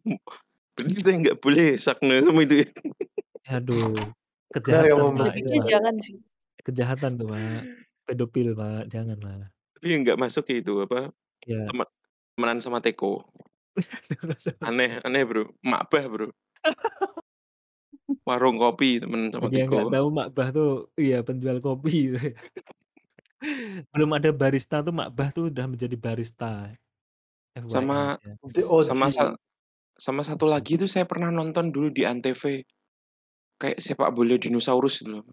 [0.75, 2.69] berarti saya nggak boleh sakne sama itu ya?
[3.55, 5.71] Aduh, kamu kejahatan, Pak, itu, Lebihnya Pak.
[5.71, 6.17] jangan sih.
[6.67, 7.61] Kejahatan tuh, Pak.
[8.09, 9.47] Pedofil, Pak, janganlah.
[9.79, 11.13] Tapi yang nggak masuk ya itu apa,
[11.47, 11.63] Iya.
[11.71, 11.87] temen
[12.35, 13.23] temenan sama Teko.
[14.67, 16.29] Aneh aneh Bro, Makbah Bro.
[18.27, 22.15] Warung kopi temenan sama Bagi yang nggak tahu Makbah tuh iya penjual kopi.
[23.95, 26.71] Belum ada barista tuh Makbah tuh udah menjadi barista.
[27.57, 28.33] FYI Sama aja.
[28.53, 28.85] The OG.
[28.91, 29.25] sama sa
[29.97, 32.63] sama satu lagi tuh saya pernah nonton dulu di Antv.
[33.57, 35.25] Kayak sepak bola dinosaurus gitu loh.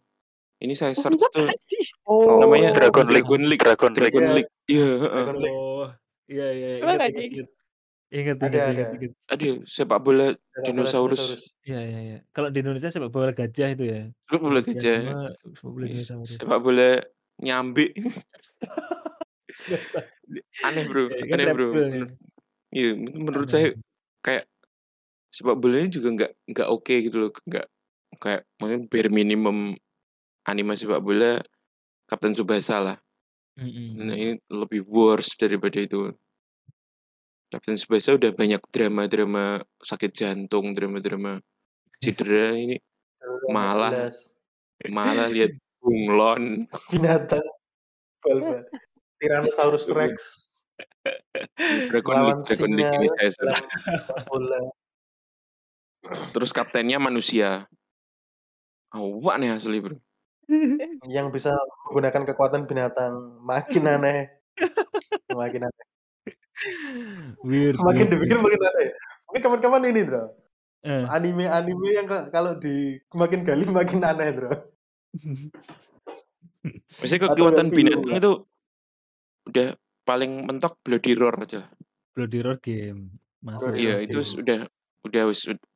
[0.63, 1.83] Ini saya search tuh Apa sih?
[2.07, 3.27] Oh, namanya Dragon League.
[3.27, 3.99] Dragon League Dragon League.
[3.99, 4.33] Dragon Iya.
[4.39, 4.51] League.
[4.71, 5.11] Iya, heeh.
[5.11, 5.57] Dragon League.
[5.59, 5.87] Oh,
[6.31, 7.19] iya iya Emang ingat ada?
[7.19, 7.52] ingat ingat.
[8.13, 8.71] Ingat Ada ingat ada.
[8.77, 9.11] ingat ingat.
[9.33, 11.17] Aduh, sepak bola Sepak bola dinosaurus.
[11.17, 11.43] dinosaurus.
[11.65, 12.17] Iya iya iya.
[12.29, 14.01] Kalau di Indonesia sepak bola gajah itu ya.
[14.29, 14.97] Sepak bola Gajah
[15.57, 16.29] sepak bola dinosaurus.
[16.37, 16.89] sepak bola
[17.41, 17.85] nyambi.
[19.65, 19.99] Biasa.
[20.67, 21.67] Aneh Bro, Ya, kan aneh Bro.
[21.73, 21.89] reptil ya.
[21.89, 22.09] Menur
[22.73, 23.67] iya, menurut Aneh saya
[24.21, 24.43] kayak
[25.33, 27.31] sepak bolanya juga nggak nggak oke gitu loh.
[27.49, 27.65] Nggak
[28.21, 29.57] kayak mungkin bare minimum
[30.45, 31.41] anime sepak bola
[32.05, 32.97] Kapten Tsubasa lah.
[33.57, 34.21] Mhm Nah, mhm.
[34.21, 36.13] ini lebih worse daripada itu.
[37.53, 41.37] Kapten Tsubasa udah banyak drama-drama sakit jantung, drama-drama
[42.01, 42.81] cedera, ini
[43.53, 44.09] malah
[44.89, 46.65] malah lihat bunglon.
[46.89, 47.45] Binatang
[48.25, 48.65] balba.
[49.21, 50.49] Tyrannosaurus Rex
[51.93, 53.53] Dragon League Dragon ini saya.
[56.33, 57.69] Terus kaptennya manusia.
[58.97, 60.01] Awak nih asli, Bro.
[61.05, 61.53] Yang bisa
[61.85, 63.37] menggunakan kekuatan binatang.
[63.45, 64.33] Makin aneh.
[65.37, 65.85] Makin aneh.
[67.41, 68.45] Weird Makin weird dipikir weird.
[68.45, 68.87] makin aneh.
[69.27, 70.23] Mungkin kawan-kawan ini, Bro.
[70.83, 71.03] Eh.
[71.07, 74.51] Anime-anime yang ka- kalau di makin gali makin aneh, Bro.
[76.99, 78.31] Maksudnya Atau kekuatan binatang itu
[79.43, 79.67] udah
[80.03, 81.67] paling mentok Bloody Roar aja.
[82.13, 83.19] Bloody Roar game.
[83.43, 84.69] Masuk Iya, itu udah
[85.03, 85.23] udah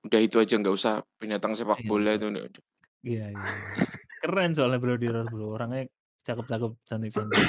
[0.08, 2.64] udah itu aja nggak usah binatang sepak Iya bola itu udah udah.
[3.04, 3.84] Iya iya iya.
[4.24, 5.52] Keren soalnya Bloody Roar, Bro.
[5.52, 5.88] Orangnya
[6.24, 7.44] cakep-cakep, cantik-cantik.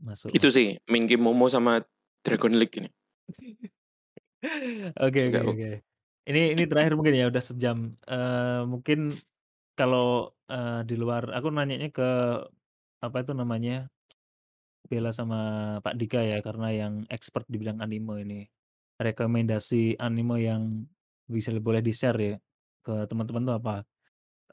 [0.00, 1.82] Masuk Itu sih Minky Momo sama
[2.24, 2.88] Dragon League ini.
[5.00, 5.52] Oke oke oke.
[5.52, 5.68] oke.
[6.26, 7.94] Ini ini terakhir mungkin ya udah sejam.
[8.10, 9.22] Eee, mungkin
[9.78, 12.08] kalau, eee, di luar aku nanyanya ke
[13.04, 13.88] apa itu namanya,
[14.86, 15.38] Bella sama
[15.82, 18.40] Pak Dika ya karena yang expert di bidang anime ini.
[19.02, 20.62] Rekomendasi anime yang
[21.26, 22.34] bisa boleh di-share ya
[22.86, 23.76] ke teman-teman tuh apa?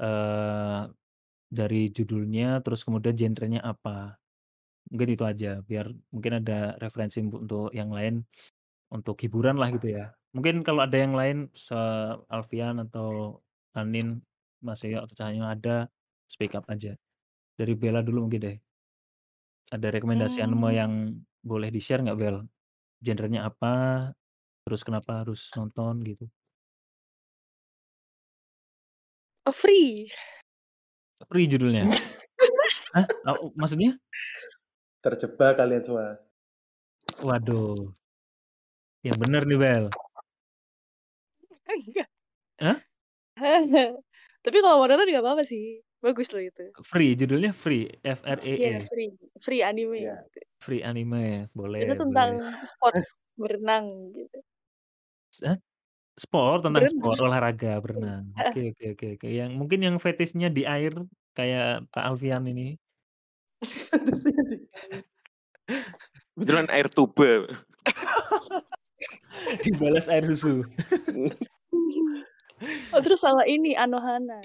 [0.02, 0.82] Eee,
[1.54, 4.18] dari judulnya, terus kemudian genrenya apa.
[4.94, 8.22] Mungkin itu aja biar mungkin ada referensi untuk yang lain,
[8.94, 10.14] untuk hiburan lah gitu ya.
[10.38, 11.74] Mungkin kalau ada yang lain se
[12.30, 13.42] Alfian atau
[13.74, 14.22] Anin,
[14.62, 15.90] Mas Yoyo atau Cahyo ada,
[16.30, 16.94] speak up aja.
[17.58, 18.58] Dari Bella dulu mungkin deh.
[19.74, 20.78] Ada rekomendasi anime Mmm.
[20.78, 20.94] yang
[21.42, 22.46] boleh di-share nggak Bel?
[23.02, 24.10] Genrenya apa?
[24.62, 26.30] Terus kenapa harus nonton gitu?
[29.50, 30.08] Oh, Free.
[31.28, 31.90] Free judulnya?
[32.96, 33.06] Hah?
[33.58, 33.98] Maksudnya?
[35.04, 36.24] Terjebak kalian semua.
[37.28, 37.94] Waduh.
[39.04, 39.86] Yang bener nih Bel.
[41.70, 42.08] Enggak.
[42.62, 42.84] Hah?
[44.46, 45.82] Tapi kalau mau nonton nggak apa-apa sih.
[46.04, 46.64] Bagus loh itu.
[46.84, 47.88] Free, judulnya Free,
[48.60, 48.90] Iya, F-R-E-E.
[48.90, 49.10] free.
[49.40, 50.16] Free anime Iya.
[50.28, 50.40] gitu.
[50.64, 51.48] Free anime,
[51.82, 52.68] Itu boleh tentang boleh.
[52.70, 52.96] sport
[53.40, 54.38] berenang gitu.
[55.42, 55.58] Hah?
[56.20, 56.92] Sport, tentang Berenang.
[56.92, 58.26] sport, olahraga, berenang.
[58.38, 58.54] Heeh.
[58.54, 59.28] Oke oke oke oke.
[59.40, 60.94] Yang mungkin yang fetishnya di air
[61.38, 62.78] kayak Kak Alfian ini.
[66.34, 67.48] Kebetulan air tuba.
[69.64, 70.64] Dibalas air susu.
[72.94, 74.42] Oh, terus sama ini Anohana.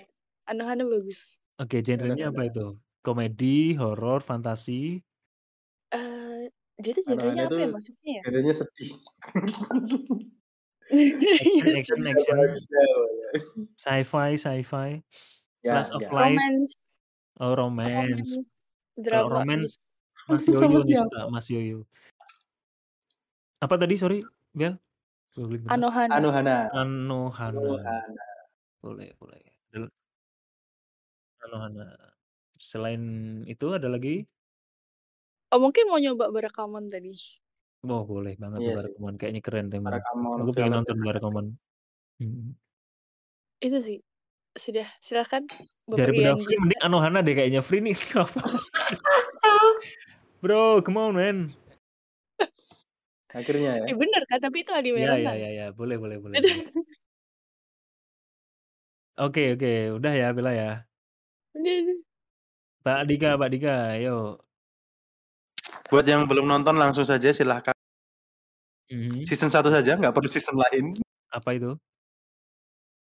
[0.48, 1.38] Anohana bagus.
[1.58, 2.78] Oke, genrenya apa itu?
[3.02, 5.02] Komedi, horor, fantasi?
[5.94, 6.42] Eh,
[6.78, 8.22] dia tuh genrenya apa ya maksudnya ya?
[8.26, 8.92] genrenya sedih.
[10.88, 12.38] Action action action.
[13.76, 15.02] Sci-fi sci-fi?
[15.66, 16.10] Ya, Slice of ya.
[16.14, 16.38] life?
[16.38, 16.72] Romance,
[17.38, 17.94] Oh, romance.
[17.94, 18.50] romance,
[18.98, 19.86] Kalau drama romance gitu.
[20.28, 21.06] Mas Sama Yoyo nih siapa?
[21.06, 21.78] suka, Mas Yoyo.
[23.58, 24.18] Apa tadi sorry,
[24.54, 24.74] Bel?
[25.70, 26.18] Anohana.
[26.18, 26.56] Anohana.
[26.74, 27.58] Anohana.
[27.78, 28.24] Anohana.
[28.82, 29.38] Boleh boleh.
[31.46, 31.86] Anohana.
[32.58, 33.02] Selain
[33.46, 34.26] itu ada lagi?
[35.54, 37.14] Oh, mungkin mau nyoba Barakamon tadi.
[37.86, 38.74] Oh, boleh banget Iya.
[38.74, 40.02] Barakamon, kayaknya keren temanya.
[40.02, 40.96] Barakamon, Aku pengen nonton.
[40.98, 41.46] Barakamon.
[42.18, 42.58] Mhm.
[43.62, 43.98] Itu sih.
[44.58, 45.46] Sudah, silakan
[45.86, 47.62] Bapak Rian Free mending Anohana deh kayaknya.
[47.62, 48.42] Free nih apa?
[50.42, 51.38] Bro, come on man.
[53.38, 53.84] Akhirnya ya.
[53.86, 54.42] Eh, bener kan?
[54.42, 56.42] Tapi itu anime Ya ya ya ya, boleh boleh boleh.
[59.18, 60.70] Oke oke, udah ya Bella ya.
[61.54, 61.98] Udah, udah.
[62.82, 64.18] Mbak Dika, Mbak Dika, ayo.
[65.90, 67.74] Buat yang belum nonton langsung saja silahkan.
[68.88, 69.26] Mhm.
[69.26, 70.94] Season 1 saja, nggak perlu season lain.
[71.34, 71.74] Apa itu?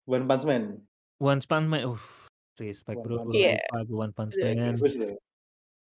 [0.09, 0.81] One Punch Man.
[1.19, 1.83] One Punch Man.
[1.89, 2.01] Uh,
[2.61, 3.17] respect One bro.
[3.25, 3.57] Punch Iya.
[3.57, 4.55] lupa aku One Punch Bener.
[4.57, 4.75] Man.
[4.77, 5.15] Bagus loh.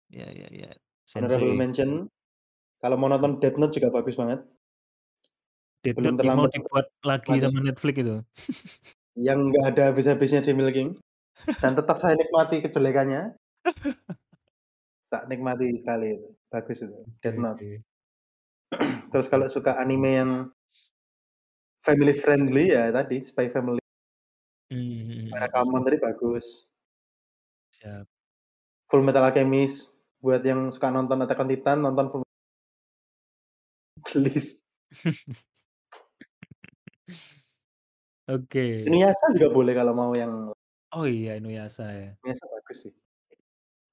[0.08, 0.70] Ya ya ya.
[1.16, 1.90] Honorable mention.
[2.80, 4.44] Kalau mau nonton Death Note juga bagus banget.
[5.82, 7.44] Death Belum Note yang mau terlambat dibuat lagi menikmati.
[7.44, 8.16] sama Netflix itu.
[9.28, 10.90] Yang nggak ada habis-habisnya di Milking.
[11.58, 13.34] Dan tetap saya nikmati kejelekannya.
[15.08, 16.28] Saya nikmati sekali itu.
[16.52, 17.00] Bagus itu.
[17.24, 17.58] Death Note.
[17.58, 17.72] oke.
[19.16, 20.32] Terus kalau suka anime yang
[21.80, 23.80] family friendly ya tadi Spy Family.
[24.72, 26.68] Mhm mhm tadi bagus.
[27.74, 28.08] Siap.
[28.90, 32.24] Full Metal Alchemist buat yang suka nonton Attack on Titan nonton Full
[34.06, 34.64] Please.
[38.28, 38.84] Oke.
[38.88, 40.52] Inuyasha juga boleh kalau mau yang
[40.96, 42.18] Oh iya, Inuyasha ya.
[42.24, 42.94] Inuyasha bagus sih.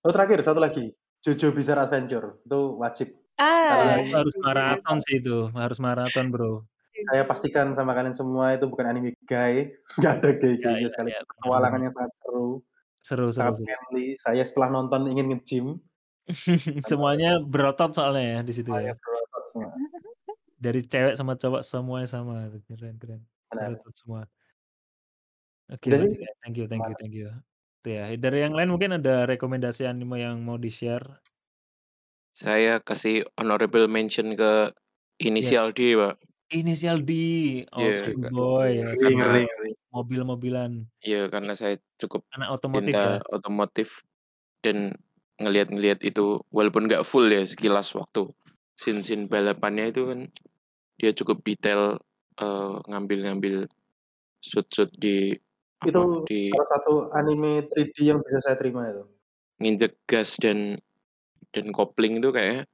[0.05, 0.93] Oh terakhir satu lagi,
[1.25, 3.09] JoJo Bizarre Adventure itu wajib.
[3.39, 6.65] Ah, Itu harus maraton sih itu, harus maraton bro.
[7.11, 11.11] Saya pastikan sama kalian semua itu bukan anime gay, nggak ada Ya gay-gaynya ya sekali.
[11.13, 11.87] ya, benar Petualangan benar.
[11.87, 12.49] yang sangat seru,
[13.05, 13.67] Seru seru sangat seru.
[14.17, 15.67] Saya setelah nonton ingin nge-gym.
[16.91, 18.97] Semuanya berotot soalnya ya di situ ya.
[18.97, 19.71] berotot semua.
[20.65, 22.49] Dari cewek sama cowok semuanya sama.
[22.65, 23.21] Keren keren.
[23.53, 23.77] Benar.
[23.77, 24.23] Berotot semua.
[25.69, 25.93] Oke.
[25.93, 27.29] Dika, thank you thank you thank you.
[27.81, 28.09] Itu ya.
[28.17, 31.05] Dari yang lain mungkin ada rekomendasi anime yang mau di-share?
[32.33, 34.73] Saya kasih honorable mention ke
[35.15, 35.31] Iya.
[35.31, 36.19] Inisial D, Pak.
[36.55, 37.11] Inisial D,
[37.75, 38.31] old Iya, school Kak.
[38.31, 39.71] boy ya, Ngeri, sama ngeri, ngeri.
[39.91, 40.73] mobil-mobilan.
[41.03, 43.19] Iya, karena saya cukup Anak otomotif ya?
[43.35, 43.89] otomotif
[44.65, 44.77] dan
[45.43, 48.31] ngelihat-ngelihat itu walaupun nggak full ya sekilas waktu
[48.79, 50.21] scene-scene balapannya itu kan
[51.03, 51.99] dia cukup detail
[52.39, 53.67] eh, ngambil-ngambil
[54.41, 55.35] shoot-shoot di
[55.85, 59.05] Itu apa di salah satu anime 3D yang bisa saya terima itu.
[59.63, 60.79] nginjek gas dan
[61.55, 62.67] dan kopling itu kayak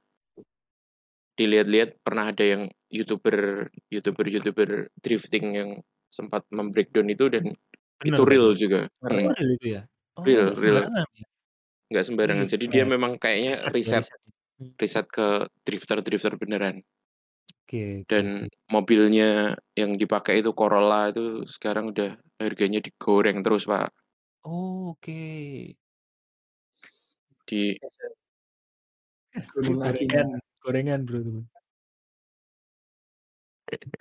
[1.39, 4.69] dilihat-lihat pernah ada yang youtuber youtuber youtuber
[5.03, 5.69] drifting yang
[6.11, 7.55] sempat membreakdown itu dan
[7.99, 9.23] Bener itu real juga Ngeri.
[9.25, 9.81] Oh Hmm, real itu ya?
[10.17, 11.25] Oh real nggak real sembarangan ya?
[11.91, 12.91] nggak sembarangan Wih jadi dia keren.
[12.93, 14.03] memang kayaknya Riset ya riset.
[14.59, 14.73] Hmm.
[14.81, 15.27] riset ke
[15.67, 16.83] drifter drifter beneran
[17.67, 23.93] Oke oke dan mobilnya yang dipakai itu Corolla itu sekarang udah harganya digoreng terus pak
[24.43, 25.19] Oh, oke.
[27.47, 27.77] di
[29.53, 30.41] Gunung Gorengan Akina.
[30.63, 31.41] Gorengan Bro itu.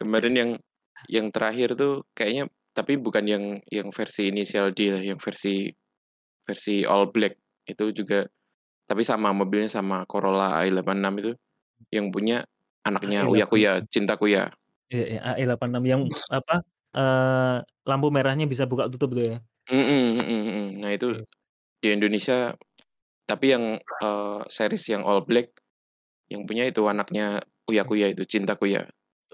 [0.00, 0.50] kemarin yang
[1.10, 5.68] yang terakhir tuh kayaknya tapi bukan yang yang versi inisial D lah, yang versi
[6.46, 7.36] versi all black
[7.68, 8.26] itu juga
[8.90, 11.32] tapi sama mobilnya sama Corolla i86 itu
[11.94, 12.44] yang punya
[12.86, 13.86] anaknya Uya Kuya, AE86.
[13.92, 14.52] Cinta Kuya.
[14.92, 16.02] Iya iya, AE86 yang
[16.36, 16.52] apa,
[16.98, 17.56] eee,
[17.88, 19.36] lampu merahnya bisa buka tutup tuh ya?
[19.68, 20.64] Mhm mhm.
[20.80, 21.30] Nah itu Oke.
[21.82, 22.54] di Indonesia
[23.28, 23.64] tapi yang,
[24.02, 25.52] eee, series yang all black
[26.32, 28.86] yang punya itu anaknya Uya Kuya itu, Cinta Kuya.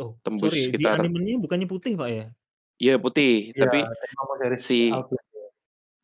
[0.03, 2.37] Oh, Tembus sorry di sekitar animenya bukannya putih, Pak, ya?
[2.83, 3.79] Iya putih, Iya, tapi
[4.67, 4.75] si
[5.35, 5.47] ya.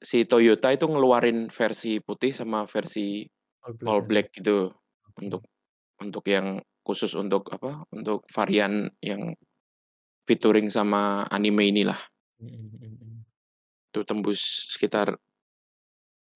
[0.01, 3.23] si Toyota itu ngeluarin versi putih sama versi
[3.65, 4.11] All black all ya?
[4.11, 4.73] black gitu
[5.09, 5.23] Oke.
[5.23, 5.43] untuk
[6.03, 9.35] untuk yang khusus untuk apa, untuk varian yang
[10.29, 12.01] featuring sama anime inilah.
[12.39, 13.25] Mhm mhm mhm.
[13.95, 14.41] Itu tembus
[14.73, 15.21] sekitar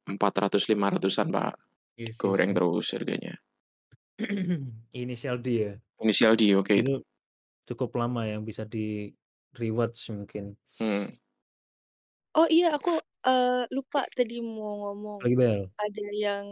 [0.06, 1.54] 400, 500-an, Pak.
[1.98, 2.56] Yes yes Goreng yes.
[2.56, 3.34] terus harganya.
[4.92, 5.72] Inisial D ya?
[6.02, 6.92] Inisial D, oke itu.
[6.92, 7.04] Itu
[7.68, 10.56] cukup lama yang bisa di-rewards mungkin.
[10.80, 11.16] Hmm.
[12.34, 12.90] Oh iya aku,
[13.26, 15.22] eee, lupa tadi mau ngomong.
[15.22, 15.70] Lagi Bel?
[15.82, 16.46] Ada yang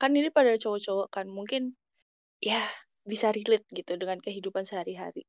[0.00, 1.62] kan ini pada cowok-cowok kan, mungkin
[2.42, 2.60] ya
[3.10, 5.24] bisa relate gitu dengan kehidupan sehari-hari.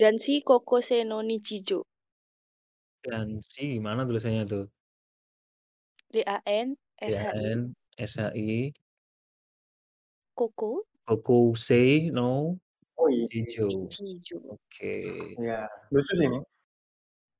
[0.00, 1.84] Danshi Kokosei no Nichijou.
[3.04, 4.64] Danshi gimana tulisannya tuh?
[6.12, 7.64] D-A-N-S-H-I.
[7.98, 8.74] D-A-N-S-H-I.
[10.34, 12.58] Koko Kokosei no
[12.94, 13.26] Oh iya.
[14.54, 14.94] Oke.
[15.34, 16.38] Iya, lucu sih ini.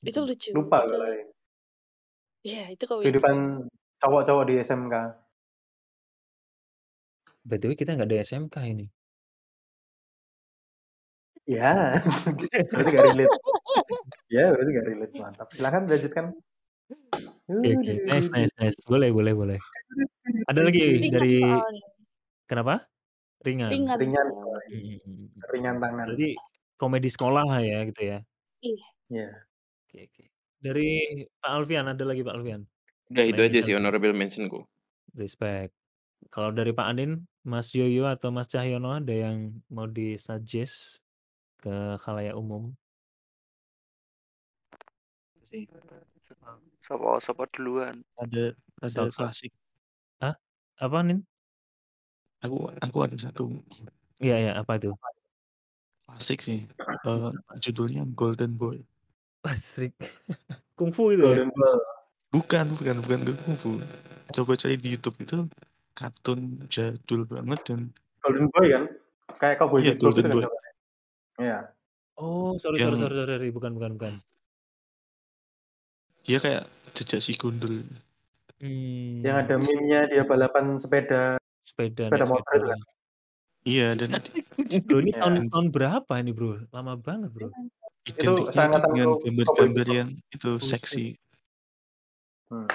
[0.03, 0.51] Itu lucu.
[0.51, 1.23] Lupa Itu gue lagi.
[2.45, 3.07] Iya, itu komedi.
[3.07, 3.37] Kehidupan
[4.03, 4.95] cowok-cowok di SMK.
[7.47, 8.87] BTW kita nggak ada SMK ini.
[11.47, 12.03] Ya,
[12.73, 13.35] berarti nggak relate.
[14.33, 15.15] Ya, berarti nggak relate.
[15.23, 15.49] Mantap.
[15.55, 16.27] Silakan dilanjutkan.
[17.47, 17.93] Oke oke.
[18.11, 18.79] Nice nice nice.
[18.91, 19.59] Boleh boleh boleh.
[20.51, 21.94] Ada lagi dari soalnya.
[22.47, 22.87] Kenapa?
[23.45, 23.69] Ringan?
[23.71, 24.41] Ringan Ringan soalnya.
[24.41, 24.69] soalnya.
[24.73, 25.27] Mhm mhm mhm.
[25.53, 26.07] Ringan tangan.
[26.13, 26.31] Berarti
[26.81, 28.19] komedi sekolah lah ya gitu ya?
[28.65, 28.87] Iya.
[29.13, 29.29] Iya.
[29.85, 30.25] Oke oke.
[30.65, 30.89] Dari
[31.45, 32.65] Pak Alfian, ada lagi Pak Alfian?
[33.13, 34.65] Udah itu Selain aja sih honorable mention-ku.
[35.13, 35.77] Respect.
[36.33, 41.05] Kalau dari Pak Andin, Mas Yoyo atau Mas Cahyono ada yang mau di-suggest
[41.61, 42.73] ke khalayak umum?
[45.45, 45.69] Sih.
[46.81, 48.01] Sapa sapa duluan?
[48.17, 49.21] Ada ada Sok sok.
[49.29, 49.53] klasik.
[50.25, 50.35] Hah?
[50.81, 51.21] Apa Nin?
[52.45, 53.49] Aku aku ada satu
[54.21, 54.93] Iya iya, apa itu?
[56.05, 56.69] klasik sih.
[56.79, 57.31] Eh,
[57.65, 58.85] judulnya Golden Boy.
[59.43, 59.97] Asik.
[60.79, 61.33] Kungfu itu ya?
[61.33, 61.79] Golden Ball.
[62.31, 63.73] Bukan, bukan, bukan kungfu.
[64.31, 65.47] Coba cari di YouTube itu
[65.95, 67.81] kartun jadul banget dan
[68.23, 68.85] Golden Boy kan?
[69.41, 70.43] Kayak Cowboy iya Bebop Golden itu kan Boy.
[70.45, 70.73] gambarnya.
[71.41, 71.59] Iya.
[72.15, 74.15] Oh, sorry sorry Yang sorry sorry, bukan bukan bukan.
[76.25, 76.65] dia kayak
[76.97, 77.85] jejak si gundul.
[78.63, 79.43] Yang Mmm.
[79.45, 82.77] ada meme-nya dia balapan sepeda Sepeda, sepeda motor sepeda itu kan?
[82.77, 82.85] ya?
[83.65, 84.09] Iya dan
[84.85, 85.49] Bro, ini tahun Iya.
[85.49, 86.69] tahun berapa ini Bro?
[86.69, 87.49] Lama banget Bro.
[88.05, 91.07] Itu identiknya itu seangkatan dengan gambar-gambar yang itu seksi.
[92.53, 92.69] Hmm.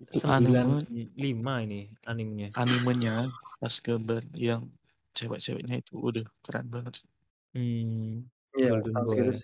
[0.00, 2.48] Itu anime 95 ini animenya.
[2.56, 3.14] animenya
[3.60, 4.64] pas gambar yang
[5.12, 7.04] cewek-ceweknya itu udah keren banget.
[7.52, 8.24] Mmm,
[8.56, 9.36] Iya, tahun.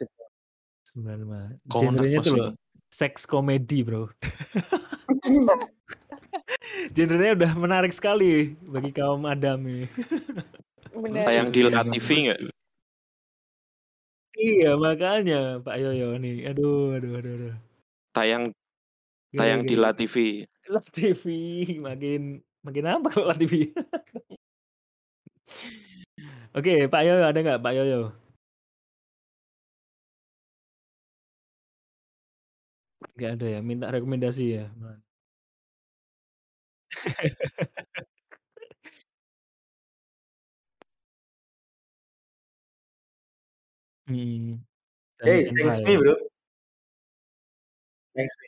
[0.89, 1.61] 95.
[1.69, 2.51] Konak Genrenya tuh loh,
[2.89, 4.09] seks komedi Bro.
[6.95, 9.87] Genrenya udah menarik sekali bagi kaum Adam ini.
[10.95, 11.25] Benar.
[11.29, 12.41] Tayang di La TV nggak?
[14.39, 16.47] Iya, makanya Pak Yoyo nih.
[16.51, 17.55] Aduh aduh aduh aduh.
[18.15, 18.45] Tayang
[19.35, 19.91] tayang di gimana?
[19.91, 20.15] La TV.
[20.69, 21.25] La TV,
[21.83, 22.21] makin
[22.63, 23.73] makin apa kalau La TV?
[26.59, 28.11] Oke, Pak Yoyo ada nggak Pak Yoyo?
[33.19, 33.61] Nggak ada ya?
[33.63, 34.65] Minta rekomendasi ya?
[34.79, 35.08] Man
[44.09, 44.65] Mhm.
[45.21, 46.01] Danny Hey, thanks me Senpai.
[46.01, 46.15] Bro.
[48.17, 48.47] Thanks me.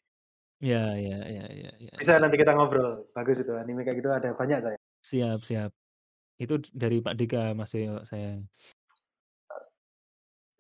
[0.61, 2.21] Iya iya iya iya iya Bisa iya.
[2.21, 3.09] nanti kita ngobrol.
[3.17, 4.79] Bagus itu anime kayak gitu ada banyak saya.
[5.05, 5.71] Siap siap.
[6.41, 8.41] Itu d dari Pak Dika Mas Yoyo saya.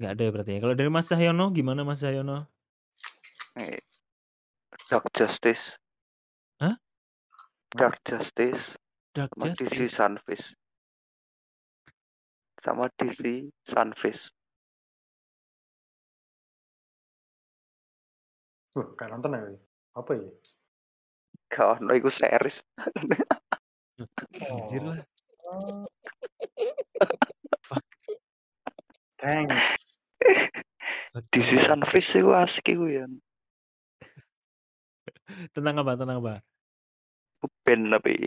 [0.00, 0.60] Nggak ada ya berarti ya?
[0.64, 2.48] Kalau dari Mas Cahyono gimana Mas Cahyono?
[3.60, 3.76] Eh,
[4.88, 5.76] Dark Justice.
[6.60, 6.76] Hah?
[7.70, 8.74] Dark Justice
[9.14, 9.94] Dark sama DC Justice?
[9.94, 10.46] Sunfish.
[12.62, 13.22] Sama DC
[13.66, 14.22] Sunfish.
[18.74, 19.54] Wah, gak nonton aku.
[19.98, 20.30] Apa ya?
[21.50, 22.62] Gak ono iku series.
[24.50, 25.02] Anjir lah.
[27.66, 27.86] Fuck.
[29.22, 29.98] Thanks.
[31.34, 31.50] DC.
[31.66, 33.10] Sunfish iku asik iku ya.
[35.54, 36.42] Tentang apa tentang apa?
[37.70, 38.26] Band tapi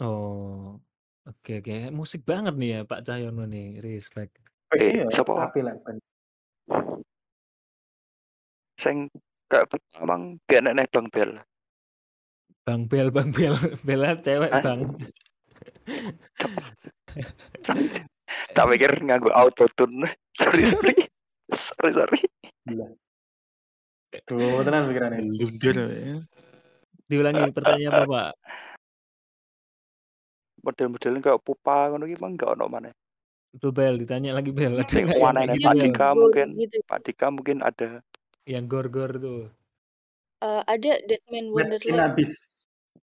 [0.00, 0.80] Oh,
[1.28, 1.92] oke oke.
[1.92, 4.40] Musik banget nih ya Pak Cahyono nih, respect.
[4.72, 6.00] eh Iya, sapa api lah ben.
[8.80, 9.12] sing
[9.52, 9.68] gak
[10.00, 11.36] emang biar nek Bang Bel.
[12.64, 13.52] Bang Bel Bang Bel,
[13.86, 14.64] Bella cewek Hah?
[14.64, 14.80] Bang.
[18.56, 20.08] Tak pikir nganggo autotune.
[20.40, 20.96] sorry sorry.
[21.52, 22.20] sorry sorry.
[22.64, 22.88] Gila.
[24.24, 25.20] Tuh, tenan pikirannya.
[25.20, 26.16] Blunder ya.
[27.12, 28.30] Diulangi pertanyaan apa Pak?
[30.64, 32.92] Model-modelnya kayak pupa ngono ki emang gak ono maneh.
[33.60, 35.74] Tuh Bel, ditanya lagi Bel, ada yang kayak gitu Pak?
[35.76, 36.76] Dika Gor mungkin gitu.
[36.88, 37.88] Pak Dika mungkin ada.
[38.48, 39.40] Yang gor-gor tuh.
[40.40, 42.00] Eee, ada Deadman Made in Wonderland.
[42.16, 42.32] Abyss.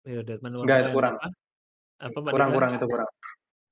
[0.04, 1.16] Ya Deadman Enggak, itu Wonderland kurang.
[1.16, 2.30] apa?
[2.36, 3.10] Kurang kurang itu kurang.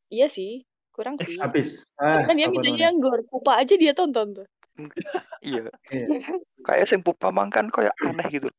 [0.08, 0.52] Iya sih,
[0.96, 1.36] kurang sih.
[1.44, 1.92] Abyss.
[2.00, 4.48] Tapi Ah, kan dia mintanya yang gore, Pupa aja dia tonton tuh.
[5.44, 5.68] Iya.
[5.92, 6.08] Iya.
[6.66, 8.50] Kayak sing pup mamang kan kayak aneh gitu.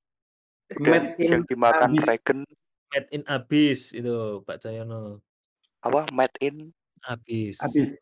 [0.81, 2.07] Made in yang dimakan Abyss.
[2.09, 2.41] Regen
[2.95, 5.21] Made in Abyss itu Pak Cahyono.
[5.85, 6.73] apa, Made in
[7.05, 7.61] Abyss.
[7.61, 7.93] Abyss.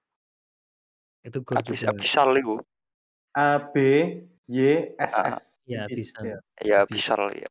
[1.26, 1.90] Itu gor Abyss juga.
[1.96, 2.56] Abyssal iku.
[3.32, 3.76] A B
[4.46, 5.32] Y S Heeh.
[5.32, 5.40] S.
[5.64, 6.22] Iya, Abyss, Abyssal.
[6.24, 6.38] ya.
[6.62, 7.08] Ya Abyss.
[7.08, 7.50] Abyssal ya.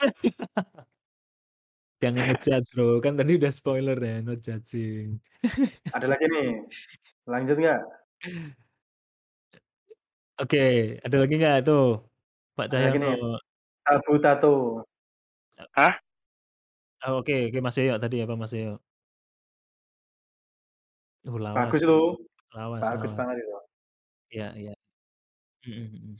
[2.00, 5.20] Jangan nge-judge, Bro, kan tadi udah spoiler ya, no judging.
[5.92, 6.64] Ada lagi nih.
[7.28, 7.82] Lanjut nggak?
[10.40, 12.00] Oke, ada lagi nggak tuh,
[12.56, 12.66] Pak.
[12.72, 13.38] Cahyono?
[13.86, 14.84] Tabu tato.
[15.76, 15.94] Hah?
[17.08, 18.76] Oh, oke oke, Mas Yoyo tadi apa, Mas Yoyo?
[21.24, 21.88] Uh, lawas Bagus tuh.
[21.88, 22.00] itu.
[22.56, 23.18] Lawas Bagus lawas.
[23.18, 23.56] banget itu.
[24.30, 24.72] Iya iya.
[25.64, 26.14] Mhm mhm.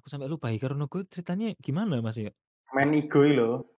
[0.00, 2.32] Aku sampai lupa Hikaru no Go ceritanya gimana, Mas Yoyo?
[2.76, 3.76] Main Igoi loh.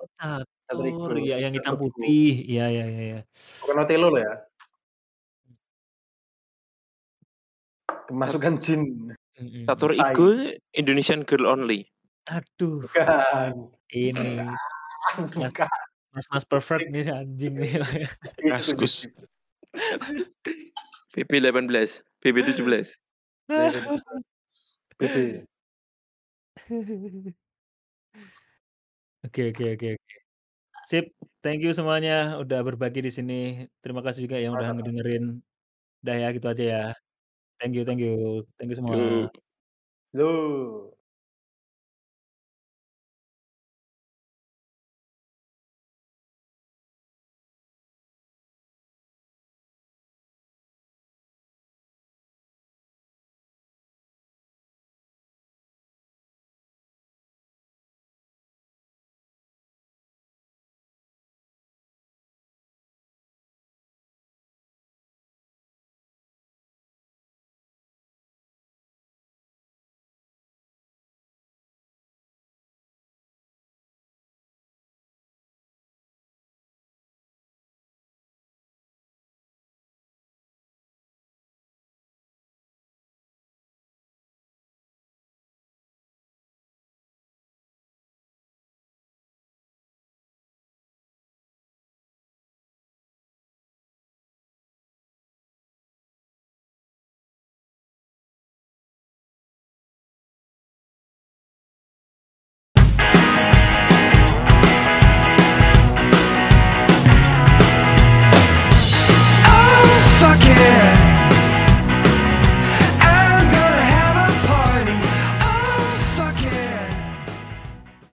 [0.00, 1.24] Oh, Catur catur, Igo.
[1.24, 1.96] iya yang hitam Catur Igo.
[2.00, 2.28] putih.
[2.48, 3.20] Iya iya iya iya.
[3.64, 4.34] Bukan Otelo loh ya.
[8.08, 8.80] Kemasukan jin.
[9.40, 9.96] Mhm Catur.
[9.96, 10.28] Igo
[10.76, 11.88] Indonesian Girl Only.
[12.28, 13.72] Aduh, Bukan.
[13.96, 14.52] ini
[15.32, 15.68] Bukan.
[16.12, 17.80] Mas-mas perfect nih anjing nih.
[18.50, 19.06] Kaskus.
[21.14, 23.00] PP 18, PP 17.
[24.98, 25.46] BB.
[29.26, 30.14] Oke oke oke oke.
[30.90, 33.70] Sip, thank you semuanya udah berbagi di sini.
[33.78, 35.38] Terima kasih juga yang udah ngedengerin.
[36.02, 36.84] Udah ya, gitu aja ya.
[37.60, 38.48] Thank you thank you.
[38.56, 39.28] Thank you semua.
[40.16, 40.99] Yo.